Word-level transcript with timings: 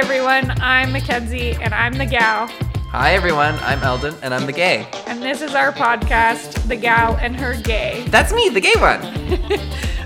Hi 0.00 0.06
everyone, 0.06 0.50
I'm 0.62 0.92
Mackenzie 0.92 1.52
and 1.60 1.74
I'm 1.74 1.92
the 1.92 2.06
gal, 2.06 2.46
Hi 2.88 3.12
everyone, 3.12 3.54
I'm 3.56 3.84
Alden 3.84 4.14
and 4.22 4.32
I'm 4.32 4.46
the 4.46 4.52
gay. 4.52 4.88
and 5.06 5.22
this 5.22 5.42
is 5.42 5.54
our 5.54 5.72
podcast, 5.72 6.66
The 6.68 6.74
Gal 6.74 7.18
and 7.20 7.36
Her 7.36 7.54
Gay. 7.60 8.06
That's 8.08 8.32
me, 8.32 8.48
the 8.48 8.62
gay 8.62 8.72
one. 8.78 9.02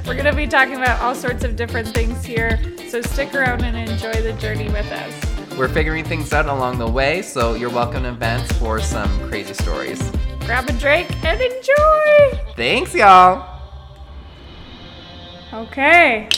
We're 0.05 0.17
gonna 0.17 0.35
be 0.35 0.49
talking 0.49 0.75
about 0.75 1.01
all 1.01 1.15
sorts 1.15 1.45
of 1.45 1.55
different 1.55 1.87
things 1.95 2.25
here, 2.25 2.59
so 2.89 3.03
stick 3.03 3.37
around 3.37 3.63
and 3.63 3.89
enjoy 3.89 4.15
the 4.15 4.33
journey 4.33 4.69
with 4.69 4.91
us. 4.91 5.57
We're 5.57 5.69
figuring 5.69 6.05
things 6.05 6.33
out 6.33 6.47
along 6.47 6.79
the 6.79 6.91
way, 6.91 7.23
so 7.23 7.55
you're 7.55 7.71
welcome 7.71 8.03
to 8.03 8.09
advance 8.09 8.51
for 8.55 8.81
some 8.81 9.29
crazy 9.29 9.55
stories. 9.55 10.03
Grab 10.41 10.69
a 10.69 10.73
drink 10.73 11.09
and 11.25 11.41
enjoy! 11.41 12.53
Thanks, 12.57 12.93
y'all. 12.97 13.49
Okay. 15.53 16.29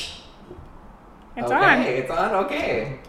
It's 1.38 1.51
okay, 1.51 1.99
it's 1.99 2.11
on. 2.11 2.35
Okay. 2.45 3.01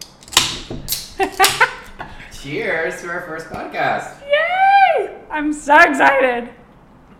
Cheers 2.32 3.00
to 3.02 3.08
our 3.08 3.22
first 3.22 3.46
podcast. 3.46 4.20
Yay! 4.20 5.16
I'm 5.30 5.52
so 5.52 5.76
excited. 5.76 6.50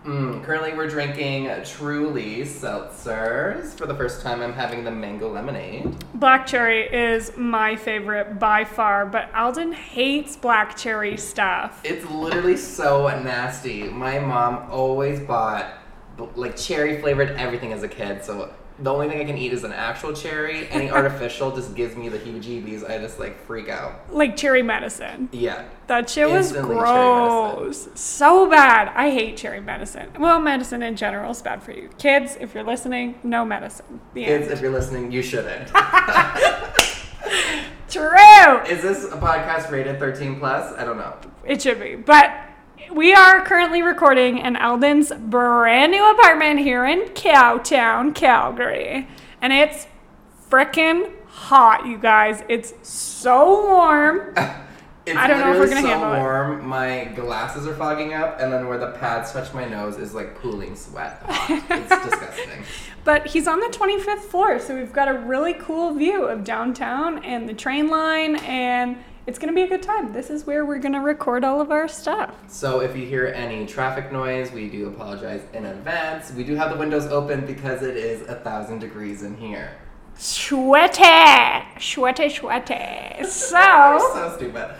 Mm, 0.05 0.41
currently, 0.45 0.73
we're 0.73 0.87
drinking 0.87 1.49
Truly 1.65 2.41
seltzers. 2.43 3.77
For 3.77 3.85
the 3.85 3.93
first 3.93 4.21
time, 4.21 4.41
I'm 4.41 4.53
having 4.53 4.85
the 4.85 4.91
mango 4.91 5.29
lemonade. 5.29 5.93
Black 6.15 6.47
cherry 6.47 6.87
is 6.87 7.35
my 7.35 7.75
favorite 7.75 8.39
by 8.39 8.63
far, 8.63 9.05
but 9.05 9.29
Alden 9.35 9.73
hates 9.73 10.37
black 10.37 10.77
cherry 10.77 11.17
stuff. 11.17 11.81
It's 11.83 12.09
literally 12.09 12.55
so 12.55 13.07
nasty. 13.21 13.89
My 13.89 14.19
mom 14.19 14.71
always 14.71 15.19
bought 15.19 15.73
like 16.35 16.55
cherry 16.55 17.01
flavored 17.01 17.31
everything 17.31 17.73
as 17.73 17.83
a 17.83 17.87
kid, 17.87 18.23
so 18.23 18.53
the 18.81 18.91
only 18.93 19.09
thing 19.09 19.19
I 19.19 19.25
can 19.25 19.37
eat 19.37 19.51
is 19.53 19.63
an 19.63 19.73
actual 19.73 20.13
cherry. 20.13 20.67
Any 20.69 20.89
artificial 20.99 21.55
just 21.55 21.75
gives 21.75 21.95
me 21.95 22.09
the 22.09 22.17
heebie-jeebies. 22.17 22.89
I 22.89 22.97
just 22.97 23.19
like 23.19 23.39
freak 23.45 23.69
out. 23.69 24.13
Like 24.13 24.37
cherry 24.37 24.63
medicine. 24.63 25.29
Yeah. 25.31 25.65
That 25.87 26.09
shit 26.09 26.29
was 26.29 26.47
Instantly 26.47 26.75
cherry 26.75 26.87
gross. 26.87 27.89
So 27.95 28.49
bad. 28.49 28.91
I 28.95 29.09
hate 29.11 29.37
cherry 29.37 29.59
medicine. 29.61 30.09
Well, 30.19 30.39
medicine 30.39 30.81
in 30.83 30.95
general 30.95 31.31
is 31.31 31.41
bad 31.41 31.61
for 31.63 31.71
you. 31.71 31.89
Kids, 31.97 32.37
if 32.39 32.53
you're 32.53 32.63
listening, 32.63 33.15
no 33.23 33.43
medicine. 33.45 33.99
The 34.13 34.25
Kids, 34.25 34.43
end. 34.45 34.53
if 34.53 34.61
you're 34.61 34.71
listening, 34.71 35.11
you 35.11 35.21
shouldn't. 35.21 35.67
True. 37.89 38.61
is 38.67 38.83
this 38.83 39.05
a 39.05 39.17
podcast 39.17 39.71
rated 39.71 39.97
13 39.97 40.37
plus? 40.39 40.77
I 40.77 40.83
don't 40.85 40.97
know. 40.97 41.15
It 41.43 41.61
should 41.61 41.79
be. 41.79 41.95
But 41.95 42.31
we 42.93 43.13
are 43.13 43.45
currently 43.45 43.81
recording 43.81 44.37
in 44.39 44.55
Alden's 44.55 45.11
brand 45.11 45.91
new 45.91 46.11
apartment 46.11 46.59
here 46.59 46.85
in 46.85 47.09
Cowtown, 47.09 48.15
Calgary. 48.15 49.07
And 49.41 49.53
it's 49.53 49.87
frickin' 50.49 51.11
hot, 51.27 51.85
you 51.85 51.97
guys. 51.97 52.43
It's 52.49 52.73
so 52.87 53.67
warm. 53.67 54.33
It's 55.05 55.17
I 55.17 55.25
don't 55.25 55.39
know 55.39 55.53
if 55.53 55.57
we're 55.57 55.69
gonna 55.69 55.81
so 55.81 55.87
handle 55.87 56.13
it. 56.13 56.19
warm. 56.19 56.67
My 56.67 57.05
glasses 57.15 57.65
are 57.65 57.73
fogging 57.73 58.13
up, 58.13 58.39
and 58.39 58.53
then 58.53 58.67
where 58.67 58.77
the 58.77 58.91
pads 58.91 59.31
touch 59.31 59.51
my 59.55 59.65
nose 59.65 59.97
is 59.97 60.13
like 60.13 60.39
pooling 60.39 60.75
sweat. 60.75 61.23
It's 61.27 61.89
disgusting. 62.05 62.63
But 63.05 63.25
he's 63.25 63.47
on 63.47 63.59
the 63.59 63.67
25th 63.67 64.19
floor, 64.19 64.59
so 64.59 64.75
we've 64.77 64.93
got 64.93 65.07
a 65.07 65.13
really 65.13 65.53
cool 65.53 65.95
view 65.95 66.25
of 66.25 66.43
downtown 66.43 67.23
and 67.23 67.49
the 67.49 67.55
train 67.55 67.87
line, 67.87 68.35
and 68.37 68.97
it's 69.29 69.37
gonna 69.37 69.53
be 69.53 69.61
a 69.61 69.67
good 69.67 69.83
time. 69.83 70.11
This 70.11 70.31
is 70.31 70.47
where 70.47 70.65
we're 70.65 70.79
gonna 70.79 71.03
record 71.03 71.43
all 71.43 71.61
of 71.61 71.69
our 71.69 71.87
stuff. 71.87 72.35
So 72.47 72.79
if 72.79 72.95
you 72.95 73.05
hear 73.05 73.27
any 73.27 73.67
traffic 73.67 74.11
noise, 74.11 74.51
we 74.51 74.67
do 74.67 74.87
apologize 74.87 75.43
in 75.53 75.67
advance. 75.67 76.33
We 76.33 76.43
do 76.43 76.55
have 76.55 76.71
the 76.71 76.77
windows 76.77 77.05
open 77.05 77.45
because 77.45 77.83
it 77.83 77.95
is 77.95 78.27
a 78.27 78.33
thousand 78.33 78.79
degrees 78.79 79.21
in 79.21 79.37
here. 79.37 79.77
Sweaty, 80.15 81.63
sweaty, 81.79 82.29
sweaty. 82.29 83.23
So, 83.23 83.99
so 84.13 84.33
stupid. 84.35 84.73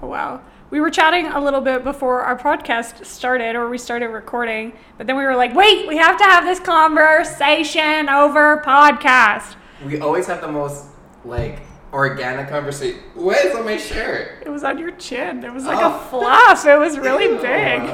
oh, 0.00 0.06
wow. 0.06 0.40
We 0.70 0.80
were 0.80 0.90
chatting 0.90 1.26
a 1.26 1.42
little 1.42 1.60
bit 1.60 1.82
before 1.82 2.22
our 2.22 2.38
podcast 2.38 3.04
started, 3.04 3.56
or 3.56 3.68
we 3.68 3.76
started 3.76 4.08
recording, 4.10 4.72
but 4.98 5.08
then 5.08 5.16
we 5.16 5.24
were 5.24 5.34
like, 5.34 5.52
wait, 5.52 5.88
we 5.88 5.96
have 5.96 6.16
to 6.18 6.24
have 6.24 6.44
this 6.44 6.60
conversation 6.60 8.08
over 8.08 8.62
podcast. 8.64 9.56
We 9.84 9.98
always 9.98 10.28
have 10.28 10.40
the 10.42 10.52
most 10.52 10.84
like 11.24 11.65
organic 11.96 12.48
conversation. 12.48 13.00
What 13.14 13.42
is 13.44 13.56
on 13.56 13.64
my 13.64 13.78
shirt? 13.78 14.42
It 14.44 14.50
was 14.50 14.62
on 14.64 14.78
your 14.78 14.90
chin. 14.92 15.42
It 15.42 15.52
was 15.52 15.64
like 15.64 15.78
Oh. 15.80 15.96
a 15.96 15.98
fluff. 16.10 16.64
It 16.66 16.78
was 16.78 16.98
really 16.98 17.28
big. 17.42 17.90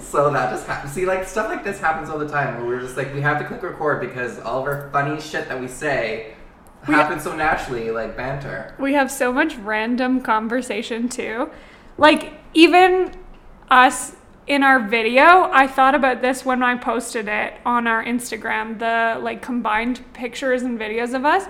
So 0.00 0.30
that 0.30 0.50
just 0.50 0.66
happens. 0.66 0.92
See, 0.92 1.06
like 1.06 1.26
stuff 1.28 1.48
like 1.48 1.62
this 1.64 1.78
happens 1.78 2.08
all 2.10 2.18
the 2.18 2.28
time. 2.28 2.56
Where 2.56 2.66
we're 2.66 2.80
just 2.80 2.96
like, 2.96 3.14
we 3.14 3.20
have 3.20 3.38
to 3.38 3.44
click 3.44 3.62
record 3.62 4.00
because 4.00 4.38
all 4.40 4.60
of 4.60 4.64
our 4.66 4.88
funny 4.90 5.20
shit 5.20 5.48
that 5.48 5.60
we 5.60 5.68
say 5.68 6.34
We- 6.88 6.94
happens 6.94 7.22
so 7.22 7.36
naturally, 7.36 7.90
like 7.90 8.16
banter. 8.16 8.74
We 8.78 8.94
have 8.94 9.10
so 9.10 9.32
much 9.32 9.56
random 9.56 10.20
conversation 10.22 11.08
too. 11.08 11.50
Like 11.98 12.32
even 12.54 13.12
us 13.70 14.16
in 14.46 14.62
our 14.62 14.80
video, 14.80 15.48
I 15.52 15.66
thought 15.66 15.94
about 15.94 16.20
this 16.20 16.44
when 16.44 16.62
I 16.62 16.76
posted 16.76 17.28
it 17.28 17.54
on 17.64 17.86
our 17.86 18.04
Instagram, 18.04 18.78
the 18.80 19.18
like 19.22 19.40
combined 19.40 20.02
pictures 20.14 20.62
and 20.62 20.78
videos 20.78 21.14
of 21.14 21.24
us. 21.24 21.46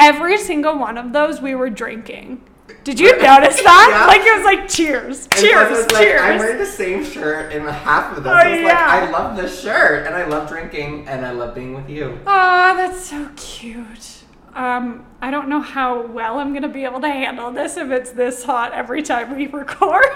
Every 0.00 0.38
single 0.38 0.78
one 0.78 0.96
of 0.98 1.12
those 1.12 1.40
we 1.40 1.54
were 1.54 1.70
drinking. 1.70 2.42
Did 2.84 2.98
you 2.98 3.12
notice 3.20 3.56
that? 3.62 3.88
Yeah. 3.90 4.06
Like 4.06 4.22
it 4.22 4.36
was 4.36 4.44
like 4.44 4.68
cheers, 4.68 5.24
And 5.26 5.34
cheers, 5.34 5.78
it's 5.78 5.92
like, 5.92 6.02
cheers. 6.02 6.20
I'm 6.22 6.38
wearing 6.38 6.58
the 6.58 6.64
same 6.66 7.04
shirt 7.04 7.52
in 7.52 7.66
half 7.66 8.16
of 8.16 8.24
this. 8.24 8.32
Oh, 8.32 8.34
I 8.34 8.48
was 8.50 8.60
like, 8.62 8.72
yeah. 8.72 8.86
I 8.88 9.10
love 9.10 9.36
this 9.36 9.60
shirt, 9.62 10.06
and 10.06 10.14
I 10.14 10.24
love 10.24 10.48
drinking, 10.48 11.06
and 11.06 11.26
I 11.26 11.32
love 11.32 11.54
being 11.54 11.74
with 11.74 11.90
you. 11.90 12.18
Aw, 12.26 12.74
that's 12.76 13.04
so 13.04 13.28
cute. 13.36 14.24
Um, 14.54 15.04
I 15.22 15.30
don't 15.30 15.48
know 15.48 15.60
how 15.60 16.06
well 16.06 16.38
I'm 16.38 16.54
gonna 16.54 16.68
be 16.68 16.84
able 16.84 17.00
to 17.00 17.08
handle 17.08 17.52
this 17.52 17.76
if 17.76 17.90
it's 17.90 18.10
this 18.10 18.44
hot 18.44 18.72
every 18.72 19.02
time 19.02 19.36
we 19.36 19.46
record. 19.46 20.04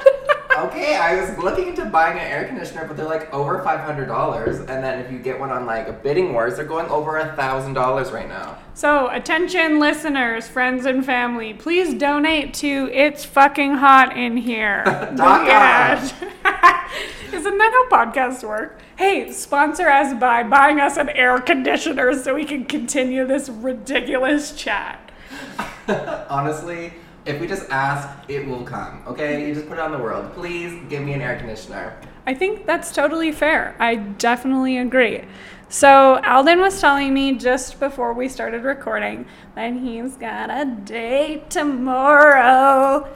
Okay, 0.56 0.94
I 0.94 1.20
was 1.20 1.36
looking 1.42 1.66
into 1.66 1.84
buying 1.84 2.16
an 2.16 2.24
air 2.24 2.46
conditioner, 2.46 2.86
but 2.86 2.96
they're 2.96 3.06
like 3.06 3.32
over 3.34 3.60
five 3.64 3.80
hundred 3.80 4.06
dollars, 4.06 4.60
and 4.60 4.84
then 4.84 5.00
if 5.00 5.10
you 5.10 5.18
get 5.18 5.40
one 5.40 5.50
on 5.50 5.66
like 5.66 5.88
a 5.88 5.92
bidding 5.92 6.32
wars, 6.32 6.54
they're 6.54 6.64
going 6.64 6.86
over 6.86 7.18
a 7.18 7.34
thousand 7.34 7.74
dollars 7.74 8.12
right 8.12 8.28
now. 8.28 8.58
So, 8.72 9.08
attention 9.08 9.80
listeners, 9.80 10.46
friends, 10.46 10.86
and 10.86 11.04
family, 11.04 11.54
please 11.54 11.94
donate 11.94 12.54
to 12.54 12.88
It's 12.92 13.24
Fucking 13.24 13.74
Hot 13.74 14.16
in 14.16 14.36
Here. 14.36 14.84
Isn't 17.32 17.58
that 17.58 17.88
how 17.90 18.04
podcasts 18.04 18.46
work? 18.46 18.78
Hey, 18.96 19.32
sponsor 19.32 19.88
us 19.88 20.14
by 20.20 20.44
buying 20.44 20.78
us 20.78 20.96
an 20.96 21.08
air 21.08 21.40
conditioner 21.40 22.14
so 22.14 22.36
we 22.36 22.44
can 22.44 22.64
continue 22.64 23.26
this 23.26 23.48
ridiculous 23.48 24.52
chat. 24.52 24.93
Honestly, 26.28 26.92
if 27.26 27.40
we 27.40 27.46
just 27.46 27.68
ask, 27.70 28.08
it 28.28 28.46
will 28.46 28.64
come. 28.64 29.02
Okay, 29.06 29.46
you 29.46 29.54
just 29.54 29.68
put 29.68 29.78
it 29.78 29.80
on 29.80 29.92
the 29.92 29.98
world. 29.98 30.32
Please 30.34 30.80
give 30.88 31.02
me 31.02 31.12
an 31.14 31.20
air 31.20 31.36
conditioner. 31.38 31.98
I 32.26 32.34
think 32.34 32.66
that's 32.66 32.92
totally 32.92 33.32
fair. 33.32 33.76
I 33.78 33.96
definitely 33.96 34.78
agree. 34.78 35.22
So, 35.68 36.20
Alden 36.24 36.60
was 36.60 36.80
telling 36.80 37.12
me 37.12 37.36
just 37.36 37.80
before 37.80 38.12
we 38.12 38.28
started 38.28 38.62
recording 38.62 39.26
that 39.54 39.72
he's 39.72 40.16
got 40.16 40.50
a 40.50 40.64
date 40.66 41.50
tomorrow. 41.50 43.08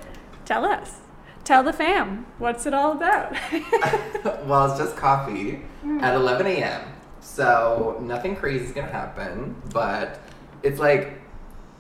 Tell 0.45 0.65
us. 0.65 0.97
Tell 1.45 1.63
the 1.63 1.73
fam. 1.73 2.27
What's 2.39 2.67
it 2.67 2.75
all 2.75 2.93
about? 2.93 3.33
well, 4.47 4.71
it's 4.71 4.79
just 4.79 4.97
coffee 4.97 5.63
hmm. 5.83 5.99
at 6.01 6.15
11 6.15 6.47
a.m. 6.47 6.83
So 7.21 7.99
nothing 8.03 8.37
crazy 8.37 8.65
is 8.65 8.73
gonna 8.73 8.89
happen, 8.89 9.55
but 9.73 10.21
it's 10.63 10.81
like 10.81 11.18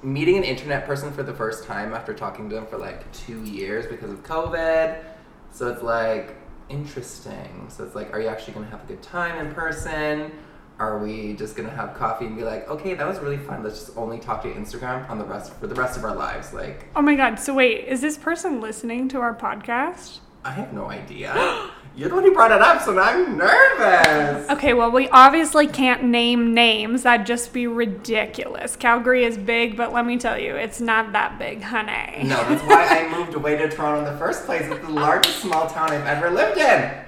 meeting 0.02 0.36
an 0.36 0.44
internet 0.44 0.86
person 0.86 1.12
for 1.12 1.22
the 1.22 1.34
first 1.34 1.64
time 1.64 1.92
after 1.92 2.14
talking 2.14 2.48
to 2.48 2.54
them 2.54 2.66
for 2.66 2.78
like 2.78 3.10
two 3.12 3.42
years 3.44 3.86
because 3.86 4.10
of 4.10 4.22
COVID. 4.22 5.02
So 5.50 5.68
it's 5.68 5.82
like 5.82 6.36
interesting. 6.68 7.66
So 7.68 7.84
it's 7.84 7.94
like, 7.94 8.12
are 8.12 8.20
you 8.20 8.28
actually 8.28 8.54
gonna 8.54 8.66
have 8.66 8.84
a 8.84 8.86
good 8.86 9.02
time 9.02 9.44
in 9.44 9.52
person? 9.54 10.32
Are 10.78 10.98
we 10.98 11.32
just 11.32 11.56
gonna 11.56 11.70
have 11.70 11.94
coffee 11.94 12.26
and 12.26 12.36
be 12.36 12.44
like, 12.44 12.68
okay, 12.68 12.94
that 12.94 13.06
was 13.06 13.18
really 13.18 13.38
fun. 13.38 13.64
Let's 13.64 13.84
just 13.84 13.96
only 13.96 14.18
talk 14.18 14.42
to 14.42 14.52
Instagram 14.52 15.08
on 15.10 15.18
the 15.18 15.24
rest 15.24 15.52
for 15.54 15.66
the 15.66 15.74
rest 15.74 15.96
of 15.96 16.04
our 16.04 16.14
lives. 16.14 16.52
Like, 16.52 16.86
oh 16.94 17.02
my 17.02 17.16
god, 17.16 17.36
so 17.40 17.54
wait, 17.54 17.86
is 17.86 18.00
this 18.00 18.16
person 18.16 18.60
listening 18.60 19.08
to 19.08 19.20
our 19.20 19.34
podcast? 19.34 20.20
I 20.44 20.52
have 20.52 20.72
no 20.72 20.88
idea. 20.88 21.70
You're 21.98 22.08
the 22.10 22.14
one 22.14 22.22
who 22.22 22.32
brought 22.32 22.52
it 22.52 22.60
up, 22.62 22.80
so 22.82 22.92
now 22.92 23.02
I'm 23.02 23.36
nervous. 23.36 24.48
Okay, 24.50 24.72
well, 24.72 24.88
we 24.92 25.08
obviously 25.08 25.66
can't 25.66 26.04
name 26.04 26.54
names. 26.54 27.02
That'd 27.02 27.26
just 27.26 27.52
be 27.52 27.66
ridiculous. 27.66 28.76
Calgary 28.76 29.24
is 29.24 29.36
big, 29.36 29.76
but 29.76 29.92
let 29.92 30.06
me 30.06 30.16
tell 30.16 30.38
you, 30.38 30.54
it's 30.54 30.80
not 30.80 31.10
that 31.10 31.40
big, 31.40 31.60
honey. 31.60 32.22
No, 32.22 32.36
that's 32.48 32.62
why 32.62 32.84
I 32.86 33.18
moved 33.18 33.34
away 33.34 33.56
to 33.56 33.68
Toronto 33.68 34.06
in 34.06 34.12
the 34.12 34.16
first 34.16 34.46
place. 34.46 34.62
It's 34.70 34.80
the 34.86 34.92
largest 34.92 35.40
small 35.40 35.68
town 35.68 35.90
I've 35.90 36.06
ever 36.06 36.30
lived 36.30 36.58
in. 36.58 36.88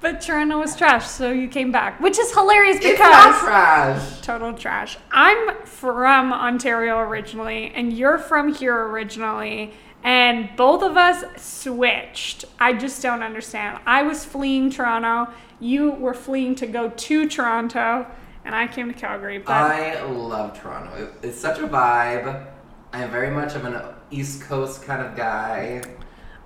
But 0.00 0.20
Toronto 0.20 0.60
was 0.60 0.76
trash, 0.76 1.08
so 1.08 1.32
you 1.32 1.48
came 1.48 1.72
back, 1.72 1.98
which 2.00 2.20
is 2.20 2.32
hilarious 2.32 2.76
It's 2.76 2.86
because. 2.86 3.10
not 3.10 3.40
trash. 3.40 4.20
Total 4.20 4.52
trash. 4.52 4.96
I'm 5.10 5.56
from 5.64 6.32
Ontario 6.32 7.00
originally, 7.00 7.72
and 7.74 7.92
you're 7.92 8.16
from 8.18 8.54
here 8.54 8.80
originally, 8.86 9.72
and 10.04 10.50
both 10.56 10.82
of 10.82 10.96
us 10.96 11.24
switched. 11.42 12.44
I 12.58 12.72
just 12.72 13.02
don't 13.02 13.22
understand. 13.22 13.80
I 13.86 14.02
was 14.02 14.24
fleeing 14.24 14.70
Toronto, 14.70 15.32
you 15.60 15.90
were 15.92 16.14
fleeing 16.14 16.54
to 16.56 16.66
go 16.66 16.90
to 16.90 17.28
Toronto, 17.28 18.06
and 18.44 18.54
I 18.54 18.66
came 18.66 18.88
to 18.88 18.94
Calgary. 18.98 19.38
But 19.38 19.52
I 19.52 20.02
love 20.04 20.58
Toronto. 20.60 21.12
It's 21.22 21.38
such 21.38 21.58
a 21.58 21.68
vibe. 21.68 22.46
I'm 22.92 23.10
very 23.10 23.30
much 23.30 23.54
of 23.54 23.64
an 23.64 23.80
East 24.10 24.42
Coast 24.42 24.82
kind 24.82 25.02
of 25.02 25.16
guy. 25.16 25.82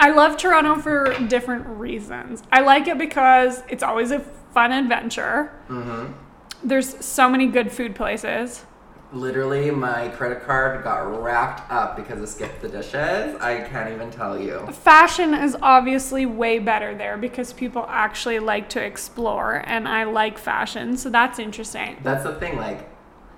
I 0.01 0.11
love 0.11 0.37
Toronto 0.37 0.81
for 0.81 1.15
different 1.29 1.65
reasons. 1.67 2.43
I 2.51 2.61
like 2.63 2.89
it 2.89 2.99
because 2.99 3.63
it's 3.69 3.85
always 3.85 4.11
a 4.11 4.19
fun 4.19 4.73
adventure. 4.73 5.53
hmm 5.69 6.07
There's 6.65 7.05
so 7.05 7.29
many 7.29 7.47
good 7.47 7.71
food 7.71 7.95
places. 7.95 8.65
Literally, 9.13 9.71
my 9.71 10.09
credit 10.09 10.43
card 10.43 10.83
got 10.83 11.23
wrapped 11.23 11.71
up 11.71 11.97
because 11.97 12.23
of 12.23 12.29
Skip 12.31 12.61
the 12.63 12.69
Dishes. 12.69 13.37
I 13.43 13.61
can't 13.69 13.93
even 13.93 14.11
tell 14.11 14.41
you. 14.41 14.67
Fashion 14.73 15.35
is 15.35 15.55
obviously 15.61 16.25
way 16.25 16.59
better 16.59 16.95
there 16.95 17.19
because 17.19 17.53
people 17.53 17.85
actually 17.91 18.39
like 18.39 18.71
to 18.71 18.83
explore, 18.83 19.63
and 19.67 19.87
I 19.87 20.05
like 20.05 20.39
fashion, 20.39 20.97
so 20.97 21.11
that's 21.11 21.39
interesting. 21.39 21.99
That's 22.03 22.25
the 22.25 22.37
thing, 22.37 22.57
like, 22.57 22.89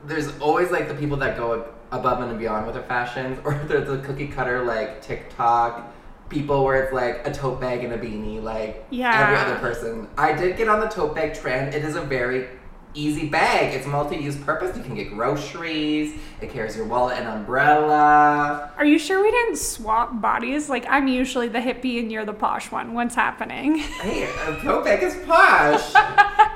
there's 0.04 0.38
always 0.38 0.70
like 0.70 0.86
the 0.86 0.94
people 0.94 1.16
that 1.16 1.36
go 1.36 1.66
above 1.90 2.20
and 2.20 2.38
beyond 2.38 2.66
with 2.66 2.76
their 2.76 2.84
fashions, 2.84 3.40
or 3.44 3.54
there's 3.66 3.88
the 3.88 3.98
cookie 3.98 4.28
cutter 4.28 4.62
like 4.64 5.02
TikTok 5.02 5.90
people 6.28 6.64
where 6.64 6.82
it's 6.82 6.92
like 6.92 7.26
a 7.26 7.32
tote 7.32 7.60
bag 7.60 7.84
and 7.84 7.92
a 7.92 7.98
beanie, 7.98 8.42
like 8.42 8.84
Yeah. 8.90 9.24
every 9.24 9.36
other 9.36 9.56
person. 9.60 10.08
I 10.16 10.32
did 10.32 10.56
get 10.56 10.68
on 10.68 10.80
the 10.80 10.88
tote 10.88 11.14
bag 11.14 11.34
trend. 11.34 11.74
It 11.74 11.84
is 11.84 11.96
a 11.96 12.00
very 12.00 12.48
easy 12.94 13.28
bag. 13.28 13.74
It's 13.74 13.86
multi-use 13.86 14.36
purpose. 14.36 14.76
You 14.76 14.82
can 14.82 14.94
get 14.94 15.10
groceries. 15.10 16.14
It 16.40 16.50
carries 16.50 16.76
your 16.76 16.86
wallet 16.86 17.18
and 17.18 17.28
umbrella. 17.28 18.72
Are 18.76 18.84
you 18.84 18.98
sure 18.98 19.22
we 19.22 19.30
didn't 19.30 19.56
swap 19.58 20.20
bodies? 20.20 20.68
Like, 20.68 20.86
I'm 20.88 21.08
usually 21.08 21.48
the 21.48 21.58
hippie 21.58 21.98
and 21.98 22.10
you're 22.10 22.24
the 22.24 22.32
posh 22.32 22.70
one. 22.70 22.94
What's 22.94 23.14
happening? 23.14 23.82
Hey, 24.04 24.24
a 24.24 24.60
tote 24.60 24.84
bag 24.84 25.02
is 25.02 25.16
posh. 25.24 25.92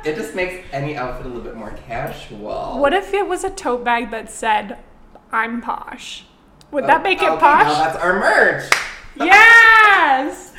it 0.05 0.17
just 0.17 0.35
makes 0.35 0.67
any 0.71 0.97
outfit 0.97 1.25
a 1.25 1.29
little 1.29 1.43
bit 1.43 1.57
more 1.57 1.71
casual. 1.87 2.79
What 2.79 2.93
if 2.93 3.15
it 3.15 3.27
was 3.27 3.43
a 3.43 3.49
tote 3.49 3.85
bag 3.85 4.11
that 4.11 4.31
said, 4.31 4.79
I'm 5.33 5.63
posh? 5.63 6.27
Would 6.71 6.85
that 6.85 7.03
make 7.03 7.23
it 7.23 7.29
Okay, 7.31 7.41
posh? 7.41 7.65
Now 7.65 7.85
that's 7.85 7.99
our 7.99 8.21
merch. 8.21 8.71
yes. 9.17 10.53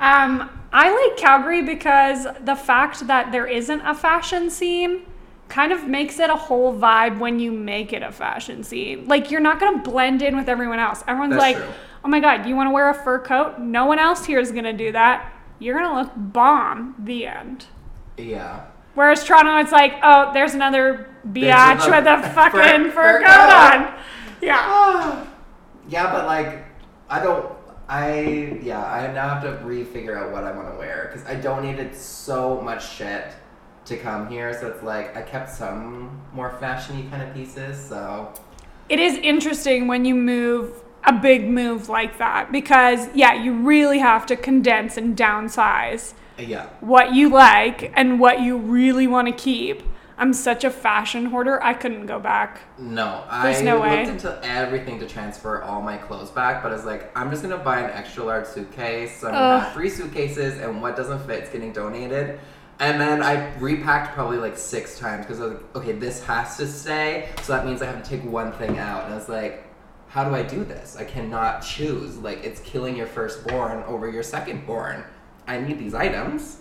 Um, 0.00 0.48
I 0.72 0.90
like 0.90 1.18
Calgary 1.18 1.62
because 1.62 2.26
the 2.40 2.56
fact 2.56 3.06
that 3.06 3.30
there 3.30 3.46
isn't 3.46 3.82
a 3.82 3.94
fashion 3.94 4.48
scene 4.48 5.02
kind 5.52 5.70
of 5.70 5.86
makes 5.86 6.18
it 6.18 6.30
a 6.30 6.34
whole 6.34 6.74
vibe 6.74 7.18
when 7.18 7.38
you 7.38 7.52
make 7.52 7.92
it 7.92 8.02
a 8.02 8.10
fashion 8.10 8.64
scene. 8.64 9.06
Like 9.06 9.30
you're 9.30 9.40
not 9.40 9.60
gonna 9.60 9.82
blend 9.82 10.22
in 10.22 10.34
with 10.34 10.48
everyone 10.48 10.78
else. 10.78 11.04
Everyone's 11.06 11.34
That's 11.34 11.42
like, 11.42 11.56
true. 11.56 11.74
"Oh 12.02 12.08
my 12.08 12.20
god, 12.20 12.46
you 12.46 12.56
want 12.56 12.68
to 12.68 12.72
wear 12.72 12.88
a 12.88 12.94
fur 12.94 13.18
coat? 13.18 13.58
No 13.58 13.84
one 13.84 13.98
else 13.98 14.24
here 14.24 14.40
is 14.40 14.50
gonna 14.50 14.72
do 14.72 14.92
that. 14.92 15.30
You're 15.58 15.78
gonna 15.78 16.00
look 16.00 16.10
bomb." 16.16 16.94
The 16.98 17.26
end. 17.26 17.66
Yeah. 18.16 18.64
Whereas 18.94 19.24
Toronto, 19.24 19.58
it's 19.58 19.72
like, 19.72 19.94
"Oh, 20.02 20.30
there's 20.32 20.54
another 20.54 21.10
biatch 21.28 21.86
another 21.86 21.90
with 21.90 22.06
a 22.06 22.30
fucking 22.30 22.84
fur- 22.92 22.92
fur 22.92 23.18
coat 23.20 23.50
on." 23.52 23.94
Yeah. 24.40 24.56
Ah. 24.58 25.26
yeah, 25.90 26.10
but 26.14 26.24
like, 26.24 26.64
I 27.10 27.22
don't. 27.22 27.52
I 27.90 28.58
yeah. 28.62 28.82
I 28.82 29.12
now 29.12 29.28
have 29.28 29.42
to 29.42 29.62
re-figure 29.66 30.16
out 30.16 30.32
what 30.32 30.44
I 30.44 30.52
want 30.52 30.72
to 30.72 30.78
wear 30.78 31.10
because 31.12 31.28
I 31.28 31.34
donated 31.34 31.94
so 31.94 32.58
much 32.62 32.88
shit 32.88 33.34
to 33.92 34.02
come 34.02 34.28
here. 34.28 34.52
So 34.58 34.68
it's 34.68 34.82
like 34.82 35.16
I 35.16 35.22
kept 35.22 35.50
some 35.50 36.20
more 36.32 36.50
fashiony 36.60 37.08
kind 37.10 37.22
of 37.22 37.34
pieces. 37.34 37.82
So 37.82 38.32
it 38.88 38.98
is 38.98 39.16
interesting 39.18 39.86
when 39.86 40.04
you 40.04 40.14
move 40.14 40.82
a 41.04 41.12
big 41.12 41.48
move 41.48 41.88
like 41.88 42.18
that 42.18 42.52
because 42.52 43.08
yeah 43.12 43.34
you 43.34 43.52
really 43.52 43.98
have 43.98 44.24
to 44.24 44.36
condense 44.36 44.96
and 44.96 45.16
downsize 45.16 46.14
uh, 46.38 46.42
yeah. 46.42 46.66
what 46.80 47.12
you 47.12 47.28
like 47.28 47.92
and 47.96 48.20
what 48.20 48.40
you 48.40 48.56
really 48.56 49.08
want 49.08 49.26
to 49.26 49.34
keep 49.34 49.82
i'm 50.16 50.32
such 50.32 50.62
a 50.62 50.70
fashion 50.70 51.24
hoarder 51.26 51.60
i 51.64 51.74
couldn't 51.74 52.06
go 52.06 52.20
back 52.20 52.60
No, 52.78 53.24
There's 53.42 53.58
I 53.58 53.62
no 53.64 53.78
looked 53.78 53.88
way. 53.88 54.04
into 54.08 54.38
everything 54.44 55.00
to 55.00 55.06
transfer 55.08 55.62
all 55.62 55.82
my 55.82 55.96
clothes 55.96 56.30
back, 56.30 56.62
but 56.62 56.70
it's 56.70 56.84
like 56.84 57.10
I'm 57.18 57.30
just 57.30 57.42
gonna 57.42 57.58
buy 57.58 57.80
an 57.80 57.90
extra 57.90 58.22
large 58.22 58.46
suitcase. 58.46 59.18
So 59.20 59.26
I'm 59.26 59.34
gonna 59.34 59.60
have 59.64 59.72
three 59.72 59.88
suitcases, 59.90 60.60
and 60.60 60.80
what 60.82 60.96
doesn't 60.96 61.26
fit 61.26 61.42
is 61.44 61.48
getting 61.48 61.72
donated. 61.72 62.38
And 62.82 63.00
then 63.00 63.22
I 63.22 63.56
repacked 63.58 64.12
probably 64.12 64.38
like 64.38 64.58
six 64.58 64.98
times 64.98 65.24
because 65.24 65.40
I 65.40 65.44
was 65.44 65.52
like, 65.52 65.76
okay, 65.76 65.92
this 65.92 66.20
has 66.24 66.56
to 66.56 66.66
stay. 66.66 67.28
So 67.42 67.52
that 67.52 67.64
means 67.64 67.80
I 67.80 67.86
have 67.86 68.02
to 68.02 68.10
take 68.10 68.28
one 68.28 68.50
thing 68.54 68.76
out, 68.76 69.04
and 69.04 69.14
I 69.14 69.16
was 69.16 69.28
like, 69.28 69.62
how 70.08 70.24
do 70.24 70.34
I 70.34 70.42
do 70.42 70.64
this? 70.64 70.96
I 70.96 71.04
cannot 71.04 71.62
choose. 71.62 72.18
Like 72.18 72.42
it's 72.42 72.60
killing 72.62 72.96
your 72.96 73.06
firstborn 73.06 73.84
over 73.84 74.10
your 74.10 74.24
secondborn. 74.24 75.04
I 75.46 75.60
need 75.60 75.78
these 75.78 75.94
items. 75.94 76.58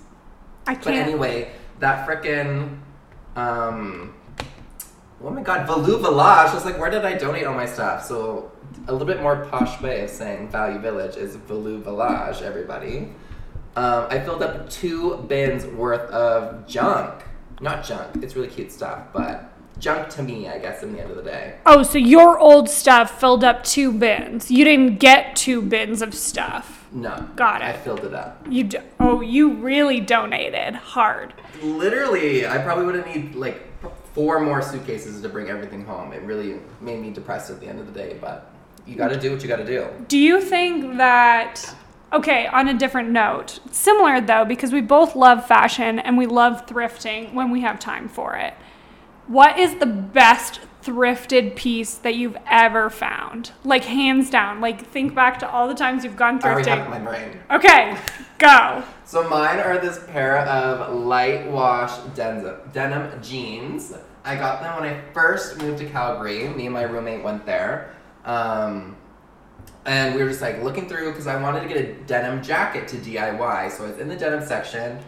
i 0.68 0.75
But 0.75 0.83
can't 0.83 0.83
But 0.83 0.94
anyway, 0.94 1.53
that 1.79 2.07
frickin' 2.07 2.77
um 3.35 4.13
oh 5.23 5.31
my 5.31 5.41
god, 5.41 5.68
Valu 5.68 6.00
Village. 6.01 6.51
I 6.51 6.53
was 6.53 6.65
like, 6.65 6.77
where 6.77 6.91
did 6.91 7.03
I 7.03 7.18
donate 7.18 7.47
all 7.47 7.56
my 7.56 7.65
stuff? 7.65 8.06
So 8.06 8.51
a 8.88 8.91
little 8.91 9.07
bit 9.07 9.23
more 9.23 9.45
posh 9.45 9.81
way 9.81 10.01
of 10.03 10.09
saying 10.12 10.50
Value 10.50 10.77
Village 10.77 11.15
is 11.15 11.35
Valu 11.35 11.81
Village, 11.81 12.44
everybody. 12.44 13.09
Um, 13.75 14.07
I 14.09 14.19
filled 14.19 14.44
up 14.44 14.69
two 14.69 15.18
bins 15.27 15.65
worth 15.65 16.09
of 16.12 16.68
junk. 16.68 17.23
Not 17.62 17.83
junk, 17.85 18.23
it's 18.23 18.35
really 18.35 18.47
cute 18.50 18.71
stuff, 18.71 19.06
but 19.13 19.53
junk 19.79 20.09
to 20.09 20.23
me, 20.23 20.47
I 20.50 20.57
guess, 20.59 20.83
in 20.83 20.94
the 20.94 21.00
end 21.01 21.09
of 21.12 21.15
the 21.18 21.23
day. 21.23 21.56
oh 21.65 21.81
so 21.83 21.97
your 21.97 22.38
old 22.39 22.69
stuff 22.69 23.19
filled 23.19 23.44
up 23.44 23.63
two 23.63 23.91
bins 23.91 24.51
you 24.51 24.63
didn't 24.65 24.97
get 25.00 25.35
two 25.35 25.62
bins 25.62 26.01
of 26.03 26.13
stuff 26.13 26.88
No. 26.91 27.27
Got 27.35 27.62
it. 27.62 27.65
I 27.65 27.73
filled 27.73 28.03
it 28.03 28.13
up. 28.13 28.45
you 28.50 28.65
do- 28.65 28.81
oh 29.00 29.21
you 29.21 29.53
really 29.53 30.00
donated 30.00 30.75
hard 30.75 31.33
Literally, 31.63 32.45
I 32.47 32.57
probably 32.59 32.85
would 32.85 32.95
have 32.95 33.07
need 33.07 33.35
like 33.35 33.62
four 34.13 34.39
more 34.39 34.62
suitcases 34.62 35.21
to 35.21 35.29
bring 35.29 35.47
everything 35.50 35.85
home. 35.85 36.12
It 36.12 36.21
really 36.23 36.59
made 36.81 37.00
me 37.00 37.12
depressed 37.12 37.50
at 37.51 37.59
the 37.59 37.68
end 37.68 37.79
of 37.79 37.85
the 37.91 37.97
day, 37.97 38.18
but 38.19 38.51
you 38.85 38.95
gotta 38.95 39.18
do 39.19 39.31
what 39.31 39.41
you 39.41 39.47
gotta 39.47 39.65
do. 39.65 39.88
Do 40.07 40.18
you 40.18 40.41
think 40.41 40.97
that, 40.97 41.73
okay, 42.13 42.47
on 42.47 42.67
a 42.67 42.73
different 42.73 43.09
note, 43.09 43.59
similar 43.71 44.21
though, 44.21 44.45
because 44.45 44.71
we 44.71 44.81
both 44.81 45.15
love 45.15 45.45
fashion 45.45 45.99
and 45.99 46.17
we 46.17 46.25
love 46.25 46.65
thrifting 46.67 47.33
when 47.33 47.51
we 47.51 47.61
have 47.61 47.79
time 47.79 48.07
for 48.07 48.35
it. 48.35 48.53
What 49.27 49.57
is 49.57 49.75
the 49.75 49.85
best 49.85 50.59
thrifted 50.83 51.55
piece 51.55 51.95
that 51.95 52.15
you've 52.15 52.37
ever 52.49 52.89
found? 52.89 53.51
Like, 53.63 53.85
hands 53.85 54.29
down. 54.29 54.59
Like, 54.59 54.85
think 54.85 55.15
back 55.15 55.39
to 55.39 55.49
all 55.49 55.67
the 55.67 55.75
times 55.75 56.03
you've 56.03 56.17
gone 56.17 56.39
I 56.44 56.49
already 56.51 56.69
have 56.69 56.80
thrifting. 56.80 56.89
my 56.89 56.99
brain. 56.99 57.39
Okay, 57.51 57.97
go. 58.39 58.83
So 59.06 59.27
mine 59.30 59.59
are 59.59 59.77
this 59.77 60.03
pair 60.07 60.39
of 60.39 60.95
light 60.95 61.49
wash 61.49 61.95
denim, 62.15 62.57
denim 62.73 63.21
jeans. 63.21 63.94
I 64.23 64.35
got 64.35 64.61
them 64.61 64.81
when 64.81 64.94
I 64.94 65.01
first 65.13 65.57
moved 65.59 65.80
to 65.80 65.85
Calgary. 65.89 66.47
Me 66.49 66.65
and 66.65 66.73
my 66.73 66.83
roommate 66.83 67.23
went 67.23 67.45
there. 67.45 67.95
Um, 68.25 68.95
and 69.85 70.16
we 70.16 70.21
were 70.21 70.30
just 70.30 70.42
like 70.42 70.61
looking 70.64 70.88
through 70.88 71.11
because 71.11 71.28
I 71.28 71.42
wanted 71.42 71.61
to 71.61 71.68
get 71.68 71.78
a 71.78 71.94
denim 72.04 72.44
jacket 72.44 72.88
to 72.90 72.97
DIY. 72.97 73.71
So 73.71 73.85
I 73.85 73.90
was 73.90 74.00
in 74.00 74.07
the 74.07 74.16
denim 74.16 74.45
section. 74.45 75.00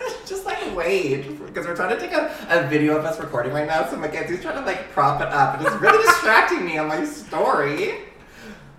just 0.26 0.44
like 0.44 0.74
wait 0.74 1.38
because 1.46 1.66
we're 1.66 1.76
trying 1.76 1.96
to 1.96 2.00
take 2.00 2.12
a, 2.12 2.34
a 2.48 2.66
video 2.68 2.96
of 2.96 3.04
us 3.04 3.18
recording 3.20 3.52
right 3.52 3.66
now. 3.66 3.88
So 3.88 3.96
Mackenzie's 3.96 4.42
trying 4.42 4.56
to 4.56 4.64
like 4.64 4.90
prop 4.90 5.20
it 5.20 5.28
up. 5.28 5.58
and 5.58 5.66
it's 5.66 5.76
really 5.76 6.02
distracting 6.06 6.64
me 6.64 6.78
on 6.78 6.88
my 6.88 7.04
story. 7.04 7.94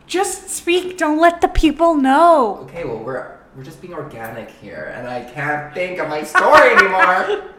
Just 0.08 0.50
speak, 0.50 0.98
don't 0.98 1.20
let 1.20 1.42
the 1.42 1.48
people 1.48 1.96
know. 1.96 2.58
Okay, 2.64 2.84
well 2.84 3.00
we're 3.00 3.38
we're 3.56 3.64
just 3.64 3.82
being 3.82 3.94
organic 3.94 4.50
here, 4.50 4.94
and 4.96 5.08
I 5.08 5.24
can't 5.24 5.74
think 5.74 6.00
of 6.00 6.10
my 6.10 6.24
story 6.24 6.70
anymore. 6.76 7.52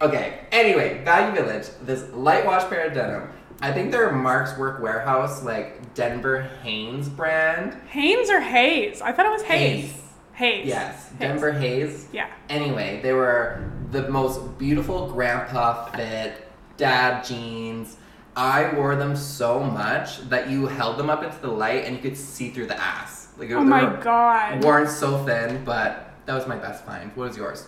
Okay. 0.00 0.40
Anyway, 0.50 1.02
Value 1.04 1.32
Village, 1.40 1.68
this 1.82 2.10
light 2.12 2.44
wash 2.44 2.68
pair 2.68 2.88
of 2.88 2.94
denim. 2.94 3.30
I 3.62 3.72
think 3.72 3.92
they're 3.92 4.10
Mark's 4.12 4.58
Work 4.58 4.82
Warehouse, 4.82 5.44
like 5.44 5.94
Denver 5.94 6.42
Haynes 6.62 7.08
brand. 7.08 7.74
Haynes 7.88 8.28
or 8.28 8.40
Hayes? 8.40 9.00
I 9.00 9.12
thought 9.12 9.24
it 9.26 9.30
was 9.30 9.42
Hayes. 9.42 9.84
Hayes. 9.84 9.98
Hayes. 10.34 10.66
Yes, 10.66 11.08
Hayes. 11.10 11.18
Denver 11.20 11.52
Hayes. 11.52 12.08
Yeah. 12.12 12.28
Anyway, 12.48 13.00
they 13.02 13.12
were 13.12 13.70
the 13.92 14.08
most 14.08 14.58
beautiful 14.58 15.08
grandpa 15.12 15.84
fit, 15.92 16.48
dad 16.76 17.24
jeans. 17.24 17.96
I 18.34 18.74
wore 18.74 18.96
them 18.96 19.14
so 19.14 19.60
much 19.62 20.28
that 20.30 20.48
you 20.50 20.66
held 20.66 20.96
them 20.98 21.08
up 21.10 21.22
into 21.22 21.38
the 21.40 21.48
light 21.52 21.84
and 21.84 21.94
you 21.94 22.02
could 22.02 22.16
see 22.16 22.50
through 22.50 22.66
the 22.66 22.80
ass. 22.80 23.28
Like 23.38 23.50
Oh 23.52 23.62
my 23.62 23.94
god. 24.02 24.64
worn 24.64 24.88
so 24.88 25.24
thin, 25.24 25.64
but 25.64 26.14
that 26.26 26.34
was 26.34 26.46
my 26.46 26.56
best 26.56 26.84
find. 26.84 27.14
What 27.14 27.28
was 27.28 27.36
yours? 27.36 27.66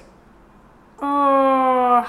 Oh, 1.00 2.08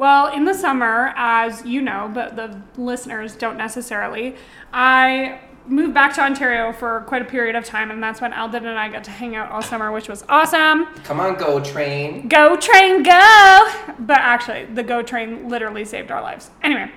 well, 0.00 0.32
in 0.32 0.46
the 0.46 0.54
summer, 0.54 1.12
as 1.14 1.62
you 1.66 1.82
know, 1.82 2.10
but 2.14 2.34
the 2.34 2.58
listeners 2.78 3.36
don't 3.36 3.58
necessarily, 3.58 4.34
I 4.72 5.40
moved 5.66 5.92
back 5.92 6.14
to 6.14 6.22
Ontario 6.22 6.72
for 6.72 7.02
quite 7.06 7.20
a 7.20 7.26
period 7.26 7.54
of 7.54 7.66
time, 7.66 7.90
and 7.90 8.02
that's 8.02 8.18
when 8.18 8.32
Alden 8.32 8.64
and 8.64 8.78
I 8.78 8.88
got 8.88 9.04
to 9.04 9.10
hang 9.10 9.36
out 9.36 9.50
all 9.50 9.60
summer, 9.60 9.92
which 9.92 10.08
was 10.08 10.24
awesome. 10.26 10.86
Come 11.04 11.20
on, 11.20 11.36
go 11.36 11.60
train. 11.60 12.28
Go 12.28 12.56
train, 12.56 13.02
go! 13.02 13.70
But 13.98 14.16
actually, 14.16 14.64
the 14.64 14.82
go 14.82 15.02
train 15.02 15.50
literally 15.50 15.84
saved 15.84 16.10
our 16.10 16.22
lives. 16.22 16.50
Anyway, 16.62 16.90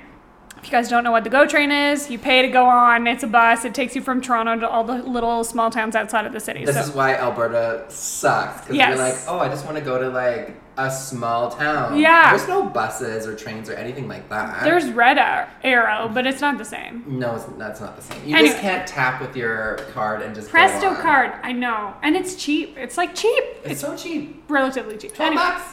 If 0.63 0.67
you 0.67 0.71
guys 0.71 0.87
don't 0.87 1.03
know 1.03 1.11
what 1.11 1.25
the 1.25 1.29
GO 1.29 1.45
train 1.45 1.73
is, 1.73 2.09
you 2.09 2.17
pay 2.17 2.41
to 2.41 2.47
go 2.47 2.65
on. 2.65 3.05
It's 3.05 3.21
a 3.21 3.27
bus. 3.27 3.65
It 3.65 3.73
takes 3.75 3.97
you 3.97 4.01
from 4.01 4.21
Toronto 4.21 4.57
to 4.61 4.69
all 4.69 4.85
the 4.85 5.03
little 5.03 5.43
small 5.43 5.69
towns 5.69 5.93
outside 5.93 6.25
of 6.25 6.31
the 6.31 6.39
city. 6.39 6.63
This 6.63 6.75
so 6.77 6.83
is 6.83 6.91
why 6.91 7.15
Alberta 7.15 7.83
sucks. 7.89 8.61
Because 8.61 8.77
Yes. 8.77 8.95
you're 8.95 8.97
like, 9.05 9.15
oh, 9.27 9.39
I 9.39 9.49
just 9.49 9.65
want 9.65 9.75
to 9.77 9.83
go 9.83 9.99
to 9.99 10.07
like 10.07 10.55
a 10.77 10.89
small 10.89 11.51
town. 11.51 11.97
Yeah. 11.99 12.29
There's 12.33 12.47
no 12.47 12.63
buses 12.63 13.27
or 13.27 13.35
trains 13.35 13.69
or 13.69 13.73
anything 13.73 14.07
like 14.07 14.29
that. 14.29 14.63
there's 14.63 14.89
Red 14.89 15.17
Arrow, 15.65 16.07
but 16.13 16.25
it's 16.25 16.39
not 16.39 16.57
the 16.57 16.63
same. 16.63 17.03
No, 17.07 17.35
it's, 17.35 17.43
that's 17.57 17.81
not 17.81 17.97
the 17.97 18.01
same. 18.01 18.25
You 18.25 18.33
Anyway. 18.37 18.51
just 18.51 18.61
can't 18.61 18.87
tap 18.87 19.19
with 19.19 19.35
your 19.35 19.79
card 19.93 20.21
and 20.21 20.33
just 20.33 20.47
go 20.47 20.51
Presto 20.51 20.95
card, 20.95 21.33
I 21.43 21.51
know, 21.51 21.93
and 22.03 22.15
it's 22.15 22.35
cheap. 22.35 22.77
It's 22.77 22.95
like 22.95 23.13
cheap. 23.15 23.43
It's, 23.65 23.71
It's 23.73 23.81
so 23.81 23.97
cheap. 23.97 24.45
relatively 24.47 24.95
cheap. 24.97 25.13
Twelve 25.13 25.33
Anyway. 25.33 25.43
bucks. 25.43 25.72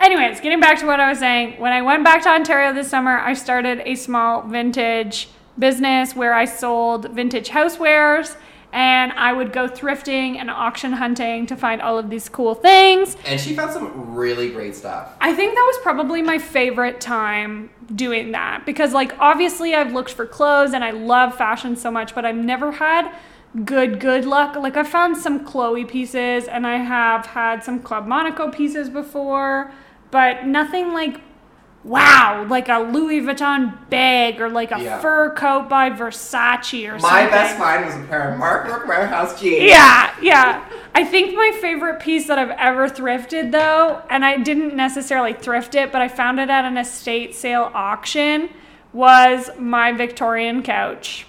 Anyways, 0.00 0.40
getting 0.40 0.60
back 0.60 0.78
to 0.80 0.86
what 0.86 1.00
I 1.00 1.08
was 1.08 1.18
saying, 1.18 1.60
when 1.60 1.72
I 1.72 1.82
went 1.82 2.04
back 2.04 2.22
to 2.24 2.28
Ontario 2.28 2.72
this 2.72 2.88
summer, 2.88 3.18
I 3.18 3.34
started 3.34 3.80
a 3.84 3.94
small 3.94 4.42
vintage 4.42 5.28
business 5.58 6.16
where 6.16 6.34
I 6.34 6.44
sold 6.44 7.10
vintage 7.10 7.48
housewares 7.48 8.36
and 8.72 9.12
I 9.12 9.32
would 9.32 9.52
go 9.52 9.68
thrifting 9.68 10.36
and 10.36 10.50
auction 10.50 10.94
hunting 10.94 11.46
to 11.46 11.56
find 11.56 11.80
all 11.80 11.96
of 11.96 12.10
these 12.10 12.28
cool 12.28 12.56
things. 12.56 13.16
And 13.24 13.40
she 13.40 13.54
found 13.54 13.72
some 13.72 14.16
really 14.16 14.50
great 14.50 14.74
stuff. 14.74 15.12
I 15.20 15.32
think 15.32 15.54
that 15.54 15.62
was 15.64 15.78
probably 15.82 16.22
my 16.22 16.38
favorite 16.38 17.00
time 17.00 17.70
doing 17.94 18.32
that 18.32 18.66
because, 18.66 18.92
like, 18.92 19.16
obviously, 19.20 19.76
I've 19.76 19.92
looked 19.92 20.10
for 20.10 20.26
clothes 20.26 20.74
and 20.74 20.82
I 20.82 20.90
love 20.90 21.36
fashion 21.36 21.76
so 21.76 21.90
much, 21.92 22.16
but 22.16 22.24
I've 22.24 22.34
never 22.34 22.72
had 22.72 23.14
good, 23.64 24.00
good 24.00 24.24
luck. 24.24 24.56
Like, 24.56 24.76
I 24.76 24.82
found 24.82 25.16
some 25.16 25.44
Chloe 25.44 25.84
pieces 25.84 26.48
and 26.48 26.66
I 26.66 26.78
have 26.78 27.26
had 27.26 27.62
some 27.62 27.78
Club 27.80 28.08
Monaco 28.08 28.50
pieces 28.50 28.90
before, 28.90 29.72
but 30.14 30.46
nothing 30.46 30.92
like 30.92 31.20
wow, 31.82 32.46
like 32.48 32.68
a 32.68 32.78
Louis 32.78 33.20
Vuitton 33.20 33.90
bag 33.90 34.40
or 34.40 34.48
like 34.48 34.70
a 34.70 34.80
Yeah. 34.80 35.00
fur 35.00 35.30
coat 35.34 35.68
by 35.68 35.90
Versace 35.90 36.88
or 36.88 36.92
My 36.94 36.98
something. 37.00 37.24
My 37.24 37.26
best 37.30 37.58
find 37.58 37.84
was 37.84 37.96
a 37.96 37.98
pair 38.08 38.30
of 38.32 38.38
Mark's 38.38 38.70
Work 38.70 38.86
Warehouse 38.86 39.38
jeans. 39.38 39.64
Yeah, 39.64 40.12
yeah. 40.22 40.64
I 40.94 41.04
think 41.04 41.34
my 41.34 41.50
favorite 41.60 41.98
piece 42.00 42.28
that 42.28 42.38
I've 42.38 42.50
ever 42.52 42.88
thrifted, 42.88 43.50
though, 43.50 44.00
and 44.08 44.24
I 44.24 44.36
didn't 44.38 44.76
necessarily 44.76 45.32
thrift 45.32 45.74
it, 45.74 45.90
but 45.90 46.00
I 46.00 46.06
found 46.06 46.38
it 46.38 46.48
at 46.48 46.64
an 46.64 46.78
estate 46.78 47.34
sale 47.34 47.72
auction, 47.74 48.50
was 48.92 49.50
my 49.58 49.90
Victorian 49.90 50.62
couch. 50.62 51.26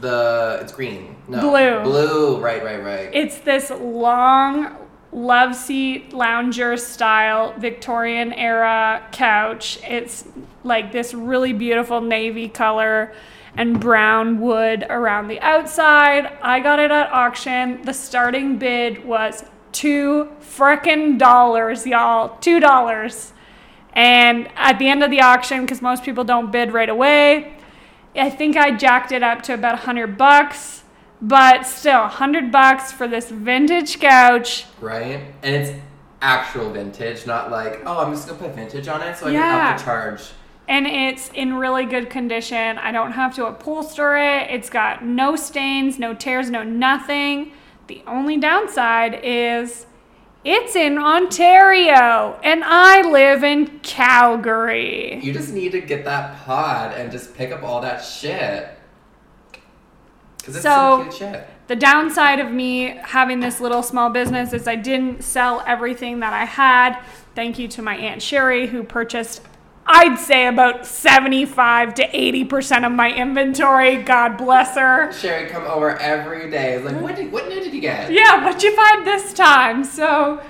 The 0.00 0.60
it's 0.62 0.72
green. 0.72 1.16
No. 1.28 1.40
Blue. 1.40 1.80
Blue. 1.82 2.40
Right, 2.40 2.64
right, 2.64 2.82
right. 2.82 3.10
It's 3.12 3.38
this 3.40 3.70
long 3.70 4.76
love 5.12 5.54
seat 5.54 6.12
lounger 6.12 6.76
style 6.76 7.54
Victorian 7.58 8.32
era 8.32 9.06
couch. 9.12 9.78
It's 9.84 10.24
like 10.64 10.92
this 10.92 11.14
really 11.14 11.52
beautiful 11.52 12.00
navy 12.00 12.48
color 12.48 13.14
and 13.56 13.80
brown 13.80 14.40
wood 14.40 14.84
around 14.90 15.28
the 15.28 15.40
outside. 15.40 16.36
I 16.42 16.60
got 16.60 16.78
it 16.78 16.90
at 16.90 17.10
auction. 17.10 17.82
The 17.82 17.94
starting 17.94 18.58
bid 18.58 19.04
was 19.04 19.44
two 19.72 20.30
frickin' 20.40 21.18
dollars, 21.18 21.86
y'all. 21.86 22.36
Two 22.38 22.60
dollars. 22.60 23.32
And 23.92 24.48
at 24.56 24.78
the 24.78 24.88
end 24.88 25.02
of 25.02 25.10
the 25.10 25.22
auction, 25.22 25.62
because 25.62 25.80
most 25.80 26.04
people 26.04 26.22
don't 26.22 26.52
bid 26.52 26.72
right 26.72 26.88
away, 26.88 27.54
I 28.14 28.28
think 28.28 28.56
I 28.56 28.72
jacked 28.72 29.10
it 29.10 29.22
up 29.22 29.42
to 29.42 29.54
about 29.54 29.74
a 29.74 29.78
hundred 29.78 30.18
bucks. 30.18 30.82
But 31.22 31.66
still, 31.66 32.04
a 32.04 32.08
hundred 32.08 32.52
bucks 32.52 32.92
for 32.92 33.08
this 33.08 33.30
vintage 33.30 33.98
couch. 34.00 34.66
right? 34.80 35.20
And 35.42 35.54
it's 35.56 35.72
actual 36.20 36.70
vintage, 36.70 37.26
not 37.26 37.50
like, 37.50 37.80
oh, 37.86 38.04
I'm 38.04 38.12
just 38.12 38.26
gonna 38.28 38.38
put 38.38 38.54
vintage 38.54 38.88
on 38.88 39.00
it 39.02 39.16
so 39.16 39.26
I 39.28 39.30
Yeah. 39.30 39.40
can 39.42 39.72
up 39.72 39.78
the 39.78 39.84
charge. 39.84 40.22
and 40.68 40.86
it's 40.86 41.30
in 41.32 41.54
really 41.54 41.84
good 41.86 42.10
condition. 42.10 42.76
I 42.78 42.90
don't 42.92 43.12
have 43.12 43.34
to 43.36 43.46
upholster 43.46 44.16
it. 44.16 44.50
It's 44.50 44.68
got 44.68 45.04
no 45.04 45.36
stains, 45.36 45.98
no 45.98 46.12
tears, 46.12 46.50
no 46.50 46.62
nothing. 46.64 47.52
The 47.86 48.02
only 48.06 48.36
downside 48.36 49.20
is 49.22 49.86
it's 50.44 50.74
in 50.76 50.98
Ontario 50.98 52.38
and 52.42 52.62
I 52.64 53.02
live 53.08 53.44
in 53.44 53.78
Calgary. 53.82 55.20
You 55.22 55.32
just 55.32 55.52
need 55.52 55.72
to 55.72 55.80
get 55.80 56.04
that 56.04 56.38
pod 56.44 56.92
and 56.96 57.12
just 57.12 57.34
pick 57.36 57.52
up 57.52 57.62
all 57.62 57.80
that 57.82 57.98
shit. 58.04 58.75
It's 60.48 60.62
So- 60.62 60.98
some 60.98 61.02
cute 61.04 61.14
shit. 61.14 61.48
The 61.68 61.76
downside 61.76 62.38
of 62.38 62.52
me 62.52 62.96
having 63.02 63.40
this 63.40 63.60
little 63.60 63.82
small 63.82 64.08
business 64.10 64.52
is 64.52 64.68
I 64.68 64.76
didn't 64.76 65.24
sell 65.24 65.64
everything 65.66 66.20
that 66.20 66.32
I 66.32 66.44
had. 66.44 66.98
Thank 67.34 67.58
you 67.58 67.66
to 67.68 67.82
my 67.82 67.96
Aunt 67.96 68.22
Sherry 68.22 68.68
who 68.68 68.82
purchased 68.84 69.42
I'd 69.88 70.18
say 70.18 70.48
about 70.48 70.84
75 70.84 71.94
to 71.94 72.08
80% 72.08 72.84
of 72.84 72.90
my 72.90 73.12
inventory. 73.12 73.96
God 74.02 74.36
bless 74.36 74.76
her. 74.76 75.12
Sherry 75.12 75.48
come 75.48 75.62
over 75.64 75.96
every 75.98 76.50
day. 76.50 76.72
It's 76.74 76.84
like, 76.84 77.00
what 77.00 77.14
did 77.14 77.30
what 77.30 77.48
new 77.48 77.60
did 77.60 77.72
you 77.72 77.80
get? 77.80 78.10
Yeah, 78.10 78.44
what'd 78.44 78.64
you 78.64 78.74
find 78.74 79.06
this 79.06 79.32
time? 79.32 79.84
So, 79.84 80.40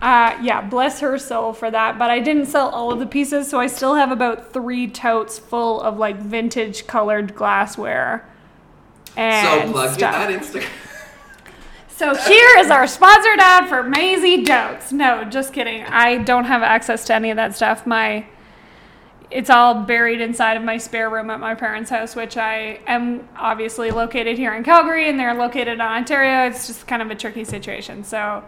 uh, 0.00 0.38
yeah, 0.40 0.60
bless 0.60 1.00
her 1.00 1.18
soul 1.18 1.52
for 1.52 1.72
that. 1.72 1.98
But 1.98 2.10
I 2.10 2.20
didn't 2.20 2.46
sell 2.46 2.68
all 2.68 2.92
of 2.92 3.00
the 3.00 3.06
pieces, 3.06 3.48
so 3.50 3.58
I 3.58 3.66
still 3.66 3.96
have 3.96 4.12
about 4.12 4.52
three 4.52 4.86
totes 4.86 5.40
full 5.40 5.80
of 5.80 5.98
like 5.98 6.18
vintage 6.18 6.86
colored 6.86 7.34
glassware. 7.34 8.28
And 9.16 9.68
so 9.68 9.72
plug 9.72 9.98
that 9.98 10.30
Instagram. 10.30 10.68
So 11.96 12.14
here 12.26 12.58
is 12.58 12.70
our 12.70 12.86
sponsored 12.86 13.38
ad 13.38 13.68
for 13.68 13.82
Maisie 13.82 14.42
Dotes. 14.42 14.92
No, 14.92 15.24
just 15.24 15.52
kidding. 15.52 15.84
I 15.84 16.18
don't 16.18 16.44
have 16.44 16.62
access 16.62 17.04
to 17.04 17.14
any 17.14 17.30
of 17.30 17.36
that 17.36 17.54
stuff. 17.54 17.86
My 17.86 18.26
it's 19.30 19.50
all 19.50 19.82
buried 19.82 20.20
inside 20.20 20.56
of 20.56 20.62
my 20.62 20.76
spare 20.76 21.10
room 21.10 21.28
at 21.30 21.40
my 21.40 21.54
parents' 21.54 21.90
house, 21.90 22.14
which 22.14 22.36
I 22.36 22.78
am 22.86 23.28
obviously 23.36 23.90
located 23.90 24.38
here 24.38 24.54
in 24.54 24.62
Calgary 24.62 25.08
and 25.08 25.18
they're 25.18 25.34
located 25.34 25.68
in 25.68 25.80
Ontario. 25.80 26.46
It's 26.46 26.66
just 26.68 26.86
kind 26.86 27.02
of 27.02 27.10
a 27.10 27.16
tricky 27.16 27.44
situation. 27.44 28.04
So 28.04 28.44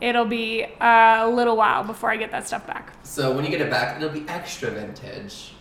it'll 0.00 0.26
be 0.26 0.66
a 0.80 1.28
little 1.28 1.56
while 1.56 1.82
before 1.82 2.10
I 2.10 2.16
get 2.16 2.30
that 2.30 2.46
stuff 2.46 2.66
back. 2.66 2.92
So 3.02 3.34
when 3.34 3.44
you 3.44 3.50
get 3.50 3.60
it 3.60 3.70
back, 3.70 3.96
it'll 3.96 4.10
be 4.10 4.28
extra 4.28 4.70
vintage. 4.70 5.52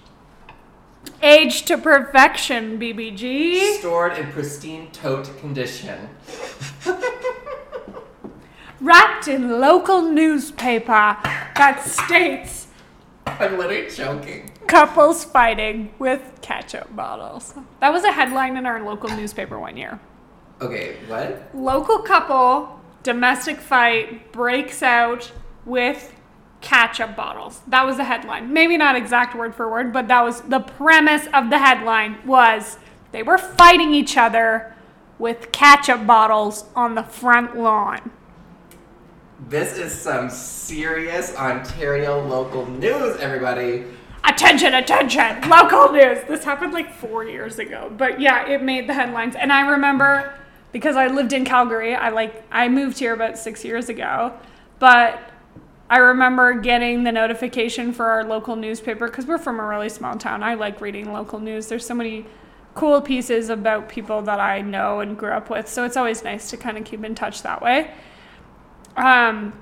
Age 1.22 1.63
to 1.65 1.77
perfection, 1.77 2.79
BBG. 2.79 3.77
Stored 3.79 4.18
in 4.18 4.32
pristine 4.32 4.89
tote 4.91 5.38
condition. 5.39 6.10
Wrapped 8.82 9.27
in 9.27 9.60
local 9.60 10.01
newspaper 10.01 11.18
that 11.56 11.84
states 11.86 12.68
I'm 13.25 13.58
literally 13.58 13.89
joking. 13.89 14.50
couples 14.68 15.25
fighting 15.25 15.94
with 16.00 16.39
ketchup 16.41 16.96
bottles. 16.96 17.53
That 17.82 17.91
was 17.91 18.03
a 18.06 18.12
headline 18.12 18.56
in 18.56 18.65
our 18.65 18.82
local 18.84 19.10
newspaper 19.10 19.60
one 19.60 19.75
year. 19.75 20.00
Okay, 20.62 20.96
what? 21.08 21.50
Local 21.53 22.00
couple, 22.00 22.79
domestic 23.03 23.58
fight 23.60 24.32
breaks 24.32 24.82
out 24.82 25.32
with 25.65 26.13
ketchup 26.61 27.15
bottles. 27.15 27.61
That 27.67 27.85
was 27.85 27.97
the 27.97 28.03
headline. 28.03 28.51
Maybe 28.51 28.77
not 28.77 28.95
exact 28.95 29.35
word 29.35 29.55
for 29.55 29.69
word, 29.69 29.93
but 29.93 30.07
that 30.07 30.23
was 30.23 30.41
the 30.41 30.59
premise 30.59 31.27
of 31.33 31.49
the 31.49 31.59
headline 31.59 32.17
was 32.25 32.77
they 33.11 33.23
were 33.23 33.37
fighting 33.37 33.93
each 33.93 34.17
other 34.17 34.75
with 35.17 35.51
ketchup 35.51 36.05
bottles 36.05 36.65
on 36.75 36.95
the 36.95 37.03
front 37.03 37.57
lawn. 37.57 38.11
This 39.47 39.77
is 39.77 39.93
some 39.93 40.29
serious 40.29 41.35
Ontario 41.35 42.25
local 42.25 42.65
news, 42.65 43.17
everybody. 43.17 43.85
Attention, 44.25 44.73
attention, 44.73 45.49
local 45.49 45.91
news. 45.93 46.19
This 46.27 46.43
happened 46.43 46.73
like 46.73 46.93
four 46.93 47.23
years 47.23 47.57
ago, 47.57 47.91
but 47.97 48.19
yeah, 48.19 48.47
it 48.47 48.61
made 48.61 48.87
the 48.87 48.93
headlines. 48.93 49.35
And 49.35 49.51
I 49.51 49.61
remember 49.61 50.33
because 50.71 50.95
I 50.95 51.07
lived 51.07 51.33
in 51.33 51.45
Calgary, 51.45 51.95
I 51.95 52.09
like, 52.09 52.43
I 52.51 52.67
moved 52.67 52.99
here 52.99 53.13
about 53.13 53.37
six 53.37 53.63
years 53.63 53.89
ago, 53.89 54.33
but 54.77 55.28
I 55.89 55.98
remember 55.98 56.53
getting 56.53 57.03
the 57.03 57.12
notification 57.12 57.93
for 57.93 58.05
our 58.05 58.24
local 58.24 58.55
newspaper 58.55 59.08
because 59.08 59.25
we're 59.25 59.39
from 59.39 59.60
a 59.60 59.65
really 59.65 59.89
small 59.89 60.15
town. 60.17 60.43
I 60.43 60.53
like 60.53 60.81
reading 60.81 61.12
local 61.12 61.39
news. 61.39 61.67
There's 61.67 61.86
so 61.86 61.96
many 61.96 62.25
cool 62.75 63.01
pieces 63.01 63.50
about 63.50 63.89
people 63.89 64.22
that 64.22 64.39
I 64.39 64.62
know 64.62 65.00
and 65.00 65.17
grew 65.17 65.31
up 65.31 65.50
with, 65.50 65.67
so 65.67 65.84
it's 65.86 65.98
always 65.98 66.24
nice 66.24 66.50
to 66.51 66.58
kind 66.58 66.77
of 66.77 66.84
keep 66.84 67.03
in 67.03 67.15
touch 67.15 67.41
that 67.41 67.62
way. 67.62 67.91
Um, 68.96 69.53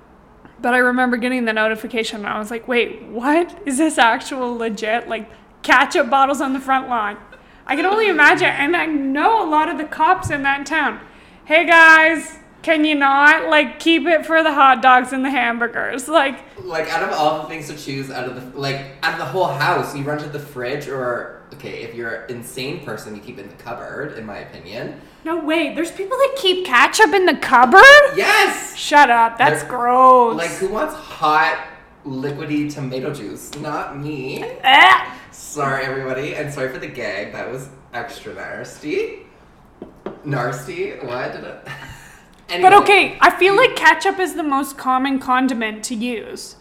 but 0.60 0.74
I 0.74 0.79
remember 0.79 1.15
getting 1.15 1.46
the 1.46 1.53
notification 1.53 2.17
and 2.17 2.27
I 2.27 2.39
was 2.39 2.51
like, 2.51 2.67
wait, 2.67 3.03
what? 3.03 3.57
Is 3.65 3.77
this 3.77 3.98
actual 3.98 4.55
legit? 4.57 5.07
Like 5.07 5.29
ketchup 5.62 6.10
bottles 6.10 6.41
on 6.41 6.53
the 6.53 6.60
front 6.60 6.89
lawn. 6.89 7.17
I 7.65 7.75
can 7.75 7.86
only 7.86 8.10
imagine. 8.10 8.48
And 8.48 8.75
I 8.75 8.86
know 8.86 9.48
a 9.48 9.50
lot 9.50 9.69
of 9.69 9.77
the 9.77 9.86
cops 9.86 10.29
in 10.29 10.43
that 10.43 10.65
town. 10.65 11.00
Hey 11.46 11.65
guys, 11.65 12.39
can 12.67 12.83
you 12.83 12.95
not 12.95 13.47
like 13.50 13.79
keep 13.79 14.05
it 14.05 14.25
for 14.25 14.43
the 14.43 14.53
hot 14.53 14.81
dogs 14.81 15.13
and 15.13 15.24
the 15.24 15.29
hamburgers? 15.29 16.09
Like, 16.09 16.38
Like 16.62 16.89
out 16.89 17.01
of 17.01 17.12
all 17.17 17.41
the 17.43 17.47
things 17.47 17.67
to 17.69 17.77
choose, 17.77 18.12
out 18.12 18.25
of 18.27 18.36
the 18.36 18.59
like 18.59 18.97
out 19.01 19.13
of 19.13 19.19
the 19.19 19.25
whole 19.25 19.47
house, 19.47 19.95
you 19.95 20.03
run 20.03 20.17
to 20.17 20.27
the 20.27 20.39
fridge, 20.39 20.89
or 20.89 21.43
okay, 21.53 21.83
if 21.83 21.95
you're 21.95 22.25
an 22.25 22.36
insane 22.36 22.83
person, 22.83 23.15
you 23.15 23.21
keep 23.21 23.38
it 23.39 23.43
in 23.43 23.47
the 23.50 23.55
cupboard. 23.55 24.17
In 24.17 24.25
my 24.25 24.39
opinion, 24.39 25.00
no 25.24 25.38
way, 25.39 25.74
there's 25.74 25.91
people 25.93 26.17
that 26.17 26.36
keep 26.38 26.65
ketchup 26.65 27.13
in 27.13 27.25
the 27.25 27.38
cupboard? 27.38 28.17
yes. 28.17 28.75
Shut 28.75 29.09
up, 29.09 29.38
that's 29.38 29.62
They're- 29.62 29.69
gross. 29.69 30.36
Like 30.36 30.51
who 30.51 30.67
wants 30.67 30.93
hot 30.93 31.67
liquidy 32.05 32.69
tomato 32.74 33.13
juice? 33.13 33.55
Not 33.59 33.97
me. 33.97 34.43
Eh. 34.43 35.12
sorry, 35.31 35.86
everybody, 35.86 36.36
and 36.36 36.53
sorry 36.53 36.67
for 36.67 36.79
the 36.79 36.88
gag. 36.88 37.31
That 37.31 37.50
was 37.50 37.69
extra 37.93 38.33
nasty. 38.33 39.19
Nasty? 40.25 40.91
What 40.97 41.31
did 41.31 41.45
it? 41.45 41.67
But 42.47 42.73
okay, 42.73 43.17
I 43.19 43.29
feel 43.31 43.55
like 43.55 43.75
ketchup 43.75 44.19
is 44.19 44.35
the 44.35 44.43
most 44.43 44.77
common 44.77 45.19
condiment 45.19 45.83
to 45.85 45.95
use. 45.95 46.55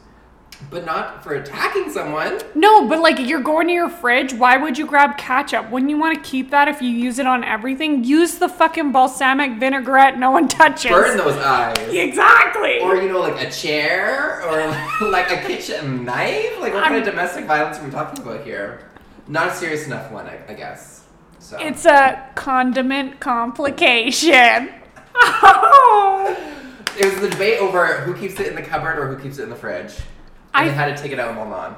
But 0.71 0.87
not 0.87 1.23
for 1.23 1.35
attacking 1.35 1.91
someone. 1.91 2.41
No, 2.55 2.89
but 2.89 3.01
like 3.01 3.19
you're 3.21 3.43
going 3.43 3.67
to 3.69 3.73
your 3.73 3.91
fridge, 3.91 4.33
why 4.33 4.57
would 4.57 4.79
you 4.79 4.87
grab 4.87 5.19
ketchup? 5.19 5.71
Wouldn't 5.71 5.91
you 5.91 5.99
want 5.99 6.17
to 6.17 6.29
keep 6.29 6.51
that 6.51 6.67
if 6.67 6.81
you 6.81 6.89
use 6.89 7.19
it 7.19 7.27
on 7.27 7.45
everything? 7.45 8.05
Use 8.05 8.37
the 8.37 8.49
fucking 8.49 8.91
balsamic 8.91 9.61
vinaigrette 9.61 10.19
no 10.19 10.31
one 10.31 10.49
touches. 10.49 10.91
Burn 10.91 11.19
those 11.19 11.37
eyes. 11.37 11.77
Exactly. 11.91 12.81
Or 12.81 12.97
you 12.97 13.09
know, 13.09 13.21
like 13.21 13.41
a 13.47 13.51
chair, 13.51 14.43
or 14.47 15.09
like 15.11 15.31
a 15.31 15.47
kitchen 15.47 16.05
knife. 16.05 16.59
Like 16.59 16.73
what 16.73 16.85
kind 16.85 16.97
of 16.97 17.05
domestic 17.05 17.45
violence 17.45 17.79
are 17.79 17.85
we 17.85 17.91
talking 17.91 18.25
about 18.25 18.43
here? 18.43 18.91
Not 19.29 19.49
a 19.49 19.55
serious 19.55 19.87
enough 19.87 20.11
one, 20.11 20.27
I, 20.27 20.41
I 20.49 20.55
guess. 20.55 21.05
So 21.39 21.59
It's 21.61 21.85
a 21.85 22.31
condiment 22.35 23.21
complication. 23.21 24.71
Oh. 25.19 26.37
it 26.99 27.05
was 27.05 27.21
the 27.21 27.29
debate 27.29 27.61
over 27.61 27.87
who 28.03 28.15
keeps 28.15 28.39
it 28.41 28.47
in 28.49 28.55
the 28.55 28.63
cupboard 28.63 28.99
or 28.99 29.07
who 29.15 29.23
keeps 29.23 29.39
it 29.39 29.45
in 29.45 29.51
the 29.51 29.57
fridge. 29.57 29.93
And 30.55 30.65
I- 30.65 30.69
they 30.69 30.75
had 30.75 30.97
to 30.97 31.03
take 31.03 31.13
it 31.13 31.19
out 31.19 31.37
while 31.37 31.53
on. 31.53 31.77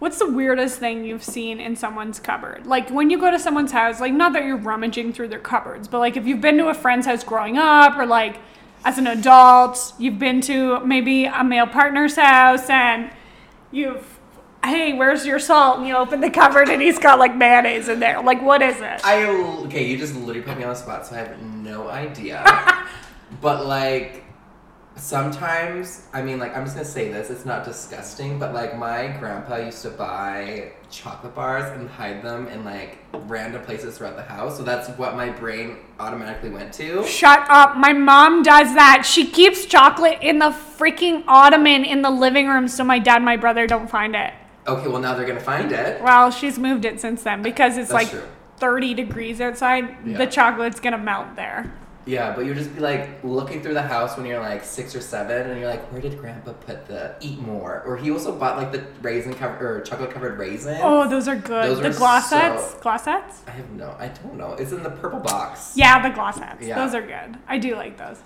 What's 0.00 0.18
the 0.18 0.30
weirdest 0.30 0.78
thing 0.80 1.04
you've 1.04 1.22
seen 1.24 1.60
in 1.60 1.76
someone's 1.76 2.18
cupboard? 2.20 2.66
Like 2.66 2.90
when 2.90 3.08
you 3.10 3.18
go 3.18 3.30
to 3.30 3.38
someone's 3.38 3.72
house, 3.72 4.00
like 4.00 4.12
not 4.12 4.32
that 4.34 4.44
you're 4.44 4.56
rummaging 4.56 5.12
through 5.12 5.28
their 5.28 5.38
cupboards, 5.38 5.88
but 5.88 5.98
like 6.00 6.16
if 6.16 6.26
you've 6.26 6.40
been 6.40 6.58
to 6.58 6.68
a 6.68 6.74
friend's 6.74 7.06
house 7.06 7.22
growing 7.24 7.56
up 7.56 7.96
or 7.96 8.04
like 8.04 8.36
as 8.84 8.98
an 8.98 9.06
adult, 9.06 9.94
you've 9.98 10.18
been 10.18 10.40
to 10.42 10.80
maybe 10.80 11.24
a 11.24 11.42
male 11.44 11.66
partner's 11.66 12.16
house 12.16 12.68
and 12.68 13.10
you've 13.70 14.13
hey, 14.64 14.92
where's 14.92 15.26
your 15.26 15.38
salt? 15.38 15.78
And 15.78 15.86
you 15.86 15.96
open 15.96 16.20
the 16.20 16.30
cupboard 16.30 16.68
and 16.68 16.80
he's 16.80 16.98
got 16.98 17.18
like 17.18 17.36
mayonnaise 17.36 17.88
in 17.88 18.00
there. 18.00 18.22
Like 18.22 18.42
what 18.42 18.62
is 18.62 18.76
it? 18.76 19.04
I 19.04 19.24
okay, 19.64 19.86
you 19.86 19.96
just 19.96 20.14
literally 20.14 20.42
put 20.42 20.56
me 20.56 20.64
on 20.64 20.70
the 20.70 20.76
spot, 20.76 21.06
so 21.06 21.16
I 21.16 21.18
have 21.18 21.42
no 21.42 21.88
idea. 21.88 22.44
but 23.40 23.66
like 23.66 24.24
sometimes, 24.96 26.06
I 26.12 26.22
mean, 26.22 26.38
like 26.38 26.56
I'm 26.56 26.64
just 26.64 26.76
gonna 26.76 26.86
say 26.86 27.10
this. 27.10 27.30
It's 27.30 27.44
not 27.44 27.64
disgusting, 27.64 28.38
but 28.38 28.54
like 28.54 28.76
my 28.76 29.08
grandpa 29.18 29.56
used 29.56 29.82
to 29.82 29.90
buy 29.90 30.72
chocolate 30.90 31.34
bars 31.34 31.70
and 31.78 31.88
hide 31.88 32.22
them 32.22 32.46
in 32.48 32.64
like 32.64 32.98
random 33.12 33.62
places 33.62 33.98
throughout 33.98 34.16
the 34.16 34.22
house. 34.22 34.56
So 34.56 34.62
that's 34.62 34.88
what 34.90 35.16
my 35.16 35.30
brain 35.30 35.78
automatically 35.98 36.50
went 36.50 36.72
to. 36.74 37.04
Shut 37.06 37.44
up. 37.48 37.76
My 37.76 37.92
mom 37.92 38.42
does 38.42 38.74
that. 38.74 39.02
She 39.04 39.26
keeps 39.26 39.66
chocolate 39.66 40.18
in 40.20 40.38
the 40.38 40.50
freaking 40.50 41.24
ottoman 41.26 41.84
in 41.84 42.02
the 42.02 42.10
living 42.10 42.48
room 42.48 42.68
so 42.68 42.84
my 42.84 42.98
dad 42.98 43.16
and 43.16 43.24
my 43.24 43.36
brother 43.36 43.66
don't 43.66 43.90
find 43.90 44.14
it. 44.14 44.32
Okay, 44.66 44.88
well 44.88 45.00
now 45.00 45.14
they're 45.14 45.26
gonna 45.26 45.40
find 45.40 45.72
it. 45.72 46.02
Well, 46.02 46.30
she's 46.30 46.58
moved 46.58 46.84
it 46.84 47.00
since 47.00 47.22
then 47.22 47.42
because 47.42 47.76
it's 47.76 47.90
That's 47.90 48.04
like 48.04 48.10
true. 48.10 48.28
30 48.58 48.94
degrees 48.94 49.40
outside. 49.40 49.96
Yeah. 50.06 50.18
The 50.18 50.26
chocolate's 50.26 50.80
gonna 50.80 50.98
melt 50.98 51.36
there. 51.36 51.72
Yeah, 52.06 52.34
but 52.36 52.44
you 52.44 52.54
just 52.54 52.74
be 52.74 52.80
like 52.82 53.24
looking 53.24 53.62
through 53.62 53.72
the 53.74 53.82
house 53.82 54.16
when 54.18 54.26
you're 54.26 54.40
like 54.40 54.62
six 54.62 54.94
or 54.94 55.00
seven, 55.00 55.50
and 55.50 55.58
you're 55.58 55.70
like, 55.70 55.90
where 55.90 56.02
did 56.02 56.18
Grandpa 56.18 56.52
put 56.52 56.86
the 56.86 57.14
Eat-More? 57.20 57.82
Or 57.86 57.96
he 57.96 58.10
also 58.10 58.30
bought 58.38 58.58
like 58.58 58.72
the 58.72 58.84
raisin 59.00 59.32
covered 59.32 59.62
or 59.62 59.80
chocolate 59.80 60.10
covered 60.10 60.38
raisins. 60.38 60.80
Oh, 60.82 61.08
those 61.08 61.28
are 61.28 61.36
good. 61.36 61.64
Those 61.64 61.80
the 61.80 61.88
are 61.88 62.20
glosettes? 62.20 62.58
so- 62.72 62.78
Glosettes? 62.80 63.46
I 63.48 63.52
have 63.52 63.70
no, 63.70 63.96
I 63.98 64.08
don't 64.08 64.34
know. 64.36 64.52
It's 64.52 64.72
in 64.72 64.82
the 64.82 64.90
purple 64.90 65.20
box. 65.20 65.72
Yeah, 65.76 66.06
the 66.06 66.14
glosettes. 66.14 66.60
Yeah. 66.66 66.74
Those 66.84 66.94
are 66.94 67.00
good. 67.00 67.38
I 67.48 67.56
do 67.56 67.74
like 67.74 67.96
those. 67.96 68.18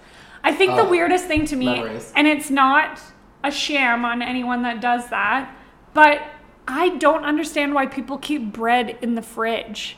I 0.43 0.53
think 0.53 0.75
the 0.75 0.83
Oh, 0.83 0.91
weirdest 0.91 1.27
thing 1.27 1.45
to 1.47 1.55
me, 1.57 1.67
memories. 1.67 2.13
and 2.17 2.27
it's 2.27 2.51
not 2.51 3.01
a 3.45 3.51
sham 3.53 4.05
on 4.05 4.23
anyone 4.23 4.63
that 4.63 4.81
does 4.81 5.09
that, 5.11 5.55
but 5.99 6.23
I 6.69 6.91
don't 6.91 7.25
understand 7.25 7.75
why 7.75 7.87
people 7.87 8.19
keep 8.19 8.53
bread 8.53 8.97
in 9.03 9.17
the 9.17 9.23
fridge. 9.23 9.97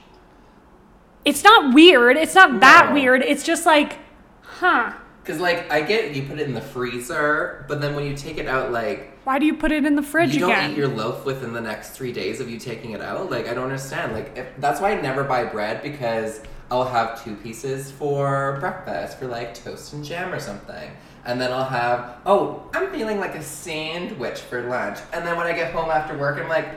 It's 1.27 1.45
not 1.45 1.75
weird. 1.75 2.17
It's 2.17 2.35
not 2.35 2.61
that 2.61 2.95
weird. 2.95 3.21
It's 3.21 3.45
just 3.45 3.67
like, 3.67 3.99
huh. 4.41 4.95
Cause 5.25 5.41
like 5.41 5.71
I 5.71 5.83
get 5.83 6.17
you 6.17 6.23
put 6.23 6.39
it 6.39 6.49
in 6.49 6.55
the 6.55 6.63
freezer, 6.63 7.67
but 7.69 7.83
then 7.83 7.95
when 7.95 8.07
you 8.07 8.17
take 8.17 8.39
it 8.39 8.47
out, 8.47 8.73
like 8.73 9.13
Why 9.25 9.39
do 9.39 9.45
you 9.45 9.55
put 9.55 9.73
it 9.73 9.85
in 9.85 9.95
the 9.95 10.03
fridge 10.03 10.33
you 10.33 10.41
don't 10.41 10.71
eat 10.71 10.77
your 10.79 10.89
loaf 10.89 11.27
within 11.27 11.53
the 11.53 11.61
next 11.61 11.91
three 11.91 12.13
days 12.15 12.41
of 12.41 12.49
you 12.49 12.59
taking 12.59 12.93
it 12.93 13.03
out. 13.03 13.31
Like 13.31 13.47
I 13.47 13.53
don't 13.53 13.65
understand. 13.65 14.15
Like 14.15 14.39
if, 14.39 14.47
that's 14.57 14.81
why 14.81 14.93
I 14.93 15.01
never 15.03 15.23
buy 15.23 15.45
bread 15.45 15.83
because 15.83 16.41
I'll 16.71 16.89
have 16.89 17.23
two 17.23 17.37
pieces 17.37 17.91
for 17.91 18.57
breakfast 18.59 19.19
for 19.19 19.27
like 19.27 19.53
toast 19.53 19.93
and 19.93 20.03
jam 20.03 20.33
or 20.33 20.41
something. 20.41 20.93
And 21.25 21.41
then 21.41 21.53
I'll 21.53 21.65
have, 21.65 22.17
oh, 22.25 22.69
I'm 22.73 22.91
feeling 22.91 23.21
like 23.21 23.35
a 23.35 23.43
sandwich 23.43 24.39
for 24.41 24.63
lunch. 24.63 24.99
And 25.13 25.27
then 25.27 25.37
when 25.37 25.47
I 25.47 25.53
get 25.53 25.73
home 25.73 25.91
after 25.91 26.17
work, 26.17 26.39
I'm 26.41 26.49
like, 26.49 26.69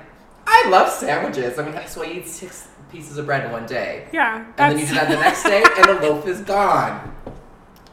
I 0.45 0.67
love 0.69 0.89
sandwiches. 0.89 1.57
I 1.57 1.69
mean, 1.69 1.87
so 1.87 2.03
I 2.03 2.07
eat 2.11 2.27
six 2.27 2.67
pieces 2.91 3.17
of 3.17 3.25
bread 3.25 3.45
in 3.45 3.51
one 3.51 3.65
day. 3.65 4.07
yeah, 4.11 4.45
And 4.57 4.73
then 4.73 4.79
you 4.79 4.85
do 4.85 4.93
that 4.95 5.09
the 5.09 5.15
next 5.15 5.43
day, 5.43 5.63
and 5.77 5.85
the 5.85 6.01
loaf 6.07 6.27
is 6.27 6.41
gone. 6.41 7.15
So 7.25 7.31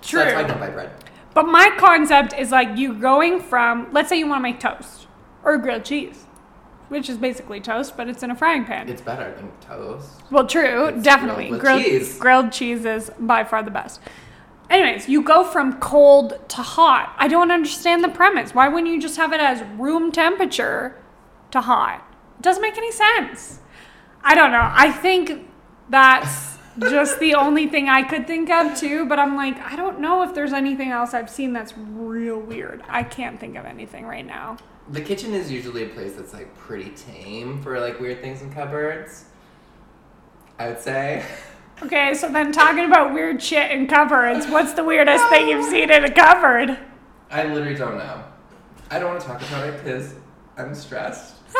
true. 0.02 0.20
that's 0.20 0.34
why 0.34 0.40
I 0.40 0.46
don't 0.46 0.58
buy 0.58 0.70
bread. 0.70 0.90
But 1.32 1.44
my 1.46 1.70
concept 1.78 2.34
is 2.36 2.50
like 2.50 2.76
you 2.76 2.94
going 2.94 3.40
from, 3.40 3.88
let's 3.92 4.08
say 4.08 4.18
you 4.18 4.26
want 4.26 4.40
to 4.40 4.42
make 4.42 4.58
toast 4.58 5.06
or 5.44 5.56
grilled 5.58 5.84
cheese, 5.84 6.26
which 6.88 7.08
is 7.08 7.16
basically 7.16 7.60
toast, 7.60 7.96
but 7.96 8.08
it's 8.08 8.24
in 8.24 8.32
a 8.32 8.34
frying 8.34 8.64
pan. 8.64 8.88
It's 8.88 9.00
better 9.00 9.32
than 9.36 9.50
toast. 9.60 10.10
well, 10.32 10.46
true, 10.46 10.86
it's 10.86 11.02
definitely. 11.04 11.48
grilled 11.48 11.60
grilled, 11.62 11.82
cheese. 11.84 12.18
grilled 12.18 12.52
cheese 12.52 12.84
is 12.84 13.10
by 13.20 13.44
far 13.44 13.62
the 13.62 13.70
best. 13.70 14.00
Anyways, 14.70 15.08
you 15.08 15.22
go 15.22 15.42
from 15.42 15.80
cold 15.80 16.38
to 16.48 16.62
hot. 16.62 17.12
I 17.18 17.26
don't 17.26 17.50
understand 17.50 18.04
the 18.04 18.08
premise. 18.08 18.54
Why 18.54 18.68
wouldn't 18.68 18.92
you 18.92 19.00
just 19.00 19.16
have 19.16 19.32
it 19.32 19.40
as 19.40 19.62
room 19.76 20.12
temperature 20.12 20.96
to 21.50 21.60
hot? 21.60 22.06
It 22.38 22.42
doesn't 22.42 22.62
make 22.62 22.78
any 22.78 22.92
sense. 22.92 23.58
I 24.22 24.36
don't 24.36 24.52
know. 24.52 24.70
I 24.72 24.92
think 24.92 25.48
that's 25.88 26.56
just 26.78 27.18
the 27.18 27.34
only 27.34 27.66
thing 27.66 27.88
I 27.88 28.02
could 28.02 28.28
think 28.28 28.48
of 28.48 28.78
too, 28.78 29.06
but 29.06 29.18
I'm 29.18 29.34
like, 29.34 29.58
I 29.60 29.74
don't 29.74 29.98
know 29.98 30.22
if 30.22 30.34
there's 30.34 30.52
anything 30.52 30.90
else 30.90 31.14
I've 31.14 31.30
seen 31.30 31.52
that's 31.52 31.76
real 31.76 32.38
weird. 32.38 32.84
I 32.88 33.02
can't 33.02 33.40
think 33.40 33.56
of 33.56 33.64
anything 33.64 34.06
right 34.06 34.24
now. 34.24 34.56
The 34.88 35.00
kitchen 35.00 35.34
is 35.34 35.50
usually 35.50 35.84
a 35.84 35.88
place 35.88 36.14
that's 36.14 36.32
like 36.32 36.56
pretty 36.56 36.90
tame 36.90 37.60
for 37.60 37.80
like 37.80 37.98
weird 37.98 38.20
things 38.20 38.40
in 38.40 38.52
cupboards. 38.52 39.24
I 40.60 40.68
would 40.68 40.80
say. 40.80 41.24
Okay, 41.82 42.14
so 42.14 42.30
then 42.30 42.52
talking 42.52 42.84
about 42.84 43.14
weird 43.14 43.42
shit 43.42 43.70
in 43.70 43.86
cupboards, 43.86 44.46
what's 44.46 44.74
the 44.74 44.84
weirdest 44.84 45.26
thing 45.28 45.48
you've 45.48 45.68
seen 45.70 45.90
in 45.90 46.04
a 46.04 46.10
cupboard? 46.10 46.78
I 47.30 47.44
literally 47.44 47.74
don't 47.74 47.96
know. 47.96 48.22
I 48.90 48.98
don't 48.98 49.08
want 49.10 49.20
to 49.22 49.26
talk 49.26 49.40
about 49.42 49.66
it 49.66 49.82
because 49.82 50.14
I'm 50.58 50.74
stressed. 50.74 51.36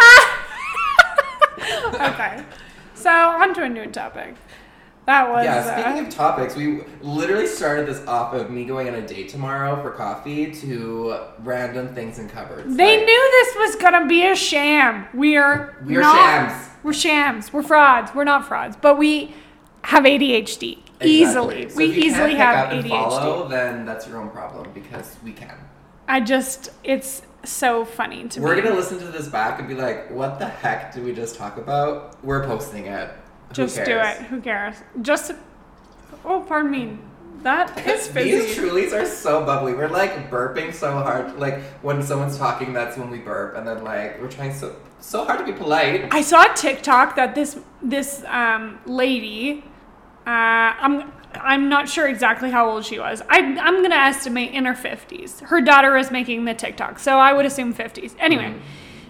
okay. 1.94 2.44
So 2.94 3.10
on 3.10 3.54
to 3.54 3.62
a 3.62 3.68
new 3.68 3.86
topic. 3.86 4.34
That 5.06 5.30
was 5.30 5.44
Yeah, 5.46 5.80
speaking 5.82 6.04
uh, 6.04 6.08
of 6.08 6.14
topics, 6.14 6.54
we 6.54 6.82
literally 7.00 7.46
started 7.46 7.86
this 7.86 8.06
off 8.06 8.34
of 8.34 8.50
me 8.50 8.66
going 8.66 8.88
on 8.88 8.94
a 8.94 9.06
date 9.06 9.30
tomorrow 9.30 9.80
for 9.82 9.90
coffee 9.90 10.52
to 10.56 11.16
random 11.42 11.94
things 11.94 12.18
in 12.18 12.28
cupboards. 12.28 12.76
they 12.76 12.98
Like, 12.98 13.06
knew 13.06 13.30
this 13.32 13.56
was 13.56 13.76
gonna 13.76 14.06
be 14.06 14.26
a 14.26 14.36
sham. 14.36 15.06
We 15.14 15.36
are 15.36 15.76
We 15.86 15.96
are 15.96 16.02
not- 16.02 16.14
shams. 16.50 16.68
We're 16.82 16.92
shams. 16.92 17.52
We're 17.52 17.62
frauds. 17.62 18.14
We're 18.14 18.24
not 18.24 18.46
frauds, 18.46 18.76
but 18.80 18.98
we 18.98 19.34
have 19.82 20.04
ADHD 20.04 20.78
easily. 21.02 21.68
So 21.68 21.76
we 21.76 21.86
easily 21.86 22.34
have 22.34 22.70
ADHD. 22.70 22.88
Follow, 22.88 23.48
then 23.48 23.84
that's 23.84 24.06
your 24.06 24.18
own 24.20 24.30
problem 24.30 24.70
because 24.72 25.16
we 25.24 25.32
can. 25.32 25.54
I 26.08 26.20
just 26.20 26.70
it's 26.84 27.22
so 27.44 27.84
funny 27.84 28.28
to 28.28 28.40
We're 28.40 28.56
me. 28.56 28.62
gonna 28.62 28.74
listen 28.74 28.98
to 28.98 29.06
this 29.06 29.28
back 29.28 29.58
and 29.58 29.68
be 29.68 29.74
like, 29.74 30.10
"What 30.10 30.38
the 30.38 30.46
heck 30.46 30.92
did 30.92 31.04
we 31.04 31.12
just 31.12 31.36
talk 31.36 31.56
about?" 31.56 32.22
We're 32.24 32.44
posting 32.44 32.86
it. 32.86 33.10
Who 33.48 33.54
just 33.54 33.76
do 33.84 33.98
it. 33.98 34.16
Who 34.22 34.40
cares? 34.40 34.76
Just 35.02 35.32
oh, 36.24 36.44
pardon 36.46 36.70
me. 36.70 36.98
That 37.42 37.86
is 37.86 38.08
These. 38.08 38.56
Trulies 38.56 38.92
are 38.92 39.06
so 39.06 39.44
bubbly. 39.44 39.72
We're 39.74 39.88
like 39.88 40.30
burping 40.30 40.74
so 40.74 40.92
hard. 40.92 41.38
Like 41.38 41.62
when 41.82 42.02
someone's 42.02 42.36
talking, 42.36 42.72
that's 42.72 42.98
when 42.98 43.10
we 43.10 43.18
burp, 43.18 43.56
and 43.56 43.66
then 43.66 43.82
like 43.82 44.20
we're 44.20 44.30
trying 44.30 44.52
so 44.52 44.76
so 45.00 45.24
hard 45.24 45.38
to 45.38 45.44
be 45.44 45.52
polite. 45.52 46.08
I 46.12 46.20
saw 46.20 46.50
a 46.50 46.54
TikTok 46.54 47.16
that 47.16 47.34
this 47.34 47.58
this 47.82 48.22
um, 48.26 48.78
lady, 48.84 49.64
uh, 50.26 50.74
I'm 50.80 51.12
I'm 51.34 51.68
not 51.68 51.88
sure 51.88 52.08
exactly 52.08 52.50
how 52.50 52.68
old 52.68 52.84
she 52.84 52.98
was. 52.98 53.22
I 53.28 53.38
I'm 53.38 53.82
gonna 53.82 53.94
estimate 53.94 54.52
in 54.52 54.64
her 54.64 54.74
fifties. 54.74 55.40
Her 55.40 55.60
daughter 55.60 55.92
was 55.94 56.10
making 56.10 56.44
the 56.44 56.54
TikTok, 56.54 56.98
so 56.98 57.18
I 57.18 57.32
would 57.32 57.46
assume 57.46 57.72
fifties. 57.72 58.14
Anyway, 58.18 58.54
Mhm. 58.54 58.58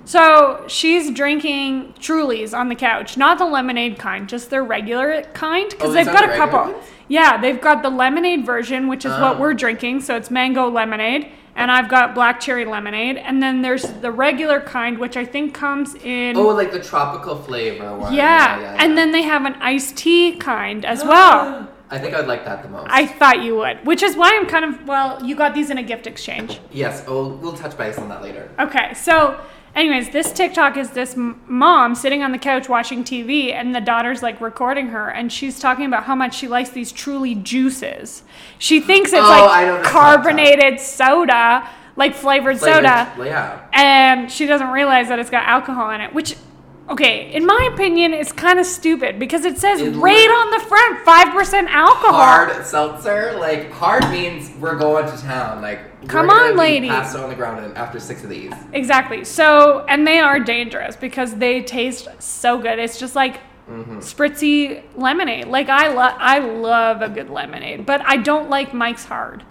so 0.04 0.64
she's 0.68 1.10
drinking 1.10 1.94
Trulies 1.98 2.56
on 2.56 2.68
the 2.68 2.74
couch, 2.74 3.16
not 3.16 3.38
the 3.38 3.46
lemonade 3.46 3.98
kind, 3.98 4.28
just 4.28 4.50
their 4.50 4.62
regular 4.64 5.22
kind, 5.34 5.70
because 5.70 5.90
Oh, 5.90 5.92
they've 5.92 6.06
got 6.06 6.24
a 6.24 6.36
couple. 6.36 6.72
ones? 6.72 6.76
Yeah, 7.08 7.38
they've 7.38 7.60
got 7.60 7.82
the 7.82 7.90
lemonade 7.90 8.44
version, 8.46 8.86
which 8.86 9.04
is 9.04 9.12
what 9.12 9.36
Oh. 9.36 9.40
we're 9.40 9.54
drinking. 9.54 10.00
So 10.02 10.14
it's 10.16 10.30
mango 10.30 10.68
lemonade, 10.70 11.28
and 11.60 11.70
I've 11.70 11.88
got 11.88 12.14
black 12.14 12.40
cherry 12.40 12.64
lemonade, 12.64 13.18
and 13.18 13.42
then 13.42 13.60
there's 13.60 13.82
the 13.82 14.10
regular 14.10 14.60
kind, 14.60 14.98
which 14.98 15.16
I 15.16 15.24
think 15.26 15.54
comes 15.54 15.94
in. 15.94 16.36
Oh, 16.36 16.48
like 16.48 16.72
the 16.72 16.80
tropical 16.80 17.36
flavor 17.36 17.96
one. 17.96 18.14
Yeah, 18.14 18.76
and 18.78 18.96
then 18.96 19.12
they 19.12 19.22
have 19.22 19.44
an 19.44 19.54
iced 19.60 19.96
tea 19.96 20.36
kind 20.36 20.84
as 20.84 21.04
well. 21.04 21.68
I 21.92 21.98
think 21.98 22.14
I'd 22.14 22.28
like 22.28 22.44
that 22.44 22.62
the 22.62 22.68
most. 22.68 22.86
I 22.88 23.04
thought 23.04 23.42
you 23.42 23.56
would, 23.56 23.84
which 23.84 24.02
is 24.02 24.16
why 24.16 24.30
I'm 24.36 24.46
kind 24.46 24.64
of 24.64 24.86
well. 24.86 25.22
You 25.24 25.36
got 25.36 25.54
these 25.54 25.70
in 25.70 25.78
a 25.78 25.82
gift 25.82 26.06
exchange. 26.06 26.60
yes. 26.72 27.04
Oh, 27.06 27.28
we'll 27.28 27.52
touch 27.56 27.76
base 27.76 27.98
on 27.98 28.08
that 28.08 28.22
later. 28.22 28.48
Okay, 28.58 28.94
so 28.94 29.38
Anyways, 29.74 30.10
this 30.10 30.32
TikTok 30.32 30.76
is 30.76 30.90
this 30.90 31.14
mom 31.16 31.94
sitting 31.94 32.22
on 32.22 32.32
the 32.32 32.38
couch 32.38 32.68
watching 32.68 33.04
TV, 33.04 33.52
and 33.52 33.74
the 33.74 33.80
daughter's 33.80 34.22
like 34.22 34.40
recording 34.40 34.88
her, 34.88 35.08
and 35.08 35.32
she's 35.32 35.60
talking 35.60 35.84
about 35.86 36.04
how 36.04 36.14
much 36.16 36.34
she 36.34 36.48
likes 36.48 36.70
these 36.70 36.90
truly 36.90 37.36
juices. 37.36 38.22
She 38.58 38.80
thinks 38.80 39.12
it's 39.12 39.22
Oh, 39.24 39.46
like 39.46 39.82
carbonated 39.84 40.80
soda, 40.80 41.68
like 41.96 42.14
flavored, 42.14 42.58
soda, 42.58 43.12
Yeah. 43.18 43.60
and 43.72 44.30
she 44.30 44.46
doesn't 44.46 44.70
realize 44.70 45.08
that 45.08 45.18
it's 45.20 45.30
got 45.30 45.46
alcohol 45.46 45.90
in 45.90 46.00
it, 46.00 46.12
which. 46.14 46.34
Okay, 46.90 47.32
in 47.32 47.46
my 47.46 47.70
opinion, 47.72 48.12
it's 48.12 48.32
kind 48.32 48.58
of 48.58 48.66
stupid 48.66 49.18
because 49.20 49.44
it 49.44 49.58
says 49.58 49.80
It 49.80 49.92
right 49.92 50.28
on 50.28 50.50
the 50.50 50.66
front, 50.66 51.04
five 51.04 51.32
percent 51.32 51.68
alcohol. 51.70 52.14
Hard 52.14 52.66
seltzer, 52.66 53.36
like 53.38 53.70
hard 53.70 54.02
means 54.10 54.50
we're 54.58 54.76
going 54.76 55.06
to 55.06 55.22
town. 55.22 55.62
Like 55.62 55.78
we're 56.02 56.08
Come 56.08 56.30
on, 56.30 56.56
lady. 56.56 56.88
Passed 56.88 57.14
on 57.16 57.28
the 57.30 57.36
ground 57.36 57.76
after 57.76 58.00
six 58.00 58.24
of 58.24 58.30
these. 58.30 58.52
Exactly. 58.72 59.24
So, 59.24 59.84
and 59.88 60.04
they 60.04 60.18
are 60.18 60.40
dangerous 60.40 60.96
because 60.96 61.36
they 61.36 61.62
taste 61.62 62.08
so 62.18 62.58
good. 62.58 62.78
It's 62.78 62.98
just 62.98 63.14
like 63.14 63.40
Mm-hmm. 63.68 63.98
spritzy 63.98 64.82
lemonade. 64.96 65.46
Like 65.46 65.68
I 65.68 65.92
love, 65.94 66.14
I 66.18 66.40
love 66.40 67.02
a 67.02 67.08
good 67.08 67.30
lemonade, 67.30 67.86
but 67.86 68.00
I 68.04 68.16
don't 68.16 68.50
like 68.50 68.74
Mike's 68.74 69.04
Hard. 69.04 69.44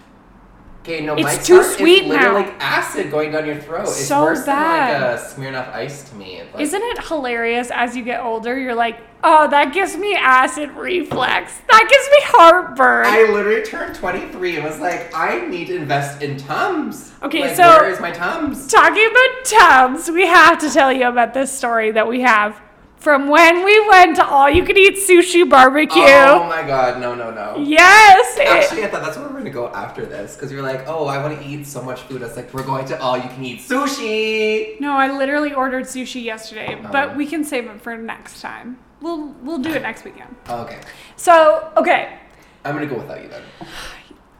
Okay, 0.82 1.04
no, 1.04 1.14
It's 1.14 1.22
Mike's 1.24 1.46
too 1.46 1.62
sweet 1.62 2.04
is 2.04 2.08
now. 2.08 2.32
like 2.32 2.54
acid 2.58 3.10
going 3.10 3.32
down 3.32 3.44
your 3.44 3.56
throat. 3.56 3.82
It's 3.82 4.06
So 4.06 4.22
worse 4.22 4.46
bad. 4.46 4.94
than 4.94 5.00
like 5.02 5.20
a 5.20 5.22
uh, 5.22 5.28
Smirnoff 5.66 5.74
Ice 5.74 6.08
to 6.08 6.16
me. 6.16 6.40
Like, 6.54 6.62
Isn't 6.62 6.82
it 6.82 7.04
hilarious 7.06 7.70
as 7.70 7.94
you 7.94 8.02
get 8.02 8.22
older? 8.22 8.58
You're 8.58 8.74
like, 8.74 8.98
oh, 9.22 9.46
that 9.50 9.74
gives 9.74 9.94
me 9.98 10.14
acid 10.14 10.70
reflux. 10.70 11.52
That 11.68 11.86
gives 11.90 12.08
me 12.10 12.18
heartburn. 12.38 13.04
I 13.06 13.30
literally 13.30 13.62
turned 13.62 13.94
23 13.94 14.56
and 14.56 14.64
was 14.64 14.80
like, 14.80 15.14
I 15.14 15.46
need 15.46 15.66
to 15.66 15.76
invest 15.76 16.22
in 16.22 16.38
Tums. 16.38 17.12
Okay, 17.22 17.42
Like, 17.42 17.56
so- 17.56 17.62
where 17.80 17.90
is 17.90 18.00
my 18.00 18.10
Tums? 18.10 18.66
Talking 18.66 19.06
about 19.10 19.44
Tums, 19.44 20.10
we 20.10 20.26
have 20.26 20.58
to 20.60 20.70
tell 20.70 20.90
you 20.90 21.06
about 21.08 21.34
this 21.34 21.52
story 21.52 21.90
that 21.90 22.08
we 22.08 22.22
have 22.22 22.58
from 23.00 23.28
when 23.28 23.64
we 23.64 23.88
went 23.88 24.16
to 24.16 24.26
all 24.26 24.48
you 24.48 24.62
can 24.62 24.76
eat 24.76 24.96
sushi 24.96 25.48
barbecue. 25.48 26.02
Oh 26.02 26.44
my 26.48 26.62
god, 26.62 27.00
no, 27.00 27.14
no, 27.14 27.30
no. 27.30 27.56
Yes. 27.58 28.38
Actually, 28.38 28.84
I 28.84 28.88
thought 28.88 29.02
that's 29.02 29.16
where 29.16 29.26
we're 29.28 29.38
gonna 29.38 29.50
go 29.50 29.68
after 29.68 30.04
this 30.06 30.36
because 30.36 30.52
you're 30.52 30.62
like, 30.62 30.86
oh, 30.86 31.06
I 31.06 31.16
want 31.22 31.40
to 31.40 31.46
eat 31.46 31.66
so 31.66 31.82
much 31.82 32.00
food. 32.02 32.22
It's 32.22 32.36
like, 32.36 32.52
we're 32.52 32.62
going 32.64 32.86
to 32.86 33.00
all 33.00 33.16
you 33.16 33.28
can 33.28 33.42
eat 33.44 33.60
sushi. 33.60 34.78
No, 34.80 34.92
I 34.92 35.10
literally 35.10 35.52
ordered 35.54 35.84
sushi 35.84 36.22
yesterday, 36.22 36.74
uh-huh. 36.74 36.88
but 36.92 37.10
Oh. 37.10 37.16
we 37.16 37.26
can 37.26 37.42
save 37.42 37.66
it 37.66 37.80
for 37.80 37.96
next 37.96 38.40
time. 38.42 38.78
We'll 39.00 39.28
we'll 39.42 39.58
do 39.58 39.70
it 39.72 39.82
next 39.82 40.04
weekend. 40.04 40.36
Okay, 40.48 40.78
So, 41.16 41.72
okay. 41.78 42.18
I'm 42.64 42.74
gonna 42.74 42.86
go 42.86 42.96
without 42.98 43.22
you 43.22 43.28
then. 43.28 43.42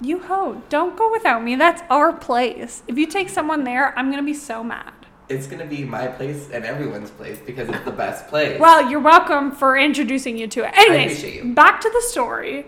You 0.02 0.18
ho, 0.20 0.62
don't 0.68 0.96
go 0.96 1.10
without 1.10 1.42
me. 1.42 1.56
That's 1.56 1.82
our 1.90 2.12
place. 2.12 2.82
If 2.86 2.98
you 2.98 3.06
take 3.06 3.28
someone 3.30 3.64
there, 3.64 3.98
I'm 3.98 4.10
gonna 4.10 4.22
be 4.22 4.34
so 4.34 4.62
mad. 4.62 4.92
It's 5.30 5.46
gonna 5.46 5.64
be 5.64 5.84
my 5.84 6.08
place 6.08 6.50
and 6.52 6.64
everyone's 6.64 7.10
place 7.10 7.38
because 7.38 7.68
it's 7.68 7.84
the 7.84 7.92
best 7.92 8.26
place. 8.26 8.58
Well, 8.58 8.90
you're 8.90 8.98
welcome 8.98 9.52
for 9.52 9.78
introducing 9.78 10.36
you 10.36 10.48
to 10.48 10.64
it. 10.64 10.76
Anyways, 10.76 11.54
back 11.54 11.80
to 11.82 11.88
the 11.88 12.02
story. 12.08 12.66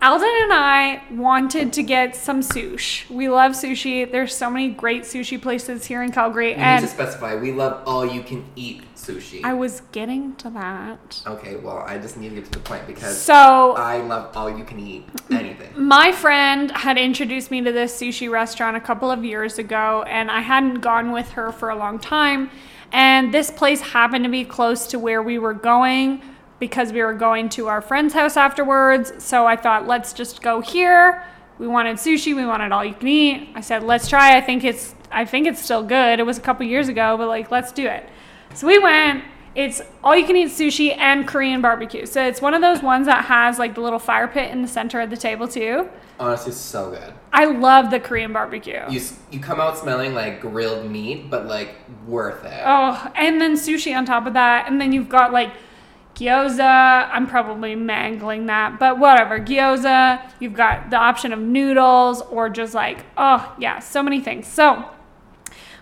Alden 0.00 0.28
and 0.42 0.52
I 0.52 1.02
wanted 1.10 1.72
to 1.72 1.82
get 1.82 2.14
some 2.14 2.40
sushi. 2.40 3.10
We 3.10 3.28
love 3.28 3.52
sushi. 3.52 4.10
There's 4.10 4.32
so 4.32 4.48
many 4.48 4.68
great 4.68 5.02
sushi 5.02 5.42
places 5.42 5.86
here 5.86 6.04
in 6.04 6.12
Calgary, 6.12 6.54
we 6.54 6.62
need 6.62 6.80
to 6.80 6.86
specify 6.86 7.34
we 7.34 7.50
love 7.50 7.82
all 7.84 8.06
you 8.06 8.22
can 8.22 8.44
eat 8.54 8.82
sushi. 8.94 9.42
I 9.42 9.54
was 9.54 9.82
getting 9.90 10.36
to 10.36 10.50
that. 10.50 11.22
okay, 11.26 11.56
well, 11.56 11.78
I 11.78 11.98
just 11.98 12.16
need 12.16 12.28
to 12.28 12.36
get 12.36 12.44
to 12.44 12.50
the 12.52 12.60
point 12.60 12.86
because 12.86 13.20
So 13.20 13.74
I 13.76 13.98
love 13.98 14.36
all 14.36 14.56
you 14.56 14.62
can 14.62 14.78
eat 14.78 15.04
anything. 15.32 15.70
My 15.76 16.12
friend 16.12 16.70
had 16.70 16.96
introduced 16.96 17.50
me 17.50 17.60
to 17.62 17.72
this 17.72 18.00
sushi 18.00 18.30
restaurant 18.30 18.76
a 18.76 18.80
couple 18.80 19.10
of 19.10 19.24
years 19.24 19.58
ago, 19.58 20.04
and 20.06 20.30
I 20.30 20.40
hadn't 20.42 20.76
gone 20.76 21.10
with 21.10 21.30
her 21.32 21.50
for 21.50 21.70
a 21.70 21.76
long 21.76 21.98
time. 21.98 22.50
And 22.92 23.34
this 23.34 23.50
place 23.50 23.80
happened 23.80 24.24
to 24.24 24.30
be 24.30 24.44
close 24.44 24.86
to 24.88 24.98
where 24.98 25.22
we 25.22 25.38
were 25.38 25.54
going 25.54 26.22
because 26.58 26.92
we 26.92 27.02
were 27.02 27.14
going 27.14 27.48
to 27.50 27.68
our 27.68 27.80
friend's 27.80 28.14
house 28.14 28.36
afterwards. 28.36 29.12
So 29.22 29.46
I 29.46 29.56
thought, 29.56 29.86
let's 29.86 30.12
just 30.12 30.42
go 30.42 30.60
here. 30.60 31.24
We 31.58 31.66
wanted 31.66 31.96
sushi, 31.96 32.36
we 32.36 32.46
wanted 32.46 32.72
all 32.72 32.84
you 32.84 32.94
can 32.94 33.08
eat. 33.08 33.50
I 33.54 33.60
said, 33.60 33.82
let's 33.82 34.08
try. 34.08 34.36
I 34.36 34.40
think 34.40 34.64
it's 34.64 34.94
I 35.10 35.24
think 35.24 35.46
it's 35.46 35.62
still 35.62 35.82
good. 35.82 36.20
It 36.20 36.26
was 36.26 36.38
a 36.38 36.40
couple 36.40 36.66
years 36.66 36.88
ago, 36.88 37.16
but 37.16 37.28
like 37.28 37.50
let's 37.50 37.72
do 37.72 37.86
it. 37.86 38.08
So 38.54 38.66
we 38.66 38.78
went. 38.78 39.24
It's 39.54 39.80
all 40.04 40.16
you 40.16 40.24
can 40.24 40.36
eat 40.36 40.50
sushi 40.50 40.96
and 40.96 41.26
Korean 41.26 41.60
barbecue. 41.60 42.06
So 42.06 42.24
it's 42.24 42.40
one 42.40 42.54
of 42.54 42.60
those 42.60 42.80
ones 42.80 43.06
that 43.06 43.24
has 43.24 43.58
like 43.58 43.74
the 43.74 43.80
little 43.80 43.98
fire 43.98 44.28
pit 44.28 44.52
in 44.52 44.62
the 44.62 44.68
center 44.68 45.00
of 45.00 45.10
the 45.10 45.16
table 45.16 45.48
too. 45.48 45.88
Honestly, 46.20 46.52
so 46.52 46.90
good. 46.90 47.12
I 47.32 47.46
love 47.46 47.90
the 47.90 47.98
Korean 47.98 48.32
barbecue. 48.32 48.80
You 48.88 49.00
you 49.30 49.40
come 49.40 49.60
out 49.60 49.76
smelling 49.78 50.14
like 50.14 50.40
grilled 50.40 50.88
meat, 50.88 51.28
but 51.30 51.46
like 51.46 51.74
worth 52.06 52.44
it. 52.44 52.62
Oh, 52.64 53.10
and 53.16 53.40
then 53.40 53.54
sushi 53.54 53.96
on 53.96 54.04
top 54.04 54.26
of 54.26 54.34
that, 54.34 54.68
and 54.68 54.80
then 54.80 54.92
you've 54.92 55.08
got 55.08 55.32
like 55.32 55.50
gyoza. 56.18 57.08
I'm 57.12 57.26
probably 57.26 57.74
mangling 57.74 58.46
that, 58.46 58.78
but 58.78 58.98
whatever. 58.98 59.38
Gyoza. 59.38 60.20
You've 60.40 60.54
got 60.54 60.90
the 60.90 60.96
option 60.96 61.32
of 61.32 61.38
noodles 61.38 62.22
or 62.22 62.48
just 62.50 62.74
like 62.74 63.04
oh 63.16 63.54
yeah, 63.58 63.78
so 63.78 64.02
many 64.02 64.20
things. 64.20 64.46
So 64.46 64.84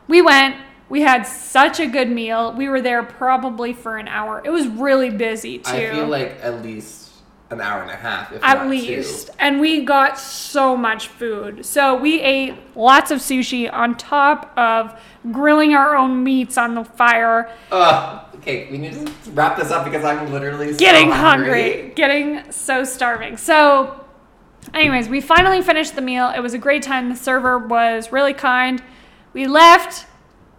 we 0.09 0.22
went. 0.22 0.57
We 0.88 1.01
had 1.01 1.25
such 1.25 1.81
a 1.81 1.87
good 1.87 2.09
meal. 2.09 2.53
We 2.53 2.68
were 2.68 2.81
there 2.81 3.03
probably 3.03 3.72
for 3.72 3.96
an 3.96 4.07
hour. 4.07 4.40
It 4.44 4.51
was 4.51 4.68
really 4.68 5.11
busy 5.11 5.59
too. 5.59 5.72
I 5.72 5.90
feel 5.90 6.07
like 6.07 6.38
at 6.40 6.62
least 6.62 7.07
an 7.51 7.61
hour 7.61 7.83
and 7.83 7.90
a 7.90 7.96
half, 7.96 8.33
if 8.33 8.42
at 8.42 8.59
not 8.59 8.68
least. 8.68 9.31
And 9.38 9.61
we 9.61 9.85
got 9.85 10.18
so 10.18 10.77
much 10.77 11.09
food. 11.09 11.64
So 11.64 11.96
we 11.96 12.20
ate 12.20 12.55
lots 12.77 13.11
of 13.11 13.18
sushi 13.20 13.72
on 13.72 13.96
top 13.96 14.53
of 14.57 15.01
grilling 15.33 15.75
our 15.75 15.96
own 15.96 16.25
meats 16.25 16.59
on 16.59 16.75
the 16.75 16.85
fire, 16.85 17.51
two. 17.70 18.20
Okay, 18.47 18.71
we 18.71 18.79
need 18.79 18.93
to 18.93 19.13
wrap 19.33 19.57
this 19.57 19.73
up 19.73 19.85
because 19.85 20.05
I'm 20.05 20.31
literally 20.31 20.73
so 20.73 20.79
getting 20.79 21.11
hungry, 21.11 21.91
getting 21.97 22.53
so 22.53 22.85
starving. 22.85 23.37
So, 23.39 24.05
anyways, 24.73 25.09
we 25.09 25.21
finally 25.21 25.63
finished 25.63 25.97
the 25.97 26.01
meal. 26.01 26.29
It 26.31 26.39
was 26.39 26.55
a 26.55 26.59
great 26.59 26.85
time. 26.85 27.09
The 27.09 27.17
server 27.17 27.59
was 27.59 28.13
really 28.13 28.35
kind. 28.35 28.81
We 29.33 29.49
left. 29.49 30.07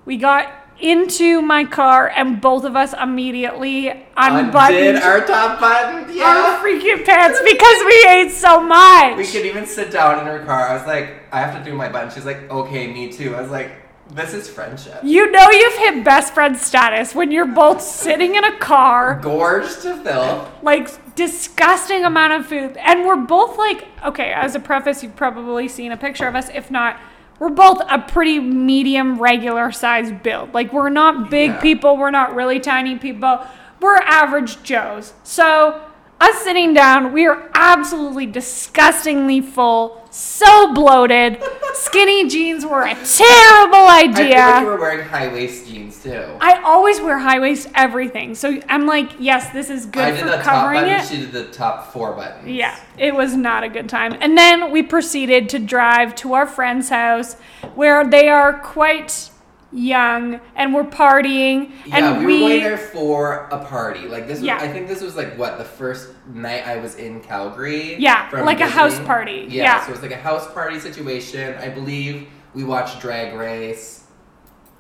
We 0.04 0.18
got 0.18 0.52
into 0.82 1.42
my 1.42 1.64
car, 1.64 2.10
and 2.10 2.42
both 2.42 2.66
of 2.66 2.76
us 2.76 2.94
immediately 2.94 3.88
unbuttoned 4.18 4.98
Undid 4.98 5.02
our 5.02 5.26
top 5.26 5.62
button. 5.62 6.20
our 6.20 6.62
freaking 6.62 7.06
pants 7.06 7.40
because 7.42 7.86
we 7.86 8.06
ate 8.10 8.32
so 8.32 8.60
much. 8.60 9.16
We 9.16 9.26
could 9.26 9.46
even 9.46 9.66
sit 9.66 9.92
down 9.92 10.20
in 10.20 10.26
her 10.26 10.44
car. 10.44 10.68
I 10.68 10.74
was 10.74 10.86
like, 10.86 11.24
I 11.32 11.40
have 11.40 11.58
to 11.58 11.64
do 11.64 11.74
my 11.74 11.88
button. 11.88 12.12
She's 12.12 12.26
like, 12.26 12.52
okay, 12.52 12.92
me 12.92 13.14
too. 13.14 13.34
I 13.34 13.42
was 13.42 13.50
like, 13.50 13.72
this 14.12 14.34
is 14.34 14.50
friendship. 14.50 15.00
You 15.04 15.30
know 15.32 15.50
you've 15.50 15.78
hit 15.78 16.04
best 16.04 16.34
friend 16.34 16.58
status 16.58 17.14
when 17.14 17.32
you're 17.32 17.46
both 17.46 17.82
sitting 17.82 18.36
in 18.36 18.44
a 18.44 18.58
car, 18.58 19.20
Gorged 19.22 19.82
to 19.84 19.96
filth. 20.04 20.50
like 20.64 20.90
disgusting 21.16 22.04
amount 22.06 22.34
of 22.34 22.46
food, 22.48 22.78
and 22.78 23.06
we're 23.06 23.16
both 23.16 23.58
like, 23.58 23.88
okay, 24.06 24.32
as 24.32 24.56
a 24.56 24.60
preface, 24.60 25.04
you've 25.04 25.16
probably 25.16 25.68
seen 25.68 25.92
a 25.92 25.98
picture 25.98 26.28
of 26.28 26.36
us. 26.36 26.50
If 26.54 26.72
not, 26.72 27.00
we're 27.40 27.50
both 27.50 27.82
a 27.90 28.00
pretty 28.00 28.40
medium, 28.40 29.22
regular 29.22 29.72
size 29.72 30.12
build. 30.12 30.54
Like 30.54 30.74
we're 30.74 30.90
not 30.90 31.30
big 31.30 31.52
Yeah. 31.52 31.62
people, 31.62 31.98
we're 31.98 32.12
not 32.12 32.34
really 32.34 32.60
tiny 32.60 32.98
people, 32.98 33.46
we're 33.80 33.98
average 33.98 34.64
Joes. 34.64 35.14
So 35.24 35.82
us 36.20 36.44
sitting 36.44 36.74
down, 36.74 37.14
we 37.14 37.28
are 37.28 37.50
absolutely 37.54 38.26
disgustingly 38.26 39.42
full, 39.42 40.04
so 40.10 40.74
bloated. 40.74 41.42
Skinny 41.74 42.28
jeans 42.28 42.66
were 42.66 42.82
a 42.82 42.96
terrible 42.96 43.88
idea. 43.88 44.38
I 44.38 44.52
like 44.52 44.62
you 44.62 44.68
were 44.68 44.80
wearing 44.80 45.08
high 45.08 45.32
waist 45.32 45.68
jeans 45.68 46.02
too. 46.02 46.38
I 46.42 46.62
always 46.64 47.00
wear 47.00 47.20
high 47.20 47.40
waist 47.40 47.70
everything. 47.76 48.34
So 48.34 48.60
I'm 48.68 48.88
like, 48.88 49.12
yes, 49.20 49.52
this 49.52 49.70
is 49.70 49.86
good 49.86 50.04
I 50.04 50.12
did 50.12 50.20
for 50.22 50.26
the 50.26 50.38
top 50.38 50.44
covering 50.44 50.82
button. 50.82 51.00
it. 51.00 51.08
She 51.08 51.18
did 51.18 51.32
the 51.32 51.52
top 51.52 51.94
four 51.94 52.14
buttons. 52.14 52.48
Yeah, 52.48 52.80
it 52.98 53.14
was 53.14 53.36
not 53.36 53.64
a 53.64 53.70
good 53.70 53.88
time. 53.88 54.18
And 54.20 54.36
then 54.36 54.72
we 54.72 54.82
proceeded 54.82 55.50
to 55.50 55.60
drive 55.60 56.16
to 56.16 56.34
our 56.34 56.48
friend's 56.48 56.90
house 56.90 57.36
where 57.76 58.08
they 58.08 58.28
are 58.28 58.60
quite 58.60 59.30
young 59.72 60.40
and 60.56 60.74
we're 60.74 60.84
partying. 60.84 61.72
Yeah, 61.86 62.16
and 62.16 62.20
we, 62.20 62.26
we, 62.26 62.34
were 62.34 62.50
going 62.50 62.64
there 62.64 62.78
for 62.78 63.48
a 63.52 63.64
party. 63.66 64.08
Like 64.08 64.28
this 64.28 64.40
was, 64.40 64.46
Yeah. 64.46 64.58
I 64.58 64.68
think 64.68 64.88
this 64.88 65.02
was 65.02 65.16
like 65.16 65.38
what 65.38 65.58
the 65.58 65.66
first 65.66 66.10
night 66.34 66.66
I 66.68 66.78
was 66.78 66.96
in 66.96 67.22
Calgary. 67.22 67.96
Yeah, 67.96 68.30
like 68.34 68.62
a 68.62 68.68
house 68.68 69.00
party. 69.02 69.48
Yeah, 69.50 69.64
Yeah. 69.64 69.82
so 69.82 69.90
it 69.90 69.92
was 69.92 70.02
like 70.02 70.12
a 70.12 70.18
house 70.18 70.52
party 70.54 70.80
situation. 70.80 71.56
I 71.56 71.70
believe 71.70 72.28
we 72.54 72.64
watched 72.64 73.02
Drag 73.02 73.36
Race, 73.36 74.07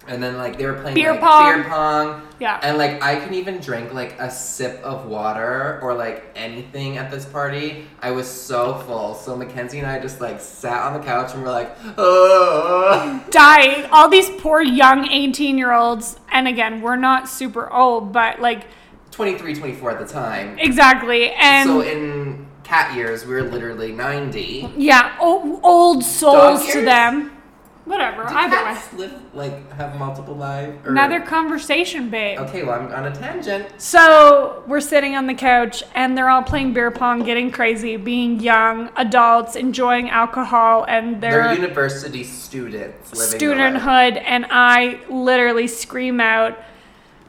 and 0.07 0.21
then 0.21 0.37
like 0.37 0.57
they 0.57 0.65
were 0.65 0.73
playing 0.73 0.95
Beer 0.95 1.11
like, 1.11 1.21
pong. 1.21 1.55
beer 1.55 1.63
pong. 1.65 2.21
Yeah. 2.39 2.59
And 2.63 2.77
like 2.77 3.01
I 3.03 3.19
can 3.19 3.33
even 3.33 3.59
drink 3.59 3.93
like 3.93 4.19
a 4.19 4.29
sip 4.31 4.81
of 4.83 5.05
water 5.05 5.79
or 5.81 5.93
like 5.93 6.25
anything 6.35 6.97
at 6.97 7.11
this 7.11 7.25
party. 7.25 7.85
I 8.01 8.11
was 8.11 8.27
so 8.27 8.75
full. 8.79 9.15
So 9.15 9.35
Mackenzie 9.35 9.79
and 9.79 9.87
I 9.87 9.99
just 9.99 10.21
like 10.21 10.39
sat 10.39 10.83
on 10.83 10.99
the 10.99 11.05
couch 11.05 11.33
and 11.33 11.43
we're 11.43 11.51
like, 11.51 11.75
oh. 11.97 13.23
dying. 13.31 13.85
All 13.91 14.09
these 14.09 14.29
poor 14.41 14.61
young 14.61 15.09
18 15.09 15.57
year 15.57 15.73
olds. 15.73 16.19
And 16.31 16.47
again, 16.47 16.81
we're 16.81 16.95
not 16.95 17.27
super 17.27 17.71
old, 17.71 18.11
but 18.13 18.39
like, 18.39 18.67
23, 19.11 19.55
24 19.55 19.91
at 19.91 19.99
the 19.99 20.13
time. 20.13 20.59
exactly. 20.59 21.31
And 21.31 21.67
so 21.67 21.81
in 21.81 22.45
cat 22.63 22.95
years, 22.95 23.25
we 23.25 23.33
were 23.33 23.43
literally 23.43 23.91
90. 23.93 24.73
yeah, 24.77 25.17
o- 25.19 25.59
old 25.63 26.03
souls 26.03 26.71
to 26.71 26.81
them. 26.81 27.36
Whatever. 27.87 28.23
Do 28.25 28.33
Either 28.35 28.55
way. 28.65 28.77
live 28.97 29.13
like 29.33 29.71
have 29.73 29.97
multiple 29.97 30.35
lives? 30.35 30.85
Or- 30.85 30.91
Another 30.91 31.21
conversation, 31.21 32.09
babe. 32.09 32.37
Okay, 32.39 32.63
well 32.63 32.79
I'm 32.79 32.91
on 32.93 33.05
a 33.11 33.15
tangent. 33.15 33.67
So 33.81 34.63
we're 34.67 34.81
sitting 34.81 35.15
on 35.15 35.25
the 35.27 35.33
couch 35.33 35.83
and 35.95 36.17
they're 36.17 36.29
all 36.29 36.43
playing 36.43 36.73
beer 36.73 36.91
pong, 36.91 37.23
getting 37.23 37.49
crazy, 37.49 37.95
being 37.95 38.39
young 38.41 38.89
adults, 38.97 39.55
enjoying 39.55 40.09
alcohol 40.09 40.85
and 40.87 41.21
They're 41.21 41.43
their 41.45 41.53
university 41.55 42.23
students 42.25 43.13
living 43.13 43.39
their 43.57 43.71
life. 43.71 43.81
studenthood. 43.81 44.23
And 44.25 44.45
I 44.49 44.99
literally 45.09 45.67
scream 45.67 46.19
out, 46.19 46.57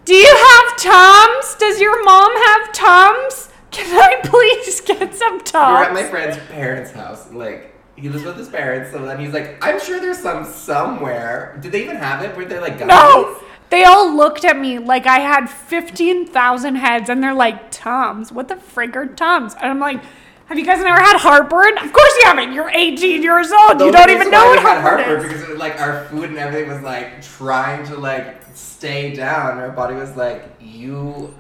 Do 0.05 0.15
you 0.15 0.27
have 0.37 0.77
Tums? 0.77 1.55
Does 1.55 1.81
your 1.81 2.03
mom 2.05 2.31
have 2.47 2.73
Tums? 2.73 3.49
Can 3.71 3.87
I 4.01 4.21
please 4.27 4.81
get 4.81 5.15
some 5.15 5.41
toms? 5.41 5.47
We 5.47 5.79
were 5.79 5.85
Tums? 5.85 5.87
at 5.87 5.93
my 5.93 6.03
friend's 6.05 6.39
parents' 6.51 6.91
house. 6.91 7.31
Like 7.33 7.75
he 8.01 8.09
lives 8.09 8.25
with 8.25 8.37
his 8.37 8.49
parents, 8.49 8.93
so 8.93 9.05
then 9.05 9.19
he's 9.21 9.33
like, 9.33 9.59
"I'm 9.65 9.81
sure 9.81 10.01
there's 10.01 10.19
some 10.19 10.45
somewhere." 10.45 11.59
Did 11.61 11.73
they 11.73 11.83
even 11.83 11.97
have 11.97 12.23
it? 12.25 12.37
Were 12.37 12.45
they 12.45 12.59
like 12.59 12.79
gummies? 12.79 12.89
No. 12.89 13.41
They 13.71 13.85
all 13.85 14.15
looked 14.17 14.47
at 14.47 14.59
me 14.59 14.79
like 14.79 15.07
I 15.07 15.19
had 15.19 15.47
15,000 15.47 16.77
heads 16.77 17.11
and 17.11 17.23
they're 17.23 17.35
like, 17.35 17.71
Tums, 17.71 18.33
what 18.33 18.49
the 18.49 18.55
frig 18.55 18.97
are 18.97 19.05
Tums? 19.07 19.53
And 19.55 19.67
I'm 19.67 19.79
like, 19.79 20.01
have 20.47 20.59
you 20.59 20.65
guys 20.65 20.79
never 20.79 20.99
had 20.99 21.19
heartburn? 21.19 21.77
Of 21.77 21.93
course 21.93 22.13
you 22.21 22.23
haven't. 22.25 22.55
You're 22.55 22.71
18 22.71 23.23
years 23.23 23.53
old. 23.53 23.79
The 23.79 23.85
you 23.85 23.93
don't 23.93 24.09
even 24.09 24.31
know 24.31 24.47
what 24.47 24.59
heartburn, 24.61 25.05
heartburn 25.05 25.17
is. 25.19 25.23
because 25.25 25.43
it 25.43 25.49
was 25.51 25.59
like 25.59 25.79
our 25.79 26.07
food 26.07 26.31
and 26.31 26.39
everything 26.39 26.71
was 26.71 26.81
like 26.81 27.21
trying 27.21 27.85
to 27.89 27.97
like 27.97 28.43
stay 28.55 29.15
down. 29.15 29.59
Our 29.59 29.69
body 29.71 29.95
was 29.95 30.17
like, 30.17 30.55
"You 30.59 31.35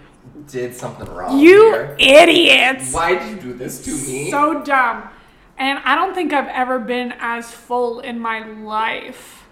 did 0.46 0.74
something 0.74 1.06
wrong." 1.06 1.38
You 1.38 1.72
here. 1.72 1.96
idiots. 1.98 2.92
Why 2.92 3.14
did 3.14 3.30
you 3.30 3.40
do 3.40 3.52
this 3.54 3.82
to 3.86 3.90
me? 3.92 4.30
So 4.30 4.62
dumb. 4.62 5.08
And 5.58 5.78
I 5.84 5.94
don't 5.96 6.14
think 6.14 6.32
I've 6.32 6.48
ever 6.48 6.78
been 6.78 7.12
as 7.18 7.50
full 7.50 8.00
in 8.00 8.20
my 8.20 8.46
life. 8.46 9.44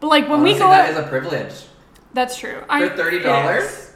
But 0.00 0.08
like 0.08 0.24
when 0.28 0.40
Honestly, 0.40 0.52
we 0.54 0.58
go 0.60 0.68
that 0.70 0.90
is 0.90 0.96
a 0.98 1.02
privilege. 1.08 1.52
That's 2.12 2.36
true. 2.38 2.62
For 2.68 2.88
thirty 2.90 3.18
dollars. 3.20 3.86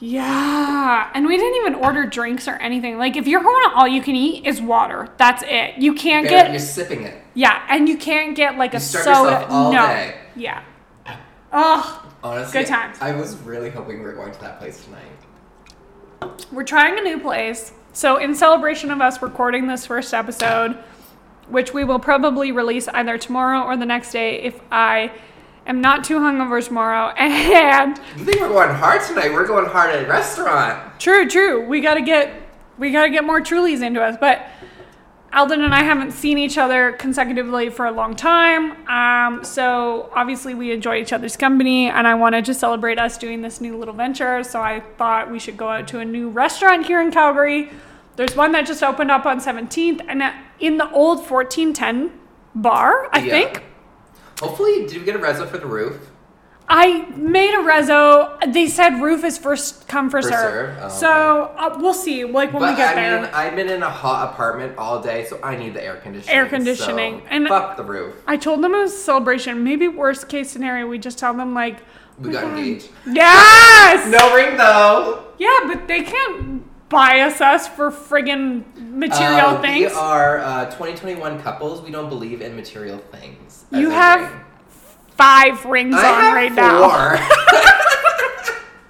Yeah, 0.00 1.10
and 1.12 1.26
we 1.26 1.36
didn't 1.36 1.56
even 1.56 1.74
order 1.74 2.06
drinks 2.06 2.46
or 2.46 2.52
anything. 2.54 2.98
Like, 2.98 3.16
if 3.16 3.26
you're 3.26 3.42
going 3.42 3.68
to 3.68 3.76
all 3.76 3.88
you 3.88 4.00
can 4.00 4.14
eat, 4.14 4.46
is 4.46 4.60
water. 4.62 5.08
That's 5.16 5.42
it. 5.44 5.78
You 5.78 5.92
can't 5.94 6.28
get 6.28 6.50
You're 6.52 6.60
sipping 6.60 7.02
it. 7.02 7.20
yeah, 7.34 7.66
and 7.68 7.88
you 7.88 7.98
can't 7.98 8.36
get 8.36 8.56
like 8.56 8.74
a 8.74 8.76
You 8.76 8.80
starve 8.80 9.04
soda. 9.04 9.46
no, 9.48 9.72
day. 9.72 10.20
yeah. 10.36 10.62
Ugh, 11.50 12.06
Honestly, 12.22 12.60
Good 12.60 12.68
times. 12.68 12.98
I 13.00 13.12
was 13.12 13.36
really 13.38 13.70
hoping 13.70 13.98
we 13.98 14.04
were 14.04 14.12
going 14.12 14.32
to 14.32 14.40
that 14.40 14.60
place 14.60 14.84
tonight. 14.84 16.36
we're 16.52 16.62
trying 16.64 16.96
a 16.98 17.02
new 17.02 17.18
place. 17.18 17.72
So, 17.92 18.16
in 18.16 18.34
celebration 18.34 18.90
of 18.90 19.00
us 19.00 19.20
recording 19.22 19.66
this 19.66 19.86
first 19.86 20.14
episode, 20.14 20.78
which 21.48 21.72
we 21.72 21.84
will 21.84 21.98
probably 21.98 22.52
release 22.52 22.86
either 22.88 23.18
tomorrow 23.18 23.62
or 23.62 23.76
the 23.76 23.86
next 23.86 24.12
day 24.12 24.42
if 24.42 24.60
I 24.70 25.10
am 25.66 25.80
not 25.80 26.04
too 26.04 26.18
hungover 26.18 26.64
tomorrow, 26.64 27.08
and 27.16 27.98
You 28.16 28.24
think 28.24 28.40
we're 28.40 28.48
going 28.48 28.74
hard 28.74 29.02
tonight? 29.02 29.32
We're 29.32 29.46
going 29.46 29.66
hard 29.66 29.94
at 29.94 30.04
a 30.04 30.08
restaurant. 30.08 31.00
True, 31.00 31.28
true. 31.28 31.66
We 31.66 31.80
gotta 31.80 32.02
get 32.02 32.32
we 32.78 32.92
gotta 32.92 33.10
get 33.10 33.24
more 33.24 33.40
Trulies 33.40 33.82
into 33.82 34.02
us. 34.02 34.16
But 34.20 34.46
Alden 35.32 35.62
and 35.62 35.74
I 35.74 35.82
haven't 35.82 36.12
seen 36.12 36.38
each 36.38 36.56
other 36.56 36.92
consecutively 36.92 37.68
for 37.68 37.84
a 37.86 37.90
long 37.92 38.16
time. 38.16 38.88
Um, 38.88 39.44
so 39.44 40.10
obviously 40.14 40.54
we 40.54 40.72
enjoy 40.72 40.96
each 40.96 41.12
other's 41.12 41.36
company 41.36 41.88
and 41.88 42.06
I 42.06 42.14
wanted 42.14 42.44
to 42.46 42.54
celebrate 42.54 42.98
us 42.98 43.18
doing 43.18 43.42
this 43.42 43.60
new 43.60 43.76
little 43.76 43.94
venture. 43.94 44.42
So 44.42 44.60
I 44.62 44.80
thought 44.96 45.30
we 45.30 45.38
should 45.38 45.56
go 45.58 45.68
out 45.68 45.86
to 45.88 45.98
a 45.98 46.04
new 46.04 46.30
restaurant 46.30 46.86
here 46.86 47.00
in 47.02 47.10
Calgary. 47.10 47.70
There's 48.16 48.34
one 48.34 48.52
that 48.52 48.66
just 48.66 48.82
opened 48.82 49.10
up 49.10 49.26
on 49.26 49.38
17th 49.38 50.00
and 50.08 50.22
uh, 50.22 50.32
in 50.60 50.78
the 50.78 50.90
old 50.92 51.18
1410 51.18 52.10
bar, 52.54 53.08
I 53.12 53.18
Yeah. 53.20 53.30
think. 53.30 53.62
Hopefully, 54.40 54.86
did 54.86 54.98
we 54.98 55.04
get 55.04 55.14
a 55.14 55.18
reso 55.18 55.46
for 55.48 55.58
the 55.58 55.66
roof? 55.66 56.10
I 56.70 57.06
made 57.16 57.54
a 57.54 57.62
rezo. 57.62 58.52
They 58.52 58.66
said 58.68 59.00
roof 59.00 59.24
is 59.24 59.38
first 59.38 59.88
come 59.88 60.10
for 60.10 60.20
For 60.20 60.28
serve. 60.28 60.76
serve? 60.76 60.78
Oh, 60.82 60.88
so 60.90 61.10
uh, 61.56 61.78
we'll 61.80 61.94
see. 61.94 62.24
Like 62.24 62.52
when 62.52 62.62
we 62.62 62.76
get 62.76 62.90
I 62.90 62.94
there. 62.94 63.20
mean, 63.22 63.30
I've 63.32 63.56
been 63.56 63.70
in 63.70 63.82
a 63.82 63.88
hot 63.90 64.32
apartment 64.32 64.76
all 64.76 65.00
day, 65.00 65.24
so 65.24 65.40
I 65.42 65.56
need 65.56 65.72
the 65.74 65.82
air 65.82 65.96
conditioning. 65.96 66.36
Air 66.36 66.46
conditioning. 66.46 67.20
So 67.20 67.26
And- 67.30 67.48
fuck 67.48 67.76
the 67.78 67.84
roof. 67.84 68.14
I 68.26 68.36
told 68.36 68.62
them 68.62 68.74
it 68.74 68.78
was 68.80 68.92
a 68.92 68.96
celebration. 68.98 69.64
Maybe 69.64 69.88
worst 69.88 70.28
case 70.28 70.50
scenario, 70.50 70.86
we 70.86 70.98
just 70.98 71.18
tell 71.18 71.32
them 71.32 71.54
like, 71.54 71.78
We 72.18 72.30
got 72.32 72.44
engaged. 72.44 72.90
yes, 73.06 74.06
No 74.10 74.34
ring 74.34 74.56
though. 74.58 75.24
yeah, 75.38 75.58
but 75.66 75.88
they 75.88 76.02
can't 76.02 76.64
bias 76.90 77.40
us 77.40 77.66
for 77.68 77.90
friggin' 77.90 78.64
material 78.76 79.48
Uh, 79.56 79.60
things. 79.62 79.92
We 79.92 79.98
are 79.98 80.38
uh, 80.40 80.64
2021 80.66 81.40
couples. 81.42 81.80
We 81.82 81.90
don't 81.90 82.08
believe 82.10 82.40
in 82.42 82.56
material 82.56 82.98
things. 83.10 83.64
You 83.70 83.90
have 83.90 84.20
ring. 84.20 84.40
Five 85.18 85.64
rings 85.64 85.96
I 85.98 86.28
on 86.28 86.34
right 86.34 86.52
now. 86.52 87.14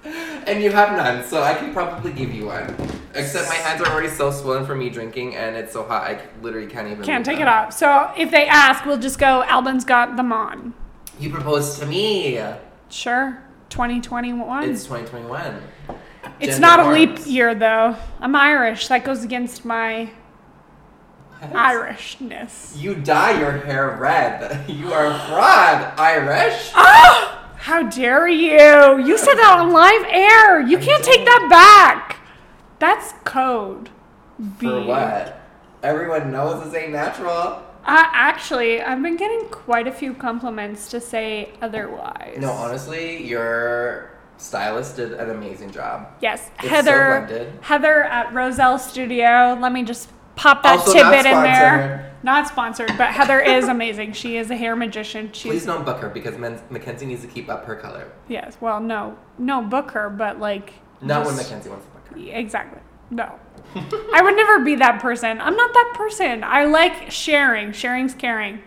and 0.47 0.63
you 0.63 0.71
have 0.71 0.95
none, 0.95 1.25
so 1.25 1.41
I 1.41 1.55
can 1.55 1.73
probably 1.73 2.13
give 2.13 2.31
you 2.31 2.45
one. 2.45 2.75
Except 3.15 3.49
my 3.49 3.55
hands 3.55 3.81
are 3.81 3.91
already 3.91 4.09
so 4.09 4.29
swollen 4.29 4.63
from 4.63 4.77
me 4.77 4.91
drinking, 4.91 5.35
and 5.35 5.55
it's 5.55 5.73
so 5.73 5.83
hot 5.83 6.03
I 6.03 6.21
literally 6.43 6.67
can't 6.67 6.87
even. 6.87 7.03
Can't 7.03 7.25
take 7.25 7.39
them. 7.39 7.47
it 7.47 7.51
off. 7.51 7.73
So 7.73 8.11
if 8.15 8.29
they 8.29 8.47
ask, 8.47 8.85
we'll 8.85 8.99
just 8.99 9.17
go. 9.17 9.43
Alban's 9.43 9.83
got 9.83 10.17
them 10.17 10.31
on. 10.31 10.75
You 11.19 11.31
proposed 11.31 11.79
to 11.79 11.87
me. 11.87 12.39
Sure, 12.89 13.41
2021. 13.69 14.69
It's 14.69 14.83
2021. 14.83 15.61
It's 16.39 16.59
Gender 16.59 16.61
not 16.61 16.79
a 16.79 16.91
leap 16.91 17.25
year 17.25 17.55
though. 17.55 17.95
I'm 18.19 18.35
Irish. 18.35 18.87
That 18.87 19.03
goes 19.03 19.23
against 19.23 19.65
my? 19.65 20.11
Irishness. 21.41 22.79
You 22.79 22.95
dye 22.95 23.39
your 23.39 23.51
hair 23.51 23.97
red. 23.99 24.65
You 24.69 24.93
are 24.93 25.07
a 25.07 25.19
fraud, 25.27 25.93
Irish. 25.99 26.71
Ah! 26.75 27.35
How 27.59 27.83
dare 27.83 28.27
you? 28.27 29.03
You 29.05 29.17
said 29.17 29.35
that 29.35 29.57
on 29.59 29.71
live 29.73 30.05
air. 30.09 30.61
You 30.61 30.77
can't 30.77 31.03
take 31.03 31.25
that 31.25 31.47
back. 31.49 32.19
That's 32.79 33.13
code. 33.25 33.89
B. 34.59 34.67
For 34.67 34.81
what? 34.83 35.41
Everyone 35.83 36.31
knows 36.31 36.63
this 36.63 36.73
ain't 36.73 36.93
natural. 36.93 37.63
Uh, 37.85 38.05
actually, 38.13 38.81
I've 38.81 39.01
been 39.01 39.17
getting 39.17 39.47
quite 39.49 39.87
a 39.87 39.91
few 39.91 40.13
compliments 40.13 40.89
to 40.89 41.01
say 41.01 41.51
otherwise. 41.61 42.37
No, 42.39 42.51
honestly, 42.51 43.25
your 43.25 44.11
stylist 44.37 44.95
did 44.95 45.13
an 45.13 45.29
amazing 45.29 45.71
job. 45.71 46.07
Yes, 46.21 46.49
It's 46.59 46.67
Heather. 46.69 47.25
blended. 47.27 47.53
Heather 47.61 48.03
at 48.03 48.33
Roselle 48.33 48.79
Studio. 48.79 49.57
Let 49.59 49.73
me 49.73 49.83
just 49.83 50.09
pop 50.39 50.63
that 50.63 50.79
Also 50.79 50.93
tidbit 50.93 51.25
in 51.25 51.43
there. 51.43 52.15
Not 52.23 52.47
sponsored, 52.47 52.91
but 52.97 53.11
Heather 53.11 53.39
is 53.39 53.67
amazing. 53.69 54.11
She 54.13 54.35
is 54.37 54.49
a 54.51 54.55
hair 54.55 54.75
magician. 54.75 55.31
She's 55.31 55.51
Please 55.51 55.65
don't 55.65 55.85
book 55.85 55.99
her 56.01 56.09
because 56.09 56.37
Men- 56.37 56.61
Mackenzie 56.69 57.05
needs 57.05 57.21
to 57.21 57.27
keep 57.27 57.49
up 57.49 57.65
her 57.65 57.75
color. 57.75 58.11
yes. 58.27 58.57
Well, 58.59 58.79
no, 58.81 59.17
no, 59.37 59.61
book 59.61 59.91
her, 59.91 60.09
but 60.09 60.39
like 60.39 60.73
Not 61.01 61.25
when 61.25 61.35
Mackenzie 61.35 61.69
wants 61.69 61.85
to 61.85 61.91
book 61.91 62.07
her. 62.09 62.17
Exactly. 62.37 62.81
No. 63.09 63.39
I 64.13 64.21
would 64.21 64.35
never 64.35 64.63
be 64.65 64.75
that 64.75 64.99
person. 65.01 65.39
I'm 65.39 65.55
not 65.55 65.73
that 65.73 65.93
person. 65.95 66.43
I 66.43 66.65
like 66.65 67.09
sharing. 67.11 67.71
Sharing's 67.71 68.13
caring. 68.13 68.61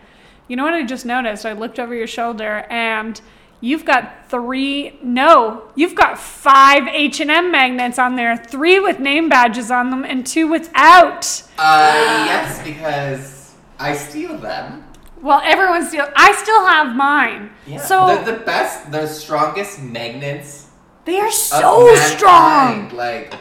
You 0.48 0.56
know 0.56 0.64
what 0.64 0.74
I 0.74 0.84
just 0.84 1.04
noticed? 1.06 1.44
I 1.46 1.52
looked 1.52 1.78
over 1.78 1.94
your 1.94 2.06
shoulder 2.06 2.66
and 2.70 3.20
you've 3.62 3.86
got 3.86 4.28
three 4.28 4.98
no, 5.02 5.70
you've 5.74 5.94
got 5.94 6.18
five 6.18 6.86
H&M 6.88 7.50
magnets 7.50 7.98
on 7.98 8.16
there, 8.16 8.36
three 8.36 8.78
with 8.78 8.98
name 8.98 9.30
badges 9.30 9.70
on 9.70 9.88
them 9.88 10.04
and 10.04 10.26
two 10.26 10.48
without. 10.48 11.42
Uh, 11.56 12.24
yes, 12.26 12.62
because 12.62 13.54
I 13.78 13.96
steal 13.96 14.36
them. 14.36 14.84
Well, 15.22 15.40
everyone 15.44 15.86
steals 15.86 16.10
I 16.14 16.32
still 16.32 16.66
have 16.66 16.94
mine. 16.94 17.50
Yeah. 17.66 17.78
So 17.78 18.06
they're 18.06 18.36
the 18.36 18.44
best, 18.44 18.90
the 18.90 19.06
strongest 19.06 19.80
magnets 19.80 20.68
they 21.04 21.18
are 21.18 21.30
so 21.30 21.94
strong. 21.96 22.94
Like, 22.94 23.34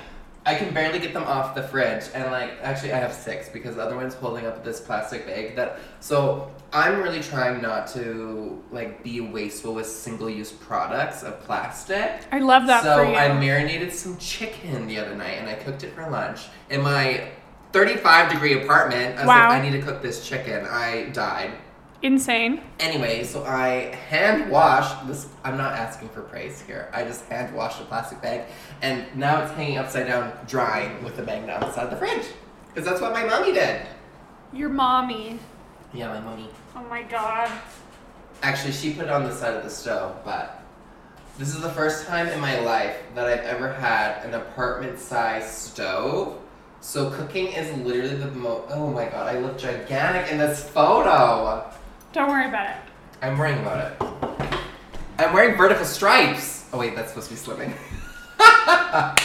I 0.45 0.55
can 0.55 0.73
barely 0.73 0.99
get 0.99 1.13
them 1.13 1.23
off 1.23 1.53
the 1.53 1.61
fridge, 1.61 2.05
and 2.15 2.31
like, 2.31 2.53
actually, 2.61 2.93
I 2.93 2.97
have 2.97 3.13
six 3.13 3.49
because 3.49 3.75
the 3.75 3.83
other 3.83 3.95
one's 3.95 4.15
holding 4.15 4.47
up 4.47 4.63
this 4.63 4.81
plastic 4.81 5.27
bag. 5.27 5.55
That 5.55 5.79
so 5.99 6.51
I'm 6.73 7.01
really 7.01 7.21
trying 7.21 7.61
not 7.61 7.87
to 7.87 8.63
like 8.71 9.03
be 9.03 9.19
wasteful 9.19 9.73
with 9.73 9.87
single-use 9.87 10.51
products 10.53 11.21
of 11.23 11.39
plastic. 11.41 12.21
I 12.31 12.39
love 12.39 12.67
that 12.67 12.83
so 12.83 12.97
for 13.03 13.09
you. 13.11 13.15
I 13.15 13.37
marinated 13.37 13.91
some 13.91 14.17
chicken 14.17 14.87
the 14.87 14.97
other 14.99 15.15
night, 15.15 15.37
and 15.39 15.49
I 15.49 15.55
cooked 15.55 15.83
it 15.83 15.93
for 15.93 16.09
lunch 16.09 16.41
in 16.69 16.81
my 16.81 17.27
35 17.73 18.31
degree 18.31 18.61
apartment. 18.63 19.17
I 19.17 19.21
was 19.21 19.27
Wow. 19.27 19.49
like, 19.49 19.59
I 19.59 19.69
need 19.69 19.79
to 19.79 19.81
cook 19.81 20.01
this 20.01 20.27
chicken. 20.27 20.65
I 20.65 21.09
died. 21.13 21.51
Insane. 22.03 22.61
Anyway, 22.79 23.23
so 23.23 23.43
I 23.45 23.93
hand 24.09 24.49
washed 24.49 25.07
this. 25.07 25.27
I'm 25.43 25.57
not 25.57 25.73
asking 25.73 26.09
for 26.09 26.21
praise 26.21 26.61
here. 26.61 26.89
I 26.93 27.03
just 27.03 27.25
hand 27.25 27.53
washed 27.53 27.79
a 27.81 27.83
plastic 27.83 28.21
bag, 28.21 28.41
and 28.81 29.05
now 29.15 29.43
it's 29.43 29.51
hanging 29.51 29.77
upside 29.77 30.07
down, 30.07 30.31
drying 30.47 31.03
with 31.03 31.15
the 31.17 31.23
magnet 31.23 31.61
outside 31.61 31.91
the 31.91 31.95
fridge. 31.97 32.25
Because 32.73 32.89
that's 32.89 33.01
what 33.01 33.11
my 33.13 33.23
mommy 33.25 33.53
did. 33.53 33.85
Your 34.53 34.69
mommy. 34.69 35.37
Yeah, 35.93 36.07
my 36.07 36.21
mommy. 36.21 36.49
Oh 36.75 36.83
my 36.89 37.03
god. 37.03 37.51
Actually, 38.43 38.73
she 38.73 38.93
put 38.93 39.05
it 39.05 39.09
on 39.11 39.23
the 39.23 39.33
side 39.33 39.53
of 39.53 39.63
the 39.63 39.69
stove, 39.69 40.15
but 40.23 40.63
this 41.37 41.49
is 41.49 41.61
the 41.61 41.69
first 41.69 42.07
time 42.07 42.27
in 42.27 42.39
my 42.39 42.59
life 42.59 42.97
that 43.15 43.25
I've 43.27 43.45
ever 43.45 43.71
had 43.73 44.23
an 44.25 44.33
apartment 44.33 44.99
size 44.99 45.49
stove. 45.49 46.39
So 46.79 47.09
cooking 47.11 47.47
is 47.47 47.71
literally 47.85 48.15
the 48.15 48.31
most. 48.31 48.71
Oh 48.71 48.89
my 48.89 49.05
god, 49.05 49.35
I 49.35 49.39
look 49.39 49.57
gigantic 49.57 50.31
in 50.31 50.37
this 50.37 50.67
photo. 50.69 51.71
Don't 52.13 52.29
worry 52.29 52.47
about 52.47 52.71
it. 52.71 52.77
I'm 53.21 53.37
worrying 53.37 53.59
about 53.59 53.91
it. 53.91 54.57
I'm 55.19 55.33
wearing 55.33 55.55
vertical 55.55 55.85
stripes. 55.85 56.65
Oh 56.73 56.79
wait, 56.79 56.95
that's 56.95 57.09
supposed 57.09 57.27
to 57.29 57.33
be 57.33 57.39
slipping. 57.39 57.73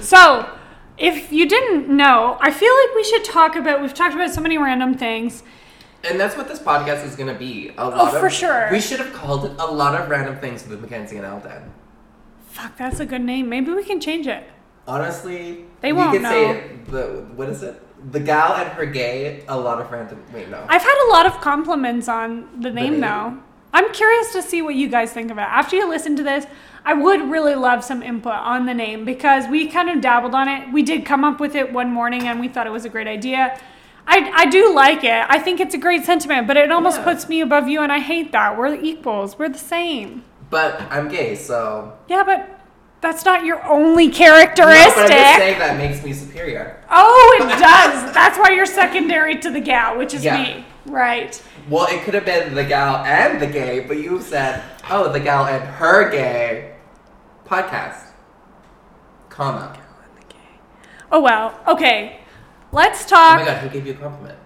So, 0.00 0.48
if 0.96 1.32
you 1.32 1.46
didn't 1.48 1.94
know, 1.94 2.38
I 2.40 2.50
feel 2.50 2.72
like 2.74 2.94
we 2.94 3.04
should 3.04 3.24
talk 3.24 3.56
about. 3.56 3.82
We've 3.82 3.94
talked 3.94 4.14
about 4.14 4.30
so 4.30 4.40
many 4.40 4.56
random 4.58 4.94
things. 4.94 5.42
And 6.06 6.20
that's 6.20 6.36
what 6.36 6.48
this 6.48 6.58
podcast 6.58 7.04
is 7.04 7.16
gonna 7.16 7.34
be. 7.34 7.68
A 7.70 7.82
oh, 7.82 7.88
lot 7.88 8.14
Oh, 8.14 8.20
for 8.20 8.26
of, 8.26 8.32
sure. 8.32 8.68
We 8.70 8.80
should 8.80 9.00
have 9.00 9.12
called 9.12 9.44
it 9.46 9.52
a 9.58 9.66
lot 9.66 9.98
of 10.00 10.08
random 10.08 10.36
things 10.38 10.66
with 10.66 10.80
Mackenzie 10.80 11.16
and 11.16 11.26
Alden. 11.26 11.72
Fuck, 12.48 12.76
that's 12.76 13.00
a 13.00 13.06
good 13.06 13.22
name. 13.22 13.48
Maybe 13.48 13.72
we 13.72 13.84
can 13.84 14.00
change 14.00 14.26
it. 14.26 14.44
Honestly, 14.86 15.64
They 15.80 15.92
won't 15.92 16.12
could 16.12 16.22
know. 16.22 16.30
say 16.30 16.50
it, 16.50 16.86
the 16.90 17.26
what 17.34 17.48
is 17.48 17.62
it? 17.62 17.80
The 18.12 18.20
gal 18.20 18.52
and 18.54 18.68
her 18.72 18.84
gay. 18.86 19.42
A 19.48 19.56
lot 19.56 19.80
of 19.80 19.90
random. 19.90 20.22
Wait, 20.32 20.48
no. 20.50 20.64
I've 20.68 20.82
had 20.82 21.06
a 21.08 21.10
lot 21.10 21.24
of 21.26 21.40
compliments 21.40 22.06
on 22.06 22.48
the 22.60 22.70
name, 22.70 22.92
name? 22.92 23.00
though. 23.00 23.38
I'm 23.72 23.92
curious 23.92 24.30
to 24.32 24.42
see 24.42 24.62
what 24.62 24.74
you 24.74 24.88
guys 24.88 25.12
think 25.12 25.30
of 25.30 25.38
it. 25.38 25.40
After 25.40 25.74
you 25.74 25.88
listen 25.88 26.14
to 26.16 26.22
this, 26.22 26.46
I 26.84 26.92
would 26.94 27.22
really 27.30 27.54
love 27.54 27.82
some 27.82 28.02
input 28.02 28.34
on 28.34 28.66
the 28.66 28.74
name 28.74 29.04
because 29.06 29.48
we 29.48 29.68
kind 29.68 29.88
of 29.88 30.00
dabbled 30.02 30.34
on 30.34 30.48
it. 30.48 30.70
We 30.72 30.82
did 30.82 31.04
come 31.06 31.24
up 31.24 31.40
with 31.40 31.54
it 31.56 31.72
one 31.72 31.90
morning 31.90 32.28
and 32.28 32.38
we 32.38 32.46
thought 32.46 32.66
it 32.66 32.70
was 32.72 32.84
a 32.84 32.90
great 32.90 33.08
idea. 33.08 33.58
I, 34.06 34.30
I 34.34 34.46
do 34.46 34.74
like 34.74 35.02
it. 35.04 35.24
I 35.28 35.38
think 35.38 35.60
it's 35.60 35.74
a 35.74 35.78
great 35.78 36.04
sentiment, 36.04 36.46
but 36.46 36.56
it 36.56 36.70
almost 36.70 36.98
Yeah. 36.98 37.04
puts 37.04 37.28
me 37.28 37.40
above 37.40 37.68
you, 37.68 37.80
and 37.80 37.90
I 37.90 38.00
hate 38.00 38.32
that. 38.32 38.56
We're 38.58 38.74
equals. 38.74 39.38
We're 39.38 39.48
the 39.48 39.58
same. 39.58 40.24
but 40.50 40.80
I'm 40.90 41.08
gay, 41.08 41.34
so. 41.34 41.92
Yeah, 42.06 42.22
but 42.22 42.60
that's 43.00 43.24
not 43.24 43.44
your 43.44 43.64
only 43.66 44.06
No, 44.08 44.14
characteristic. 44.14 44.94
but 44.94 45.04
I'm 45.04 45.10
just 45.10 45.38
saying 45.38 45.58
that 45.58 45.76
makes 45.78 46.04
me 46.04 46.12
superior. 46.12 46.76
oh, 46.90 47.38
it 47.42 47.48
does. 47.58 48.12
That's 48.18 48.38
why 48.38 48.50
you're 48.50 48.66
secondary 48.66 49.36
to 49.38 49.50
the 49.50 49.60
gal, 49.60 49.98
which 49.98 50.14
is 50.14 50.22
Yeah. 50.24 50.40
me. 50.42 50.64
Right. 50.86 51.42
Well, 51.68 51.86
it 51.88 52.02
could 52.02 52.14
have 52.14 52.24
been 52.26 52.54
the 52.54 52.62
gal 52.64 52.96
and 53.04 53.40
the 53.40 53.46
gay, 53.46 53.80
but 53.80 53.96
you 53.98 54.20
said, 54.20 54.62
oh, 54.90 55.10
the 55.12 55.18
gal 55.20 55.46
and 55.46 55.64
her 55.64 56.08
gay 56.10 56.74
podcast. 57.46 58.00
Comma. 59.28 59.72
The 59.72 59.78
gal 59.78 59.96
and 60.06 60.16
the 60.22 60.34
gay. 60.34 60.40
Oh 61.10 61.20
well. 61.20 61.58
Okay. 61.66 62.20
Let's 62.74 63.06
talk. 63.06 63.36
Oh 63.36 63.44
my 63.44 63.46
god, 63.46 63.62
who 63.62 63.68
gave 63.68 63.86
you 63.86 63.92
a 63.92 63.96
compliment? 63.96 64.38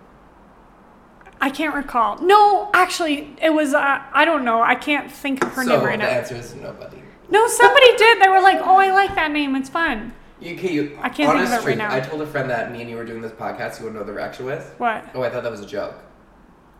I 1.40 1.50
can't 1.50 1.74
recall. 1.74 2.18
No, 2.20 2.70
actually, 2.74 3.34
it 3.40 3.50
was. 3.50 3.72
Uh, 3.72 4.02
I 4.12 4.24
don't 4.24 4.44
know. 4.44 4.60
I 4.60 4.74
can't 4.74 5.10
think 5.10 5.42
of 5.42 5.52
her 5.54 5.64
so 5.64 5.76
name 5.76 5.84
right 5.84 5.98
the 5.98 6.04
now. 6.04 6.10
answer 6.10 6.36
is 6.36 6.54
nobody. 6.54 6.98
No, 7.30 7.46
somebody 7.48 7.96
did. 7.96 8.22
They 8.22 8.28
were 8.28 8.40
like, 8.40 8.58
"Oh, 8.60 8.76
I 8.76 8.92
like 8.92 9.14
that 9.14 9.30
name. 9.30 9.56
It's 9.56 9.70
fun." 9.70 10.12
You, 10.40 10.54
okay, 10.54 10.72
you, 10.72 10.98
I 11.00 11.08
can't 11.08 11.32
think 11.32 11.46
of 11.46 11.52
it 11.52 11.56
right 11.56 11.62
truth, 11.62 11.78
now. 11.78 11.92
I 11.92 12.00
told 12.00 12.22
a 12.22 12.26
friend 12.26 12.48
that 12.50 12.70
me 12.70 12.80
and 12.80 12.90
you 12.90 12.96
were 12.96 13.04
doing 13.04 13.22
this 13.22 13.32
podcast. 13.32 13.78
You 13.78 13.86
would 13.86 13.94
know 13.94 14.04
the 14.04 14.12
reaction 14.12 14.46
with. 14.46 14.74
What? 14.78 15.04
Oh, 15.14 15.22
I 15.22 15.30
thought 15.30 15.42
that 15.42 15.50
was 15.50 15.60
a 15.60 15.66
joke. 15.66 15.94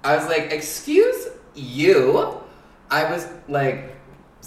I 0.05 0.17
was 0.17 0.27
like, 0.27 0.53
"Excuse 0.53 1.29
you." 1.55 2.41
I 2.91 3.11
was 3.11 3.29
like, 3.49 3.98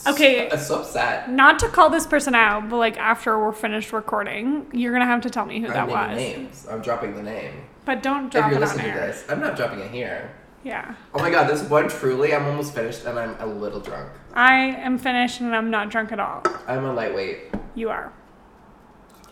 Okay. 0.07 0.49
so 0.57 0.79
upset. 0.79 1.29
Not 1.29 1.59
to 1.59 1.67
call 1.67 1.89
this 1.89 2.07
person 2.07 2.33
out, 2.33 2.69
but 2.69 2.77
like 2.77 2.97
after 2.97 3.37
we're 3.37 3.51
finished 3.51 3.93
recording, 3.93 4.67
you're 4.73 4.93
gonna 4.93 5.05
have 5.05 5.21
to 5.21 5.29
tell 5.29 5.45
me 5.45 5.59
who 5.59 5.67
I'm 5.67 5.73
that 5.73 5.87
was. 5.89 6.17
names. 6.17 6.67
I'm 6.69 6.81
dropping 6.81 7.15
the 7.15 7.23
name. 7.23 7.53
But 7.85 8.01
don't 8.03 8.29
drop 8.31 8.45
if 8.45 8.51
drop 8.51 8.51
you're 8.51 8.61
it 8.61 8.63
on 8.63 8.69
listening 8.69 8.93
to 8.93 8.99
air. 9.01 9.07
this, 9.07 9.25
I'm 9.29 9.39
not 9.39 9.55
dropping 9.55 9.79
it 9.79 9.91
here. 9.91 10.31
Yeah. 10.63 10.93
Oh 11.13 11.19
my 11.19 11.31
god, 11.31 11.49
this 11.49 11.63
one 11.63 11.89
truly, 11.89 12.33
I'm 12.35 12.45
almost 12.45 12.73
finished 12.75 13.05
and 13.05 13.17
I'm 13.17 13.35
a 13.39 13.45
little 13.45 13.79
drunk. 13.79 14.09
I 14.33 14.53
am 14.55 14.97
finished 14.97 15.41
and 15.41 15.55
I'm 15.55 15.69
not 15.71 15.89
drunk 15.89 16.11
at 16.11 16.19
all. 16.19 16.43
I'm 16.67 16.85
a 16.85 16.93
lightweight. 16.93 17.39
You 17.75 17.89
are. 17.89 18.13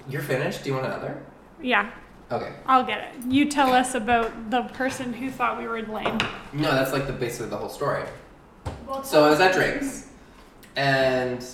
You're 0.10 0.24
finished? 0.24 0.63
Do 0.63 0.69
you 0.69 0.76
want 0.76 0.88
another? 0.88 1.22
Yeah. 1.62 1.91
Okay. 2.32 2.52
I'll 2.65 2.84
get 2.84 3.00
it. 3.15 3.32
You 3.32 3.45
tell 3.50 3.74
us 3.74 3.93
about 3.95 4.50
the 4.52 4.63
person 4.63 5.13
who 5.13 5.30
thought 5.32 5.58
we 5.60 5.67
were 5.67 5.82
lame. 5.82 6.17
No, 6.52 6.72
that's 6.72 6.91
like 6.93 7.06
the 7.08 7.13
basically 7.13 7.48
the 7.50 7.58
whole 7.58 7.69
story. 7.69 8.04
So 9.04 9.24
I 9.26 9.30
was 9.30 9.39
at 9.39 9.54
drinks, 9.54 10.09
and 10.79 11.45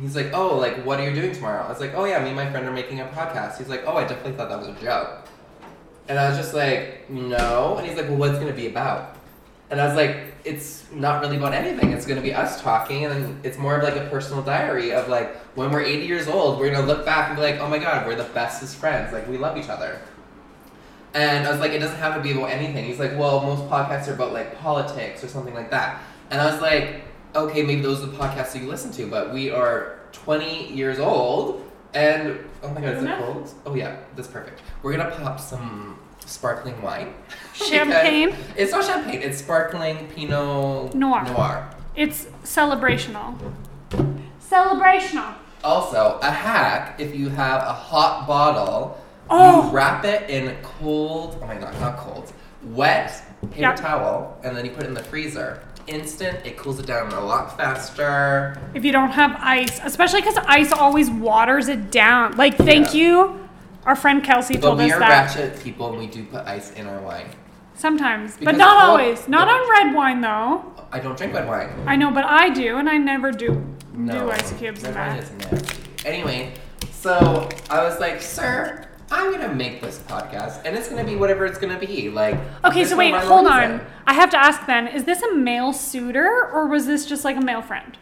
he's 0.00 0.14
like, 0.14 0.30
"Oh, 0.32 0.56
like 0.56 0.84
what 0.86 1.00
are 1.00 1.08
you 1.08 1.14
doing 1.14 1.32
tomorrow?" 1.32 1.64
I 1.64 1.68
was 1.68 1.80
like, 1.80 1.92
"Oh 1.96 2.04
yeah, 2.04 2.20
me 2.22 2.28
and 2.28 2.36
my 2.36 2.48
friend 2.48 2.64
are 2.66 2.72
making 2.72 3.00
a 3.00 3.06
podcast." 3.06 3.58
He's 3.58 3.68
like, 3.68 3.82
"Oh, 3.84 3.96
I 3.96 4.02
definitely 4.02 4.34
thought 4.34 4.48
that 4.48 4.60
was 4.60 4.68
a 4.68 4.80
joke," 4.80 5.26
and 6.08 6.16
I 6.16 6.28
was 6.28 6.38
just 6.38 6.54
like, 6.54 7.10
"No," 7.10 7.76
and 7.76 7.86
he's 7.86 7.96
like, 7.96 8.08
"Well, 8.08 8.18
what's 8.18 8.38
gonna 8.38 8.52
be 8.52 8.68
about?" 8.68 9.16
And 9.70 9.80
I 9.80 9.86
was 9.86 9.96
like, 9.96 10.34
"It's 10.44 10.84
not 10.92 11.20
really 11.20 11.36
about 11.36 11.52
anything. 11.52 11.90
It's 11.90 12.06
gonna 12.06 12.20
be 12.20 12.32
us 12.32 12.62
talking, 12.62 13.06
and 13.06 13.44
it's 13.44 13.58
more 13.58 13.76
of 13.76 13.82
like 13.82 13.96
a 13.96 14.06
personal 14.06 14.40
diary 14.42 14.92
of 14.92 15.08
like 15.08 15.36
when 15.56 15.72
we're 15.72 15.82
80 15.82 16.06
years 16.06 16.28
old, 16.28 16.60
we're 16.60 16.70
gonna 16.70 16.86
look 16.86 17.04
back 17.04 17.28
and 17.28 17.36
be 17.36 17.42
like, 17.42 17.58
oh 17.58 17.68
my 17.68 17.78
god, 17.78 18.06
we're 18.06 18.14
the 18.14 18.30
bestest 18.34 18.76
friends. 18.76 19.12
Like 19.12 19.26
we 19.28 19.36
love 19.36 19.56
each 19.58 19.68
other." 19.68 20.00
And 21.12 21.44
I 21.44 21.50
was 21.50 21.58
like, 21.58 21.72
it 21.72 21.80
doesn't 21.80 21.98
have 21.98 22.14
to 22.14 22.20
be 22.20 22.30
about 22.30 22.50
anything. 22.50 22.84
He's 22.84 23.00
like, 23.00 23.18
well, 23.18 23.40
most 23.40 23.62
podcasts 23.68 24.06
are 24.06 24.14
about 24.14 24.32
like 24.32 24.56
politics 24.60 25.24
or 25.24 25.28
something 25.28 25.54
like 25.54 25.72
that. 25.72 26.00
And 26.30 26.40
I 26.40 26.46
was 26.48 26.60
like, 26.62 27.02
okay, 27.34 27.62
maybe 27.62 27.80
those 27.82 28.02
are 28.02 28.06
the 28.06 28.16
podcasts 28.16 28.52
that 28.52 28.62
you 28.62 28.68
listen 28.68 28.90
to, 28.92 29.06
but 29.06 29.32
we 29.32 29.50
are 29.50 29.98
20 30.12 30.72
years 30.72 30.98
old 30.98 31.64
and 31.94 32.38
oh 32.62 32.68
my 32.70 32.80
god, 32.80 32.96
is 32.96 33.02
it 33.04 33.18
cold? 33.18 33.52
Oh 33.66 33.74
yeah, 33.74 33.96
that's 34.16 34.28
perfect. 34.28 34.62
We're 34.82 34.96
gonna 34.96 35.10
pop 35.10 35.40
some 35.40 35.98
sparkling 36.24 36.80
wine. 36.82 37.14
Champagne? 37.54 38.34
It's 38.56 38.72
not 38.72 38.84
champagne, 38.84 39.20
it's 39.22 39.38
sparkling 39.38 40.06
Pinot 40.08 40.94
Noir. 40.94 41.24
Noir. 41.24 41.70
It's 41.96 42.28
celebrational. 42.44 43.34
Celebrational. 44.38 45.34
Also, 45.62 46.18
a 46.22 46.30
hack 46.30 46.98
if 47.00 47.14
you 47.14 47.28
have 47.28 47.62
a 47.62 47.72
hot 47.72 48.26
bottle, 48.26 48.98
Oh. 49.32 49.66
you 49.66 49.70
wrap 49.70 50.04
it 50.04 50.28
in 50.28 50.56
cold, 50.62 51.38
oh 51.42 51.46
my 51.46 51.54
god, 51.56 51.78
not 51.80 51.96
cold, 51.98 52.32
wet 52.64 53.22
paper 53.42 53.60
Yeah. 53.60 53.74
towel, 53.76 54.38
and 54.42 54.56
then 54.56 54.64
you 54.64 54.70
put 54.72 54.84
it 54.84 54.88
in 54.88 54.94
the 54.94 55.02
freezer. 55.04 55.62
Instant, 55.90 56.38
it 56.46 56.56
cools 56.56 56.78
it 56.78 56.86
down 56.86 57.12
a 57.12 57.20
lot 57.20 57.56
faster. 57.56 58.56
If 58.74 58.84
you 58.84 58.92
don't 58.92 59.10
have 59.10 59.36
ice, 59.40 59.80
especially 59.82 60.20
because 60.20 60.38
ice 60.46 60.72
always 60.72 61.10
waters 61.10 61.68
it 61.68 61.90
down. 61.90 62.36
Like, 62.36 62.56
thank 62.56 62.94
Yeah. 62.94 63.00
you. 63.00 63.48
Our 63.86 63.96
friend 63.96 64.22
Kelsey 64.22 64.54
But 64.54 64.60
told 64.62 64.78
we 64.78 64.84
us 64.84 64.92
are 64.92 65.00
that 65.00 65.08
ratchet 65.36 65.60
people 65.64 65.88
and 65.90 65.98
we 65.98 66.06
do 66.06 66.22
put 66.24 66.46
ice 66.46 66.70
in 66.72 66.86
our 66.86 67.00
wine. 67.00 67.26
sometimes, 67.74 68.36
but 68.42 68.56
not 68.56 68.78
cold- 68.78 69.00
always. 69.00 69.26
Not 69.26 69.48
on 69.48 69.60
red 69.70 69.94
wine 69.94 70.20
though. 70.20 70.62
I 70.92 70.98
don't 71.00 71.16
drink 71.16 71.32
red 71.34 71.48
wine. 71.48 71.70
I 71.86 71.96
know, 71.96 72.10
but 72.10 72.24
I 72.26 72.50
do, 72.50 72.76
and 72.76 72.88
I 72.90 72.98
never 72.98 73.32
do 73.32 73.64
No. 73.94 74.12
do 74.26 74.30
ice 74.30 74.52
cubes 74.58 74.84
in 74.84 74.94
red 74.94 75.08
wine 75.08 75.16
that. 75.16 75.24
is 75.24 75.50
nasty. 75.62 75.80
Anyway, 76.04 76.52
so 76.92 77.48
I 77.70 77.82
was 77.82 77.98
like, 77.98 78.20
sir, 78.20 78.84
I'm 79.10 79.32
gonna 79.32 79.52
make 79.52 79.80
this 79.80 79.98
podcast 79.98 80.64
and 80.64 80.76
it's 80.76 80.88
gonna 80.88 81.04
be 81.04 81.16
whatever 81.16 81.44
it's 81.46 81.58
gonna 81.58 81.78
be. 81.78 82.08
Like 82.10 82.36
Okay, 82.64 82.84
so 82.84 82.96
wait, 82.96 83.14
hold 83.14 83.46
reason. 83.46 83.72
on. 83.80 83.86
I 84.06 84.14
have 84.14 84.30
to 84.30 84.36
ask 84.38 84.66
then: 84.66 84.86
Is 84.88 85.04
this 85.04 85.20
a 85.22 85.34
male 85.34 85.72
suitor, 85.72 86.48
or 86.52 86.66
was 86.66 86.86
this 86.86 87.06
just 87.06 87.24
like 87.24 87.36
a 87.36 87.40
male 87.40 87.62
friend? 87.62 87.98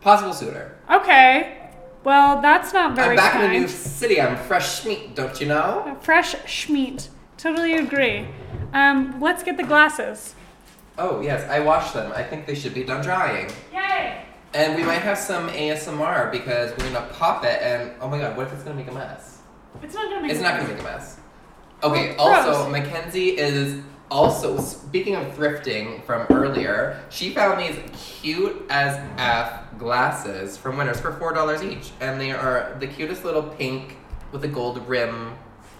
Possible 0.00 0.32
suitor. 0.32 0.76
Okay. 0.90 1.58
Well, 2.04 2.40
that's 2.40 2.72
not 2.72 2.94
very 2.94 3.10
I'm 3.10 3.16
back 3.16 3.32
kind. 3.32 3.46
in 3.46 3.52
the 3.52 3.58
new 3.60 3.68
city. 3.68 4.20
I'm 4.20 4.36
fresh 4.36 4.84
meat, 4.84 5.14
don't 5.16 5.40
you 5.40 5.48
know? 5.48 5.96
Fresh 6.00 6.36
schmeat. 6.44 7.08
Totally 7.36 7.74
agree. 7.74 8.28
Um, 8.72 9.20
let's 9.20 9.42
get 9.42 9.56
the 9.56 9.64
glasses. 9.64 10.34
Oh 10.98 11.20
yes, 11.20 11.42
I 11.50 11.60
washed 11.60 11.92
them. 11.94 12.12
I 12.14 12.22
think 12.22 12.46
they 12.46 12.54
should 12.54 12.72
be 12.74 12.84
done 12.84 13.02
drying. 13.02 13.50
Yay! 13.72 14.22
And 14.54 14.76
we 14.76 14.82
might 14.84 15.00
have 15.02 15.18
some 15.18 15.48
ASMR 15.50 16.30
because 16.32 16.70
we're 16.78 16.90
gonna 16.90 17.06
pop 17.12 17.44
it 17.44 17.60
and 17.60 17.90
oh 18.00 18.08
my 18.08 18.18
god, 18.18 18.36
what 18.36 18.46
if 18.46 18.52
it's 18.54 18.62
gonna 18.62 18.76
make 18.76 18.88
a 18.88 18.94
mess? 18.94 19.35
It's 19.82 19.94
not 19.94 20.08
gonna 20.08 20.22
make. 20.22 20.30
It's 20.32 20.40
a 20.40 20.42
not 20.42 20.52
gonna 20.56 20.68
mess. 20.68 20.72
make 20.76 20.80
a 20.80 20.84
mess. 20.84 21.16
Okay, 21.82 22.06
gross. 22.14 22.18
also 22.18 22.68
Mackenzie 22.70 23.36
is 23.38 23.82
also 24.10 24.58
speaking 24.60 25.14
of 25.16 25.24
thrifting 25.36 26.02
from 26.04 26.26
earlier, 26.30 27.00
she 27.10 27.30
found 27.30 27.60
these 27.60 27.76
cute 28.20 28.64
as 28.70 28.98
F 29.18 29.62
glasses 29.78 30.56
from 30.56 30.76
Winners 30.78 31.00
for 31.00 31.12
four 31.14 31.32
dollars 31.32 31.62
each. 31.62 31.90
And 32.00 32.20
they 32.20 32.30
are 32.30 32.76
the 32.80 32.86
cutest 32.86 33.24
little 33.24 33.42
pink 33.42 33.96
with 34.32 34.44
a 34.44 34.48
gold 34.48 34.86
rim 34.88 35.34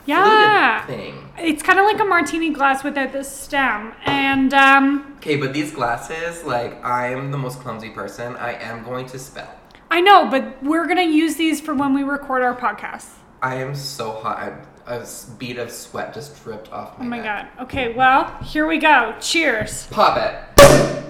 Yeah. 0.06 0.84
thing. 0.86 1.30
It's 1.38 1.62
kind 1.62 1.78
of 1.78 1.84
like 1.84 1.98
a 2.00 2.04
martini 2.04 2.50
glass 2.50 2.84
without 2.84 3.12
the 3.12 3.24
stem, 3.24 3.92
and 4.04 4.52
um, 4.54 5.14
Okay, 5.18 5.36
but 5.36 5.52
these 5.52 5.72
glasses, 5.72 6.44
like, 6.44 6.82
I'm 6.84 7.30
the 7.32 7.38
most 7.38 7.60
clumsy 7.60 7.90
person. 7.90 8.36
I 8.36 8.52
am 8.54 8.84
going 8.84 9.06
to 9.06 9.18
spill. 9.18 9.48
I 9.90 10.00
know, 10.00 10.26
but 10.30 10.62
we're 10.62 10.86
gonna 10.86 11.02
use 11.02 11.36
these 11.36 11.60
for 11.60 11.74
when 11.74 11.94
we 11.94 12.02
record 12.02 12.42
our 12.42 12.54
podcast. 12.54 13.06
I 13.42 13.56
am 13.56 13.74
so 13.74 14.12
hot. 14.12 14.38
I, 14.38 14.92
a 14.94 15.04
bead 15.38 15.58
of 15.58 15.70
sweat 15.70 16.14
just 16.14 16.42
dripped 16.44 16.70
off 16.72 16.96
my 16.98 17.04
Oh 17.04 17.08
my 17.08 17.16
neck. 17.18 17.56
god. 17.56 17.64
Okay, 17.64 17.92
well, 17.92 18.26
here 18.44 18.66
we 18.66 18.78
go. 18.78 19.14
Cheers. 19.20 19.86
Pop 19.88 20.16
it. 20.16 20.34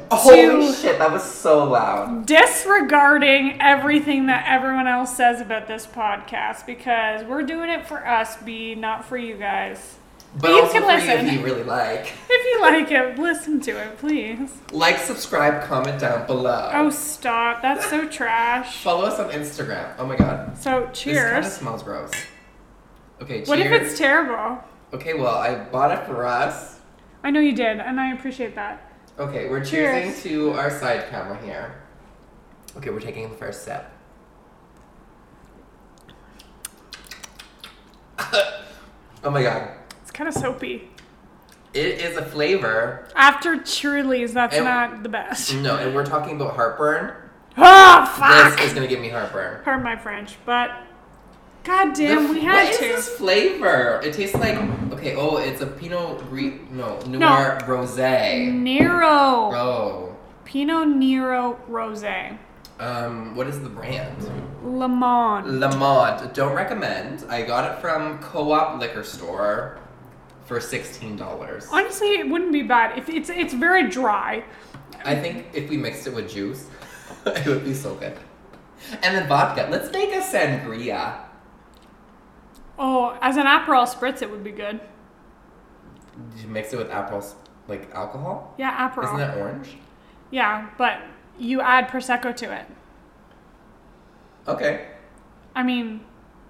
Oh, 0.09 0.17
holy 0.17 0.73
shit, 0.73 0.99
that 0.99 1.11
was 1.13 1.23
so 1.25 1.65
loud. 1.65 2.27
Disregarding 2.27 3.61
everything 3.61 4.27
that 4.27 4.45
everyone 4.49 4.87
else 4.87 5.17
says 5.17 5.41
about 5.41 5.67
this 5.67 5.85
podcast 5.87 6.65
because 6.65 7.25
we're 7.25 7.43
doing 7.43 7.69
it 7.71 7.87
for 7.87 8.07
us, 8.07 8.37
B, 8.43 8.75
not 8.77 9.05
for 9.05 9.17
you 9.19 9.37
guys. 9.37 9.97
But 10.39 10.51
You 10.51 10.69
can 10.71 10.87
listen. 10.87 11.27
if 11.27 11.33
you 11.33 11.41
really 11.45 11.65
like. 11.65 12.13
If 12.29 12.45
you 12.53 12.61
like 12.61 12.91
it, 12.91 13.19
listen 13.19 13.61
to 13.63 13.71
it, 13.73 13.99
please. 13.99 14.51
Like, 14.71 14.99
subscribe, 14.99 15.63
comment 15.65 16.01
down 16.01 16.27
below. 16.27 16.71
Oh, 16.73 16.91
stop. 16.91 17.63
That's 17.63 17.89
so 17.89 18.07
trash. 18.19 18.83
Follow 18.83 19.05
us 19.05 19.19
on 19.19 19.31
Instagram. 19.31 19.95
Oh 19.99 20.07
my 20.07 20.17
god. 20.17 20.57
So, 20.59 20.89
cheers. 20.93 21.17
This 21.17 21.31
kind 21.33 21.45
of 21.47 21.53
smells 21.53 21.83
gross. 21.83 22.11
Okay, 23.23 23.37
cheers. 23.39 23.49
What 23.49 23.59
if 23.61 23.73
it's 23.73 23.97
terrible? 23.99 24.63
Okay, 24.93 25.15
well, 25.15 25.35
I 25.37 25.55
bought 25.65 25.91
it 25.93 26.05
for 26.07 26.25
us. 26.27 26.81
I 27.25 27.31
know 27.31 27.41
you 27.41 27.53
did, 27.55 27.81
and 27.81 27.99
I 27.99 28.13
appreciate 28.13 28.55
that. 28.55 28.93
Okay, 29.19 29.49
we're 29.49 29.65
Cheers. 29.65 30.15
choosing 30.23 30.31
to 30.31 30.53
our 30.53 30.71
side 30.71 31.09
camera 31.09 31.39
here. 31.43 31.75
Okay, 32.77 32.91
we're 32.91 33.01
taking 33.01 33.29
the 33.31 33.37
first 33.37 33.65
sip. 33.65 33.85
oh 38.19 39.31
my 39.31 39.43
god. 39.43 39.71
Kind 40.17 40.29
of 40.29 40.35
soapy. 40.35 40.89
It 41.75 42.01
is 42.01 42.17
a 42.17 42.25
flavor. 42.25 43.07
After 43.15 43.59
Truly's, 43.59 44.33
that's 44.33 44.57
And- 44.57 44.65
not 44.65 45.03
the 45.03 45.11
best. 45.11 45.55
No, 45.57 45.77
and 45.77 45.95
we're 45.95 46.07
talking 46.07 46.37
about 46.41 46.57
heartburn. 46.57 47.13
Oh, 47.59 48.07
fuck! 48.19 48.57
This 48.57 48.69
is 48.69 48.73
gonna 48.73 48.87
give 48.87 49.01
me 49.01 49.11
heartburn. 49.11 49.61
Pardon 49.63 49.85
my 49.85 49.97
French, 49.97 50.37
but 50.47 50.71
god 51.65 51.93
damn, 51.95 52.29
The- 52.29 52.33
we 52.33 52.41
had 52.41 52.65
what 52.65 52.73
is 52.73 52.79
to. 52.79 52.85
this 52.85 53.09
flavor? 53.19 54.01
It 54.03 54.15
tastes 54.15 54.35
like 54.37 54.57
okay. 54.93 55.17
Oh, 55.17 55.37
it's 55.37 55.61
a 55.61 55.67
Pinot 55.67 56.31
Gris. 56.31 56.55
No, 56.71 56.99
Noir 57.07 57.59
Rosé. 57.67 58.51
Nero. 58.53 59.07
Oh, 59.55 60.17
Pinot 60.47 60.89
Nero 60.89 61.59
Rosé. 61.71 62.39
um, 62.81 63.35
what 63.37 63.47
is 63.49 63.61
the 63.61 63.69
brand? 63.69 64.17
Le 64.65 64.89
Monde. 64.89 65.61
Lamont. 65.61 66.33
Don't 66.35 66.55
recommend. 66.55 67.25
I 67.29 67.43
got 67.43 67.71
it 67.71 67.81
from 67.83 68.19
Co-op 68.19 68.81
Liquor 68.81 69.03
Store 69.05 69.79
for 70.47 70.61
sixteen 70.61 71.17
dollars. 71.17 71.69
Honestly, 71.73 72.15
it 72.19 72.29
wouldn't 72.29 72.53
be 72.53 72.63
bad. 72.63 72.97
If 72.99 73.09
it's 73.09 73.29
it's 73.29 73.53
very 73.55 73.89
dry. 73.89 74.45
I 75.05 75.15
think 75.15 75.47
if 75.53 75.69
we 75.69 75.77
mixed 75.77 76.07
it 76.07 76.15
with 76.15 76.31
juice, 76.31 76.67
it 77.27 77.47
would 77.47 77.65
be 77.65 77.75
so 77.75 77.95
good. 77.97 78.17
And 79.03 79.17
then 79.17 79.29
vodka. 79.29 79.69
Let's 79.71 79.91
make 79.93 80.11
a 80.13 80.21
sangria. 80.21 81.21
Oh, 82.79 83.17
as 83.23 83.37
an 83.37 83.47
Aperol 83.47 83.87
spritz, 83.89 84.23
it 84.23 84.31
would 84.31 84.45
be 84.45 84.53
good. 84.53 84.81
Did 86.35 86.43
you 86.43 86.49
mix 86.49 86.73
it 86.73 86.77
with 86.79 86.91
apples, 86.91 87.35
like 87.69 87.91
alcohol? 87.95 88.55
Yeah, 88.59 88.89
Aperol. 88.91 89.05
Isn't 89.05 89.17
that 89.19 89.37
orange? 89.39 89.77
Yeah, 90.31 90.69
but 90.79 91.01
you 91.39 91.61
add 91.61 91.89
prosecco 91.89 92.35
to 92.37 92.53
it. 92.55 92.67
Okay. 94.49 94.89
I 95.55 95.63
mean, 95.63 96.01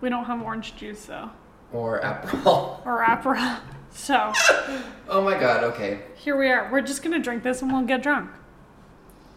we 0.01 0.09
don't 0.09 0.25
have 0.25 0.43
orange 0.43 0.77
juice 0.77 1.05
though, 1.07 1.31
Or 1.73 2.01
Aperol. 2.01 2.81
or 2.87 3.05
Aperol. 3.05 3.59
So 3.97 4.33
Oh 5.09 5.23
my 5.23 5.39
god, 5.39 5.65
okay. 5.65 6.01
here 6.17 6.37
we 6.37 6.51
are. 6.51 6.69
We're 6.71 6.83
just 6.83 7.03
gonna 7.03 7.19
drink 7.19 7.43
this 7.43 7.63
and 7.63 7.73
we'll 7.73 7.83
get 7.83 8.03
drunk. 8.03 8.31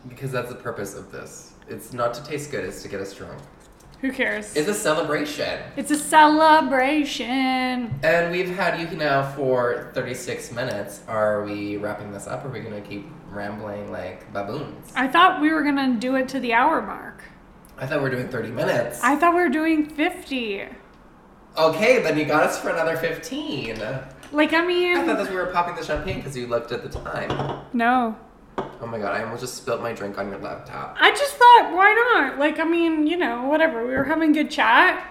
Because 0.07 0.31
that's 0.31 0.49
the 0.49 0.55
purpose 0.55 0.95
of 0.95 1.11
this. 1.11 1.53
It's 1.67 1.93
not 1.93 2.13
to 2.15 2.23
taste 2.23 2.51
good, 2.51 2.65
it's 2.65 2.81
to 2.83 2.89
get 2.89 3.01
us 3.01 3.13
drunk. 3.13 3.39
Who 4.01 4.13
cares? 4.13 4.55
It's 4.55 4.69
a 4.69 4.73
celebration. 4.73 5.59
It's 5.75 5.91
a 5.91 5.97
celebration. 5.97 7.99
And 8.01 8.31
we've 8.31 8.55
had 8.55 8.79
you 8.79 8.97
now 8.97 9.29
for 9.33 9.91
36 9.93 10.53
minutes. 10.53 11.01
Are 11.05 11.43
we 11.43 11.75
wrapping 11.75 12.13
this 12.13 12.25
up 12.25 12.45
or 12.45 12.47
are 12.47 12.51
we 12.51 12.61
going 12.61 12.81
to 12.81 12.87
keep 12.87 13.05
rambling 13.29 13.91
like 13.91 14.31
baboons? 14.31 14.89
I 14.95 15.09
thought 15.09 15.41
we 15.41 15.51
were 15.51 15.63
gonna 15.63 15.97
do 15.99 16.15
it 16.15 16.29
to 16.29 16.39
the 16.39 16.53
hour 16.53 16.81
mark. 16.81 17.23
I 17.77 17.85
thought 17.85 17.97
we 17.97 18.03
were 18.03 18.09
doing 18.15 18.29
30 18.29 18.51
minutes. 18.51 18.99
I 19.03 19.15
thought 19.15 19.33
we 19.33 19.41
were 19.41 19.49
doing 19.49 19.89
50. 19.89 20.65
Okay, 21.57 22.01
then 22.01 22.17
you 22.17 22.25
got 22.25 22.43
us 22.43 22.59
for 22.59 22.69
another 22.69 22.97
15. 22.97 23.77
Like, 24.31 24.53
I 24.53 24.65
mean, 24.65 24.97
I 24.97 25.05
thought 25.05 25.17
that 25.17 25.29
we 25.29 25.35
were 25.35 25.47
popping 25.47 25.75
the 25.75 25.83
champagne 25.83 26.17
because 26.17 26.37
you 26.37 26.47
looked 26.47 26.71
at 26.71 26.83
the 26.83 26.89
time. 26.99 27.61
no. 27.73 28.15
Oh 28.81 28.87
my 28.87 28.97
god, 28.97 29.15
I 29.15 29.23
almost 29.23 29.41
just 29.41 29.55
spilled 29.55 29.81
my 29.81 29.93
drink 29.93 30.17
on 30.17 30.29
your 30.29 30.39
laptop. 30.39 30.97
I 30.99 31.11
just 31.11 31.33
thought, 31.35 31.71
why 31.73 31.93
not? 31.93 32.39
Like, 32.39 32.59
I 32.59 32.63
mean, 32.65 33.07
you 33.07 33.17
know, 33.17 33.43
whatever. 33.45 33.85
We 33.85 33.93
were 33.93 34.03
having 34.05 34.31
good 34.33 34.49
chat, 34.51 35.05